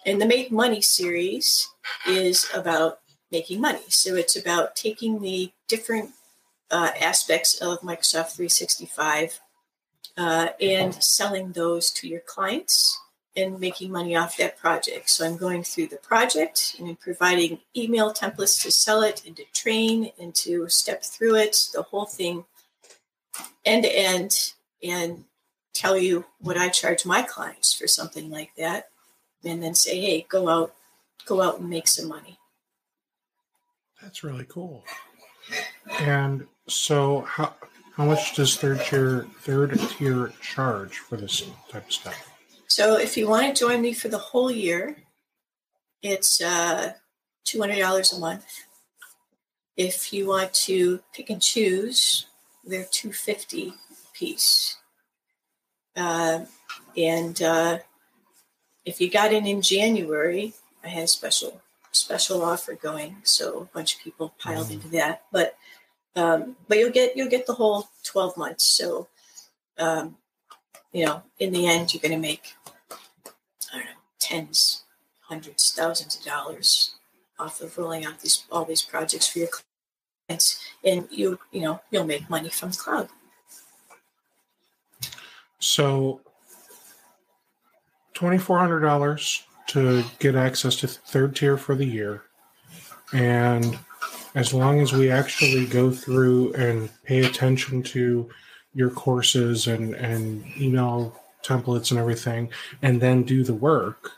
[0.05, 1.69] And the Make Money series
[2.05, 2.99] is about
[3.33, 3.81] making money.
[3.89, 6.11] So it's about taking the different
[6.71, 9.39] uh, aspects of Microsoft 365
[10.15, 12.99] uh, and selling those to your clients
[13.35, 15.09] and making money off that project.
[15.09, 19.43] So I'm going through the project and providing email templates to sell it and to
[19.53, 22.45] train and to step through it, the whole thing
[23.65, 24.53] end to end,
[24.83, 25.23] and
[25.73, 28.89] tell you what I charge my clients for something like that,
[29.43, 30.75] and then say, hey, go out,
[31.25, 32.37] go out and make some money.
[34.03, 34.83] That's really cool.
[36.01, 37.53] And so, how
[37.95, 42.29] how much does third tier third tier charge for this type of stuff?
[42.67, 44.97] So, if you want to join me for the whole year,
[46.01, 46.93] it's uh,
[47.45, 48.45] two hundred dollars a month.
[49.77, 52.27] If you want to pick and choose,
[52.63, 53.73] they're two fifty
[54.13, 54.77] piece.
[55.95, 56.45] Uh,
[56.97, 57.79] and uh,
[58.85, 60.53] if you got in in January,
[60.83, 61.62] I had a special
[61.93, 65.23] special offer going, so a bunch of people piled mm into that.
[65.31, 65.55] But
[66.15, 68.65] um, but you'll get you'll get the whole twelve months.
[68.65, 69.07] So
[69.77, 70.17] um,
[70.91, 72.55] you know, in the end, you're going to make
[73.71, 74.83] I don't know tens,
[75.21, 76.95] hundreds, thousands of dollars
[77.39, 79.49] off of rolling out these all these projects for your
[80.27, 83.09] clients, and you you know you'll make money from the cloud.
[85.59, 86.21] So
[88.13, 92.23] twenty four hundred dollars to get access to third tier for the year.
[93.13, 93.77] And
[94.35, 98.29] as long as we actually go through and pay attention to
[98.73, 102.49] your courses and, and email templates and everything,
[102.81, 104.11] and then do the work,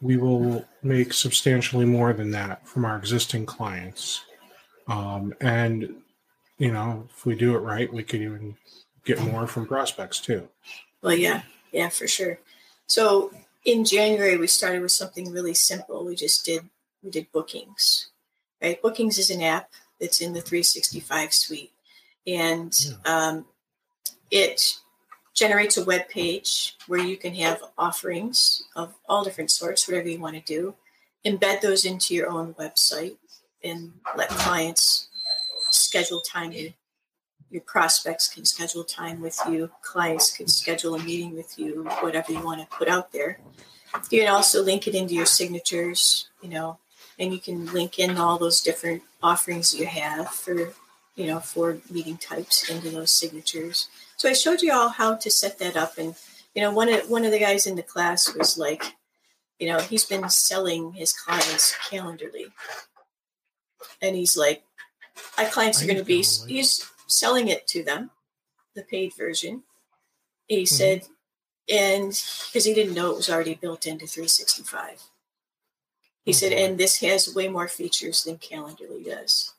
[0.00, 4.22] we will make substantially more than that from our existing clients.
[4.88, 5.96] Um, and,
[6.56, 8.56] you know, if we do it right, we could even
[9.04, 10.48] get more from prospects too.
[11.02, 11.42] Well, yeah,
[11.72, 12.38] yeah, for sure.
[12.86, 13.32] So
[13.64, 16.04] in January we started with something really simple.
[16.04, 16.68] We just did
[17.02, 18.08] we did bookings.
[18.62, 19.70] Right, bookings is an app
[20.00, 21.72] that's in the 365 suite,
[22.26, 23.28] and yeah.
[23.28, 23.46] um,
[24.30, 24.78] it
[25.34, 30.18] generates a web page where you can have offerings of all different sorts, whatever you
[30.18, 30.74] want to do.
[31.24, 33.16] Embed those into your own website
[33.62, 35.08] and let clients
[35.70, 36.70] schedule time to
[37.50, 42.32] your prospects can schedule time with you, clients can schedule a meeting with you, whatever
[42.32, 43.38] you want to put out there.
[44.10, 46.78] You can also link it into your signatures, you know,
[47.18, 50.72] and you can link in all those different offerings you have for,
[51.16, 53.88] you know, for meeting types into those signatures.
[54.16, 56.14] So I showed you all how to set that up, and
[56.54, 58.96] you know, one of one of the guys in the class was like,
[59.58, 62.52] you know, he's been selling his clients Calendly,
[64.02, 64.62] and he's like,
[65.36, 68.10] my clients are going to be he's selling it to them,
[68.74, 69.64] the paid version.
[70.46, 70.74] He mm-hmm.
[70.74, 71.02] said,
[71.68, 72.10] and
[72.46, 75.02] because he didn't know it was already built into 365.
[76.24, 79.54] He said, and this has way more features than Calendly does.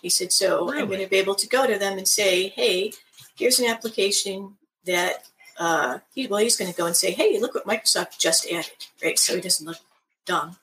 [0.00, 0.82] He said, so really?
[0.82, 2.92] I'm going to be able to go to them and say, hey,
[3.36, 4.56] here's an application
[4.86, 5.28] that
[5.58, 8.86] uh, he, well, he's going to go and say, hey, look what Microsoft just added,
[9.02, 9.18] right?
[9.18, 9.78] So he doesn't look
[10.26, 10.56] dumb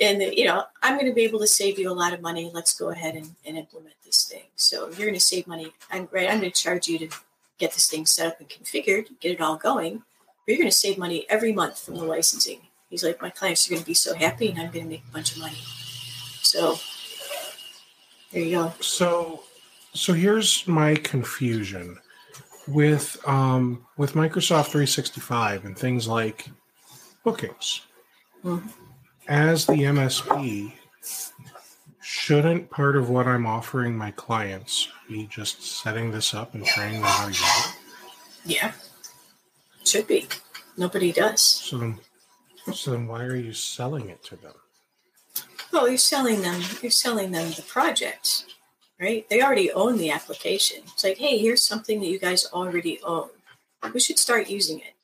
[0.00, 2.50] and you know i'm going to be able to save you a lot of money.
[2.52, 4.44] Let's go ahead and, and implement this thing.
[4.56, 7.08] So you're going to save money i'm right i'm going to charge you to
[7.58, 9.98] get this thing set up and configured get it all going.
[9.98, 12.60] But you're going to save money every month from the licensing.
[12.88, 15.04] He's like my clients are going to be so happy and i'm going to make
[15.08, 15.58] a bunch of money.
[16.42, 16.76] So
[18.32, 18.72] there you go.
[18.80, 19.42] So
[19.94, 21.98] so here's my confusion
[22.66, 26.48] with um with microsoft 365 and things like
[27.24, 27.82] bookings.
[28.44, 28.87] Mm-hmm
[29.28, 30.72] as the MSP,
[32.00, 37.00] shouldn't part of what I'm offering my clients be just setting this up and training
[37.02, 37.74] them how to use it?
[38.44, 38.72] Yeah,
[39.84, 40.26] should be.
[40.76, 41.42] Nobody does.
[41.42, 41.98] So then,
[42.72, 44.52] so then, why are you selling it to them?
[45.72, 46.62] Well, you're selling them.
[46.80, 48.44] You're selling them the project.
[49.00, 49.28] right?
[49.28, 50.78] They already own the application.
[50.92, 53.28] It's like, hey, here's something that you guys already own.
[53.92, 54.94] We should start using it.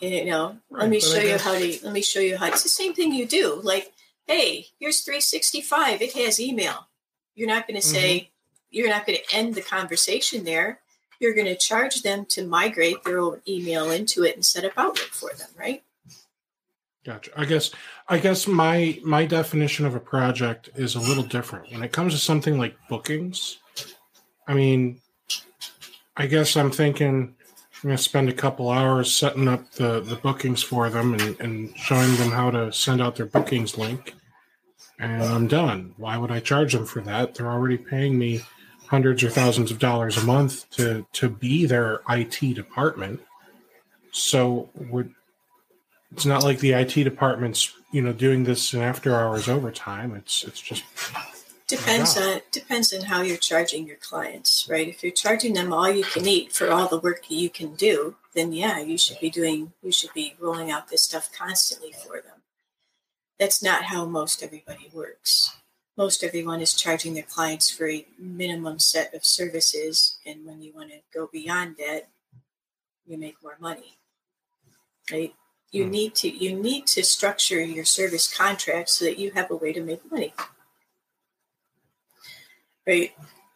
[0.00, 1.78] You know, Right, let me show you how to.
[1.84, 2.46] Let me show you how.
[2.46, 3.60] It's the same thing you do.
[3.62, 3.92] Like,
[4.26, 6.00] hey, here's 365.
[6.00, 6.88] It has email.
[7.34, 8.16] You're not going to say.
[8.16, 8.26] Mm-hmm.
[8.72, 10.80] You're not going to end the conversation there.
[11.18, 14.72] You're going to charge them to migrate their own email into it and set up
[14.76, 15.82] Outlook for them, right?
[17.04, 17.30] Gotcha.
[17.36, 17.70] I guess
[18.08, 21.72] I guess my my definition of a project is a little different.
[21.72, 23.58] When it comes to something like bookings,
[24.46, 25.00] I mean,
[26.16, 27.36] I guess I'm thinking
[27.82, 31.40] I'm going to spend a couple hours setting up the, the bookings for them and,
[31.40, 34.14] and showing them how to send out their bookings link,
[34.98, 35.94] and I'm done.
[35.96, 37.34] Why would I charge them for that?
[37.34, 38.42] They're already paying me
[38.88, 43.20] hundreds or thousands of dollars a month to to be their IT department.
[44.12, 44.68] So
[46.12, 50.14] it's not like the IT department's you know doing this in after hours overtime.
[50.14, 50.84] It's it's just
[51.70, 54.88] Depends on depends on how you're charging your clients, right?
[54.88, 57.76] If you're charging them all you can eat for all the work that you can
[57.76, 61.92] do, then yeah, you should be doing you should be rolling out this stuff constantly
[61.92, 62.42] for them.
[63.38, 65.56] That's not how most everybody works.
[65.96, 70.72] Most everyone is charging their clients for a minimum set of services, and when you
[70.74, 72.08] want to go beyond that,
[73.06, 73.98] you make more money.
[75.08, 75.36] Right?
[75.70, 75.90] You Hmm.
[75.92, 79.72] need to you need to structure your service contract so that you have a way
[79.72, 80.34] to make money
[82.86, 83.12] right?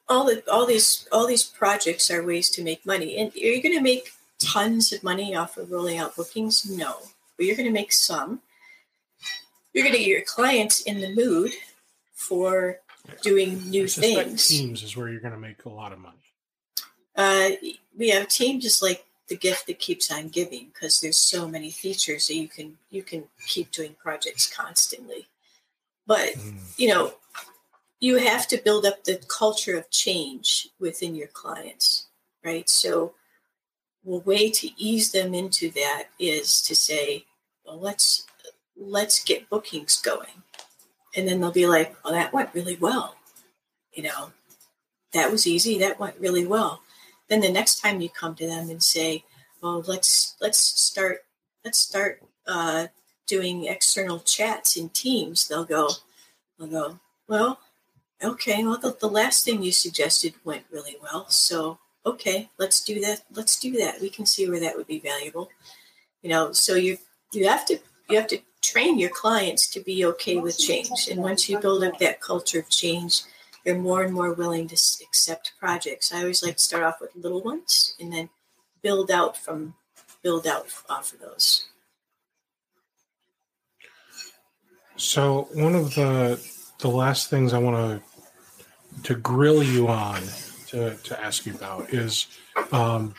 [0.09, 3.17] All the all these all these projects are ways to make money.
[3.19, 6.69] And are you going to make tons of money off of rolling out bookings?
[6.69, 6.97] No.
[7.37, 8.41] But you're going to make some.
[9.73, 11.53] You're going to get your clients in the mood
[12.15, 12.79] for
[13.23, 14.47] doing new things.
[14.47, 16.17] Teams is where you're going to make a lot of money.
[17.17, 17.51] uh,
[17.99, 21.71] we have teams is like the gift that keeps on giving because there's so many
[21.71, 25.27] features that you can you can keep doing projects constantly.
[26.07, 26.59] But Mm.
[26.79, 27.15] you know,
[28.01, 32.07] you have to build up the culture of change within your clients,
[32.45, 32.69] right?
[32.69, 33.15] So,
[34.07, 37.25] a way to ease them into that is to say,
[37.65, 38.27] well, let's
[38.77, 40.43] let's get bookings going,
[41.17, 43.17] and then they'll be like, well, that went really well,
[43.93, 44.33] you know,
[45.13, 46.83] that was easy, that went really well.
[47.29, 49.25] Then the next time you come to them and say,
[49.63, 51.21] well, let's let's start
[51.65, 52.89] let's start uh,
[53.27, 55.89] doing external chats in Teams, they'll go,
[56.59, 56.99] they'll go,
[57.29, 57.59] well,
[58.25, 61.29] okay, well, the, the last thing you suggested went really well.
[61.29, 63.23] So, okay, let's do that.
[63.33, 64.01] Let's do that.
[64.01, 65.51] We can see where that would be valuable.
[66.23, 66.99] You know, so you
[67.33, 67.79] you have to
[68.09, 71.09] you have to train your clients to be okay with change.
[71.11, 73.23] And once you build up that culture of change,
[73.65, 76.13] you're more and more willing to accept projects.
[76.13, 78.31] I always like to start off with little ones and then
[78.83, 79.75] build out from
[80.23, 81.67] build out off of those.
[84.97, 86.41] So one of the
[86.79, 88.14] the last things I want to
[89.03, 90.23] to grill you on
[90.69, 92.27] to, to ask you about is
[92.73, 93.15] um,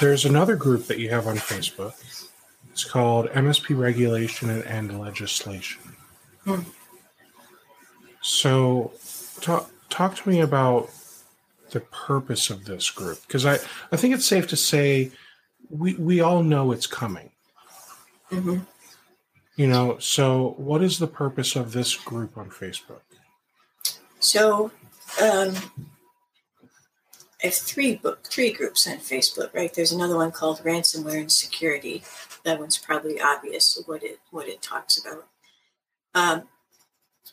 [0.00, 1.94] there's another group that you have on Facebook.
[2.70, 5.82] It's called MSP Regulation and, and Legislation.
[6.44, 6.60] Hmm.
[8.20, 8.92] So
[9.40, 10.90] talk talk to me about
[11.70, 13.58] the purpose of this group because I,
[13.92, 15.10] I think it's safe to say
[15.70, 17.30] we, we all know it's coming.
[18.30, 18.66] Mhm.
[19.56, 23.00] You know, so what is the purpose of this group on Facebook?
[24.20, 24.70] So,
[25.22, 25.54] um,
[27.42, 29.54] I have three book, three groups on Facebook.
[29.54, 32.02] Right, there's another one called Ransomware and Security.
[32.44, 35.26] That one's probably obvious what it what it talks about.
[36.14, 36.48] Um,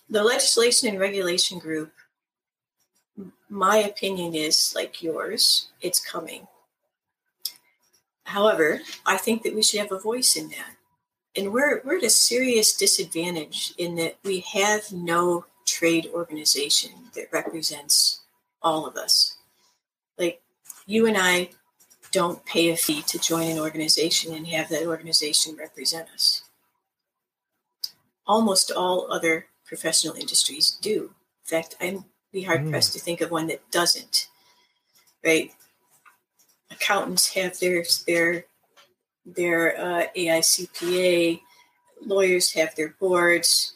[0.09, 1.91] the legislation and regulation group.
[3.47, 5.69] My opinion is like yours.
[5.79, 6.47] It's coming.
[8.25, 10.75] However, I think that we should have a voice in that.
[11.35, 17.31] And we're, we're at a serious disadvantage in that we have no trade organization that
[17.31, 18.21] represents
[18.61, 19.37] all of us.
[20.17, 20.41] Like
[20.85, 21.49] you and I
[22.11, 26.43] don't pay a fee to join an organization and have that organization represent us.
[28.25, 31.13] Almost all other professional industries do.
[31.43, 32.69] In fact, I'm be hard Hmm.
[32.69, 34.27] pressed to think of one that doesn't.
[35.23, 35.53] Right?
[36.71, 38.45] Accountants have their their
[39.25, 41.41] their uh, AICPA,
[42.05, 43.73] lawyers have their boards,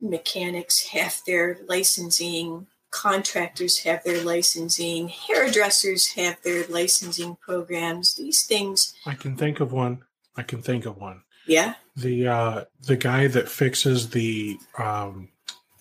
[0.00, 8.14] mechanics have their licensing, contractors have their licensing, hairdressers have their licensing programs.
[8.14, 10.02] These things, I can think of one.
[10.36, 11.22] I can think of one.
[11.46, 15.28] yeah, The uh, the guy that fixes the um,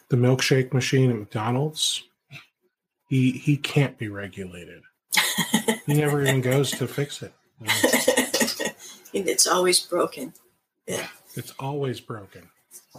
[0.10, 2.04] the milkshake machine at McDonald's.
[3.08, 4.84] He he can't be regulated.
[5.86, 7.34] He never even goes to fix it.
[7.60, 8.70] You know,
[9.16, 10.34] and it's always broken.
[10.88, 11.08] Yeah.
[11.36, 12.50] It's always broken.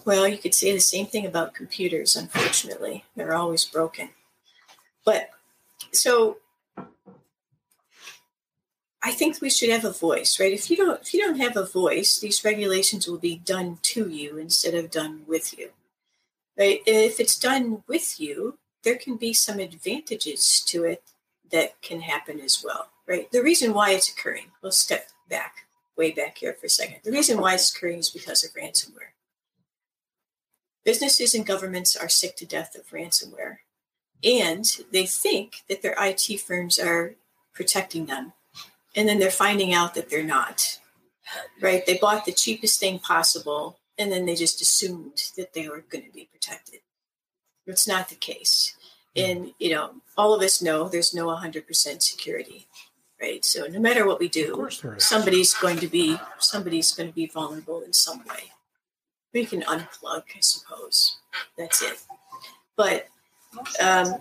[0.04, 3.04] Well, you could say the same thing about computers, unfortunately.
[3.16, 4.10] They're always broken.
[5.04, 5.30] But
[5.92, 6.38] so
[9.02, 10.52] I think we should have a voice, right?
[10.52, 14.08] If you don't if you don't have a voice, these regulations will be done to
[14.08, 15.70] you instead of done with you.
[16.58, 16.80] Right?
[16.86, 21.02] If it's done with you, there can be some advantages to it
[21.50, 23.30] that can happen as well, right?
[23.32, 25.66] The reason why it's occurring, we'll step back,
[25.96, 26.96] way back here for a second.
[27.02, 29.14] The reason why it's occurring is because of ransomware.
[30.84, 33.58] Businesses and governments are sick to death of ransomware,
[34.24, 37.14] and they think that their IT firms are
[37.54, 38.32] protecting them.
[38.96, 40.80] And then they're finding out that they're not,
[41.60, 41.86] right?
[41.86, 46.04] They bought the cheapest thing possible, and then they just assumed that they were going
[46.04, 46.80] to be protected.
[47.66, 48.74] It's not the case.
[49.14, 52.66] And, you know, all of us know there's no 100% security,
[53.20, 53.44] right?
[53.44, 57.82] So no matter what we do, somebody's going to be somebody's going to be vulnerable
[57.82, 58.52] in some way.
[59.32, 61.18] We can unplug, I suppose.
[61.56, 62.02] That's it.
[62.76, 63.08] But
[63.80, 64.14] um,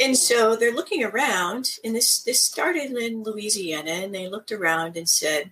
[0.00, 4.96] and so they're looking around, and this this started in Louisiana, and they looked around
[4.96, 5.50] and said,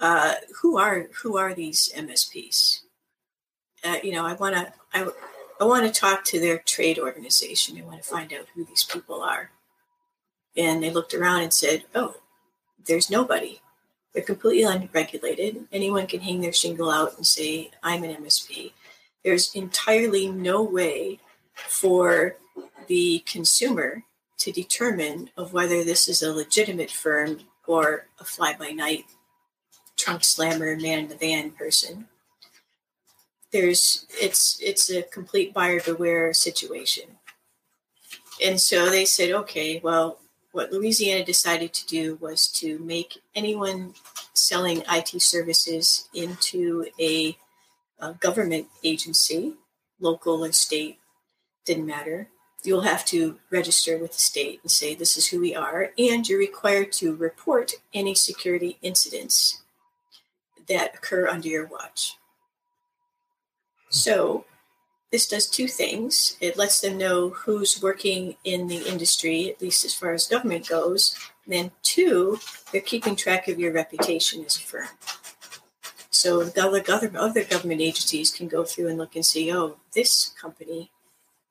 [0.00, 2.80] uh, "Who are who are these MSPs?
[3.84, 5.08] Uh, you know, I want to I,
[5.60, 7.78] I want to talk to their trade organization.
[7.78, 9.50] I want to find out who these people are."
[10.56, 12.16] And they looked around and said, "Oh,
[12.86, 13.60] there's nobody.
[14.18, 15.68] They're completely unregulated.
[15.70, 18.72] Anyone can hang their shingle out and say I'm an MSP."
[19.22, 21.20] there's entirely no way
[21.54, 22.34] for
[22.88, 24.02] the consumer
[24.38, 29.04] to determine of whether this is a legitimate firm or a fly-by-night
[29.96, 32.08] trunk slammer man in the van person
[33.52, 37.04] there's it's it's a complete buyer beware situation
[38.44, 40.18] and so they said okay well
[40.58, 43.94] what louisiana decided to do was to make anyone
[44.34, 47.38] selling it services into a
[48.00, 49.54] a government agency,
[50.00, 50.98] local or state,
[51.64, 52.28] didn't matter.
[52.64, 55.92] You'll have to register with the state and say, this is who we are.
[55.98, 59.62] And you're required to report any security incidents
[60.68, 62.16] that occur under your watch.
[63.90, 64.44] So,
[65.10, 66.36] this does two things.
[66.40, 70.68] It lets them know who's working in the industry, at least as far as government
[70.68, 71.14] goes.
[71.44, 72.38] And then, two,
[72.72, 74.88] they're keeping track of your reputation as a firm.
[76.10, 80.34] So the other, other government agencies can go through and look and see, oh, this
[80.40, 80.90] company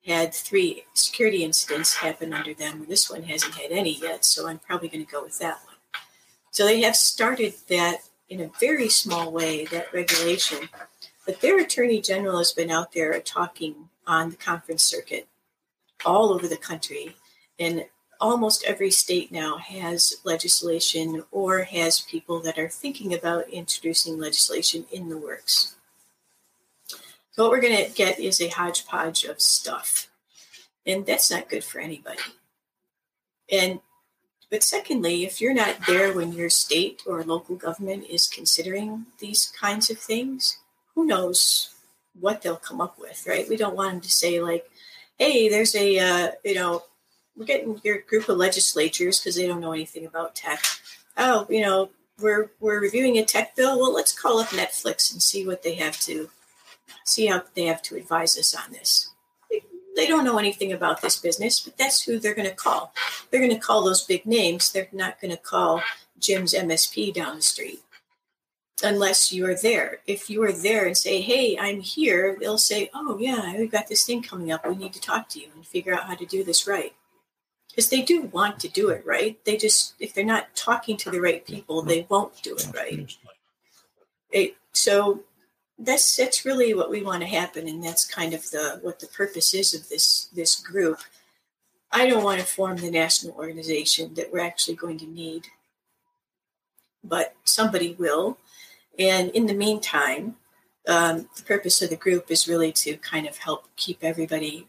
[0.05, 2.85] had three security incidents happen under them.
[2.87, 5.75] This one hasn't had any yet, so I'm probably going to go with that one.
[6.51, 7.97] So they have started that
[8.29, 10.69] in a very small way, that regulation.
[11.27, 15.27] But their attorney general has been out there talking on the conference circuit
[16.05, 17.17] all over the country
[17.59, 17.85] and
[18.21, 24.85] almost every state now has legislation or has people that are thinking about introducing legislation
[24.89, 25.75] in the works.
[27.31, 30.09] So, what we're going to get is a hodgepodge of stuff,
[30.85, 32.21] and that's not good for anybody.
[33.51, 33.81] And
[34.49, 39.53] but secondly, if you're not there when your state or local government is considering these
[39.59, 40.57] kinds of things,
[40.97, 41.75] who knows
[42.19, 43.47] what they'll come up with, right?
[43.47, 44.67] We don't want them to say like,
[45.19, 46.83] "Hey, there's a uh, you know
[47.37, 50.59] we're getting your group of legislatures because they don't know anything about tech.
[51.15, 53.79] Oh, you know, we're we're reviewing a tech bill.
[53.79, 56.31] Well, let's call up Netflix and see what they have to
[57.03, 59.11] see how they have to advise us on this.
[59.51, 59.61] They,
[59.95, 62.91] they don't know anything about this business, but that's who they're going to call.
[63.29, 64.71] They're going to call those big names.
[64.71, 65.83] They're not going to call
[66.19, 67.83] Jim's MSP down the street
[68.83, 69.99] unless you are there.
[70.05, 73.87] If you are there and say, "Hey, I'm here," they'll say, "Oh yeah, we've got
[73.87, 74.65] this thing coming up.
[74.65, 76.93] We need to talk to you and figure out how to do this right."
[77.77, 79.37] because they do want to do it right.
[79.45, 83.15] They just, if they're not talking to the right people, they won't do it right.
[84.31, 85.23] It, so
[85.77, 89.05] that's that's really what we want to happen, and that's kind of the what the
[89.05, 91.01] purpose is of this this group.
[91.91, 95.45] I don't want to form the national organization that we're actually going to need,
[97.03, 98.39] but somebody will.
[98.99, 100.35] And in the meantime,
[100.87, 104.67] um, the purpose of the group is really to kind of help keep everybody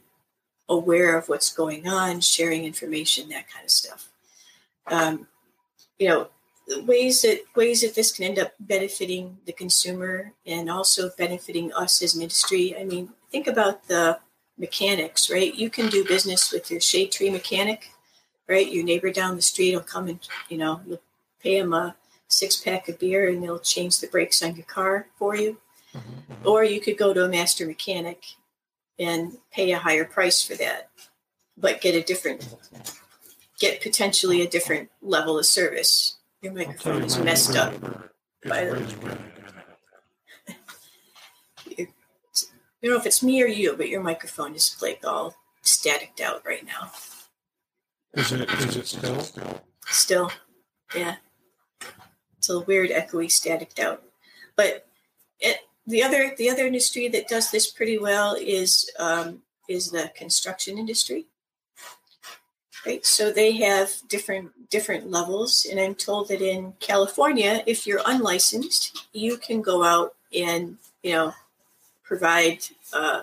[0.69, 4.11] aware of what's going on, sharing information, that kind of stuff.
[4.89, 5.27] Um,
[5.99, 6.29] you know,
[6.87, 12.03] ways that ways that this can end up benefiting the consumer and also benefiting us
[12.03, 12.77] as an industry.
[12.79, 14.19] I mean, think about the
[14.59, 15.55] mechanics, right?
[15.55, 17.91] You can do business with your shade tree mechanic,
[18.49, 18.71] right?
[18.71, 20.81] Your neighbor down the street will come and you know
[21.43, 21.97] pay him a
[22.29, 25.59] six pack of beer and they'll change the brakes on your car for you.
[25.95, 26.47] Mm-hmm.
[26.47, 28.25] Or you could go to a master mechanic
[28.99, 30.91] and pay a higher price for that,
[31.57, 32.55] but get a different,
[33.59, 36.17] get potentially a different level of service.
[36.43, 37.75] Your microphone is messed up.
[38.47, 39.19] By the,
[40.47, 40.57] I
[41.77, 41.89] don't
[42.83, 46.65] know if it's me or you, but your microphone is like all staticked out right
[46.65, 46.93] now.
[48.15, 49.27] Is it is it still?
[49.87, 50.31] Still,
[50.95, 51.17] yeah.
[52.51, 54.03] A weird, echoey, staticked out.
[54.57, 54.87] But
[55.41, 60.11] it, the other the other industry that does this pretty well is um, is the
[60.15, 61.27] construction industry.
[62.87, 68.03] Right, so they have different different levels, and I'm told that in California, if you're
[68.07, 71.35] unlicensed, you can go out and you know
[72.05, 72.61] provide
[72.93, 73.23] uh,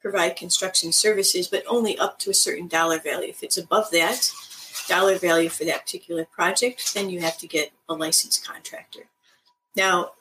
[0.00, 3.28] provide construction services, but only up to a certain dollar value.
[3.28, 4.30] If it's above that
[4.88, 9.08] dollar value for that particular project, then you have to get a licensed contractor.
[9.76, 10.12] Now,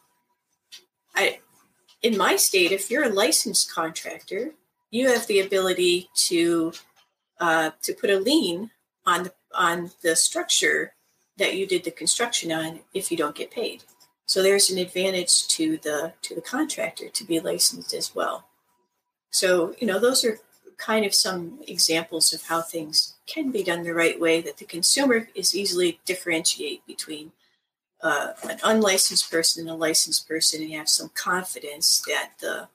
[1.15, 1.39] I
[2.01, 4.51] in my state, if you're a licensed contractor,
[4.89, 6.73] you have the ability to
[7.39, 8.71] uh, to put a lien
[9.05, 10.93] on the on the structure
[11.37, 13.83] that you did the construction on if you don't get paid.
[14.25, 18.45] So there's an advantage to the to the contractor to be licensed as well.
[19.31, 20.39] So you know those are
[20.77, 24.65] kind of some examples of how things can be done the right way that the
[24.65, 27.31] consumer is easily differentiate between
[28.03, 32.67] uh, an unlicensed person and a licensed person and have some confidence that the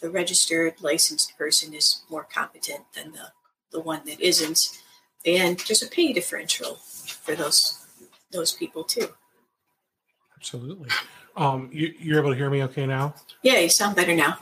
[0.00, 3.28] the registered licensed person is more competent than the
[3.70, 4.78] the one that isn't.
[5.24, 7.86] And there's a pay differential for those
[8.32, 9.08] those people too.
[10.36, 10.88] Absolutely.
[11.36, 13.14] Um, you, you're able to hear me okay now?
[13.42, 14.38] Yeah, you sound better now.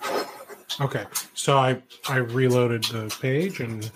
[0.80, 1.04] Okay,
[1.34, 3.90] so I I reloaded the page and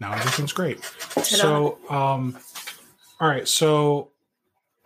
[0.00, 0.82] now everything's great.
[0.82, 1.22] Ta-da.
[1.22, 2.36] So um,
[3.20, 4.10] all right, so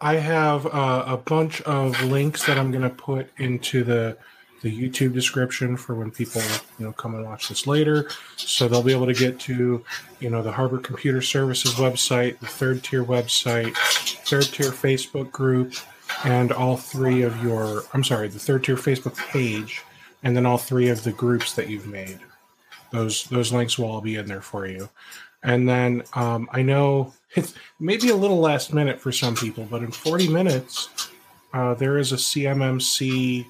[0.01, 4.17] I have uh, a bunch of links that I'm going to put into the
[4.63, 6.43] the YouTube description for when people
[6.79, 8.11] you know come and watch this later.
[8.37, 9.85] So they'll be able to get to
[10.21, 13.75] you know the Harbor Computer Services website, the third tier website,
[14.27, 15.75] third tier Facebook group,
[16.25, 19.83] and all three of your I'm sorry, the third tier Facebook page,
[20.23, 22.21] and then all three of the groups that you've made.
[22.91, 24.89] Those those links will all be in there for you.
[25.43, 29.83] And then um, I know it's maybe a little last minute for some people, but
[29.83, 31.11] in 40 minutes,
[31.53, 33.47] uh, there is a CMMC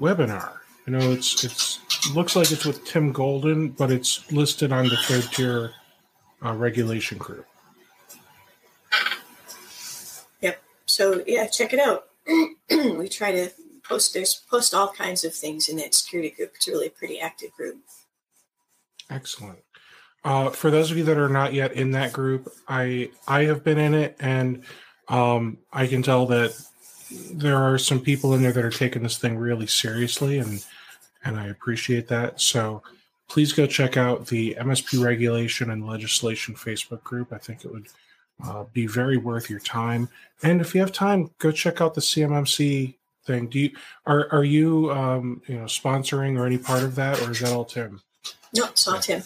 [0.00, 0.52] webinar.
[0.86, 4.96] You know, it's it's looks like it's with Tim Golden, but it's listed on the
[4.96, 5.72] third tier
[6.42, 7.46] uh, regulation group.
[10.40, 10.62] Yep.
[10.86, 12.06] So yeah, check it out.
[12.70, 13.50] we try to
[13.86, 16.52] post there's post all kinds of things in that security group.
[16.54, 17.78] It's really a pretty active group.
[19.10, 19.58] Excellent.
[20.24, 23.64] Uh, for those of you that are not yet in that group, I I have
[23.64, 24.62] been in it, and
[25.08, 26.54] um, I can tell that
[27.32, 30.64] there are some people in there that are taking this thing really seriously, and
[31.24, 32.40] and I appreciate that.
[32.40, 32.82] So
[33.28, 37.32] please go check out the MSP regulation and legislation Facebook group.
[37.32, 37.88] I think it would
[38.44, 40.08] uh, be very worth your time.
[40.42, 43.48] And if you have time, go check out the CMMC thing.
[43.48, 43.70] Do you
[44.06, 47.52] are are you um, you know sponsoring or any part of that, or is that
[47.52, 48.00] all Tim?
[48.54, 49.22] No, it's all Tim.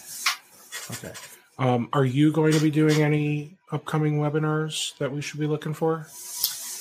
[0.91, 1.13] Okay.
[1.59, 5.75] Um, are you going to be doing any upcoming webinars that we should be looking
[5.75, 6.07] for?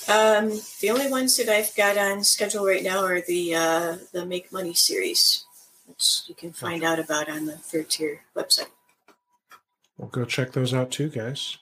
[0.07, 4.26] Um, the only ones that I've got on schedule right now are the uh, the
[4.26, 5.45] Make Money series,
[5.88, 6.91] which you can find okay.
[6.91, 8.69] out about on the third tier website.
[9.98, 11.57] Well, go check those out too, guys.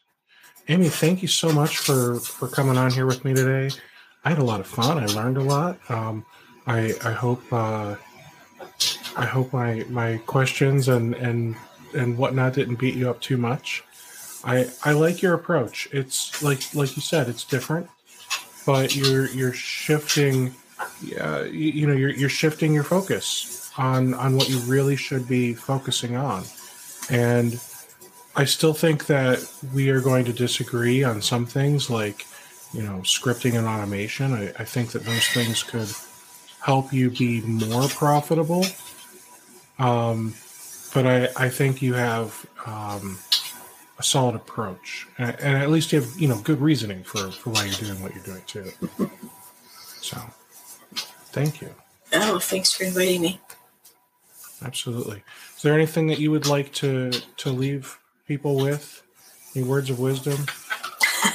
[0.69, 3.75] Amy, thank you so much for for coming on here with me today.
[4.23, 4.97] I had a lot of fun.
[4.97, 5.79] I learned a lot.
[5.89, 6.25] Um,
[6.65, 7.95] I I hope uh,
[9.17, 11.55] I hope my my questions and and
[11.93, 13.83] and whatnot didn't beat you up too much.
[14.43, 15.87] I I like your approach.
[15.91, 17.89] It's like like you said, it's different
[18.69, 20.53] but you're you're shifting
[21.19, 25.27] uh, you, you know you're, you're shifting your focus on on what you really should
[25.27, 26.43] be focusing on
[27.09, 27.59] and
[28.35, 29.39] i still think that
[29.73, 32.27] we are going to disagree on some things like
[32.71, 35.89] you know scripting and automation i, I think that those things could
[36.61, 38.65] help you be more profitable
[39.79, 40.35] um,
[40.93, 43.19] but I, I think you have um,
[43.97, 47.51] a solid approach, and, and, at least you have you know good reasoning for for
[47.51, 48.71] why you're doing what you're doing too.
[50.01, 50.17] so,
[51.31, 51.69] thank you.
[52.13, 53.39] Oh, thanks for inviting me.
[54.63, 55.23] Absolutely.
[55.55, 57.97] Is there anything that you would like to to leave
[58.27, 59.03] people with?
[59.55, 60.45] Any words of wisdom?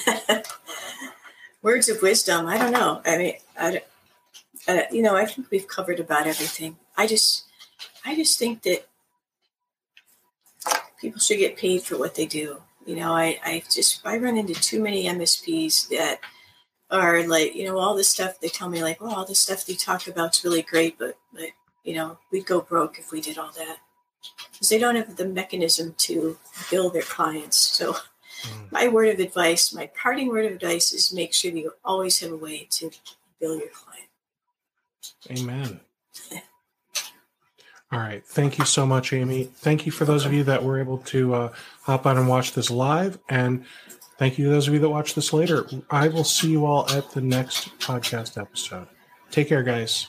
[1.62, 2.46] words of wisdom.
[2.46, 3.00] I don't know.
[3.04, 3.82] I mean, I,
[4.68, 6.76] uh, you know, I think we've covered about everything.
[6.96, 7.44] I just,
[8.04, 8.86] I just think that
[11.04, 12.62] people should get paid for what they do.
[12.86, 16.20] You know, I, I just I run into too many MSPs that
[16.90, 19.66] are like, you know, all this stuff they tell me like, oh, all this stuff
[19.66, 21.50] they talk about is really great, but but
[21.82, 23.78] you know, we'd go broke if we did all that
[24.50, 26.38] because they don't have the mechanism to
[26.70, 27.58] bill their clients.
[27.58, 28.72] So, mm.
[28.72, 32.32] my word of advice, my parting word of advice is make sure you always have
[32.32, 32.90] a way to
[33.40, 34.08] bill your client.
[35.30, 35.80] Amen.
[37.94, 38.26] All right.
[38.26, 39.44] Thank you so much, Amy.
[39.44, 41.52] Thank you for those of you that were able to uh,
[41.82, 43.20] hop on and watch this live.
[43.28, 43.64] And
[44.18, 45.64] thank you to those of you that watch this later.
[45.90, 48.88] I will see you all at the next podcast episode.
[49.30, 50.08] Take care, guys.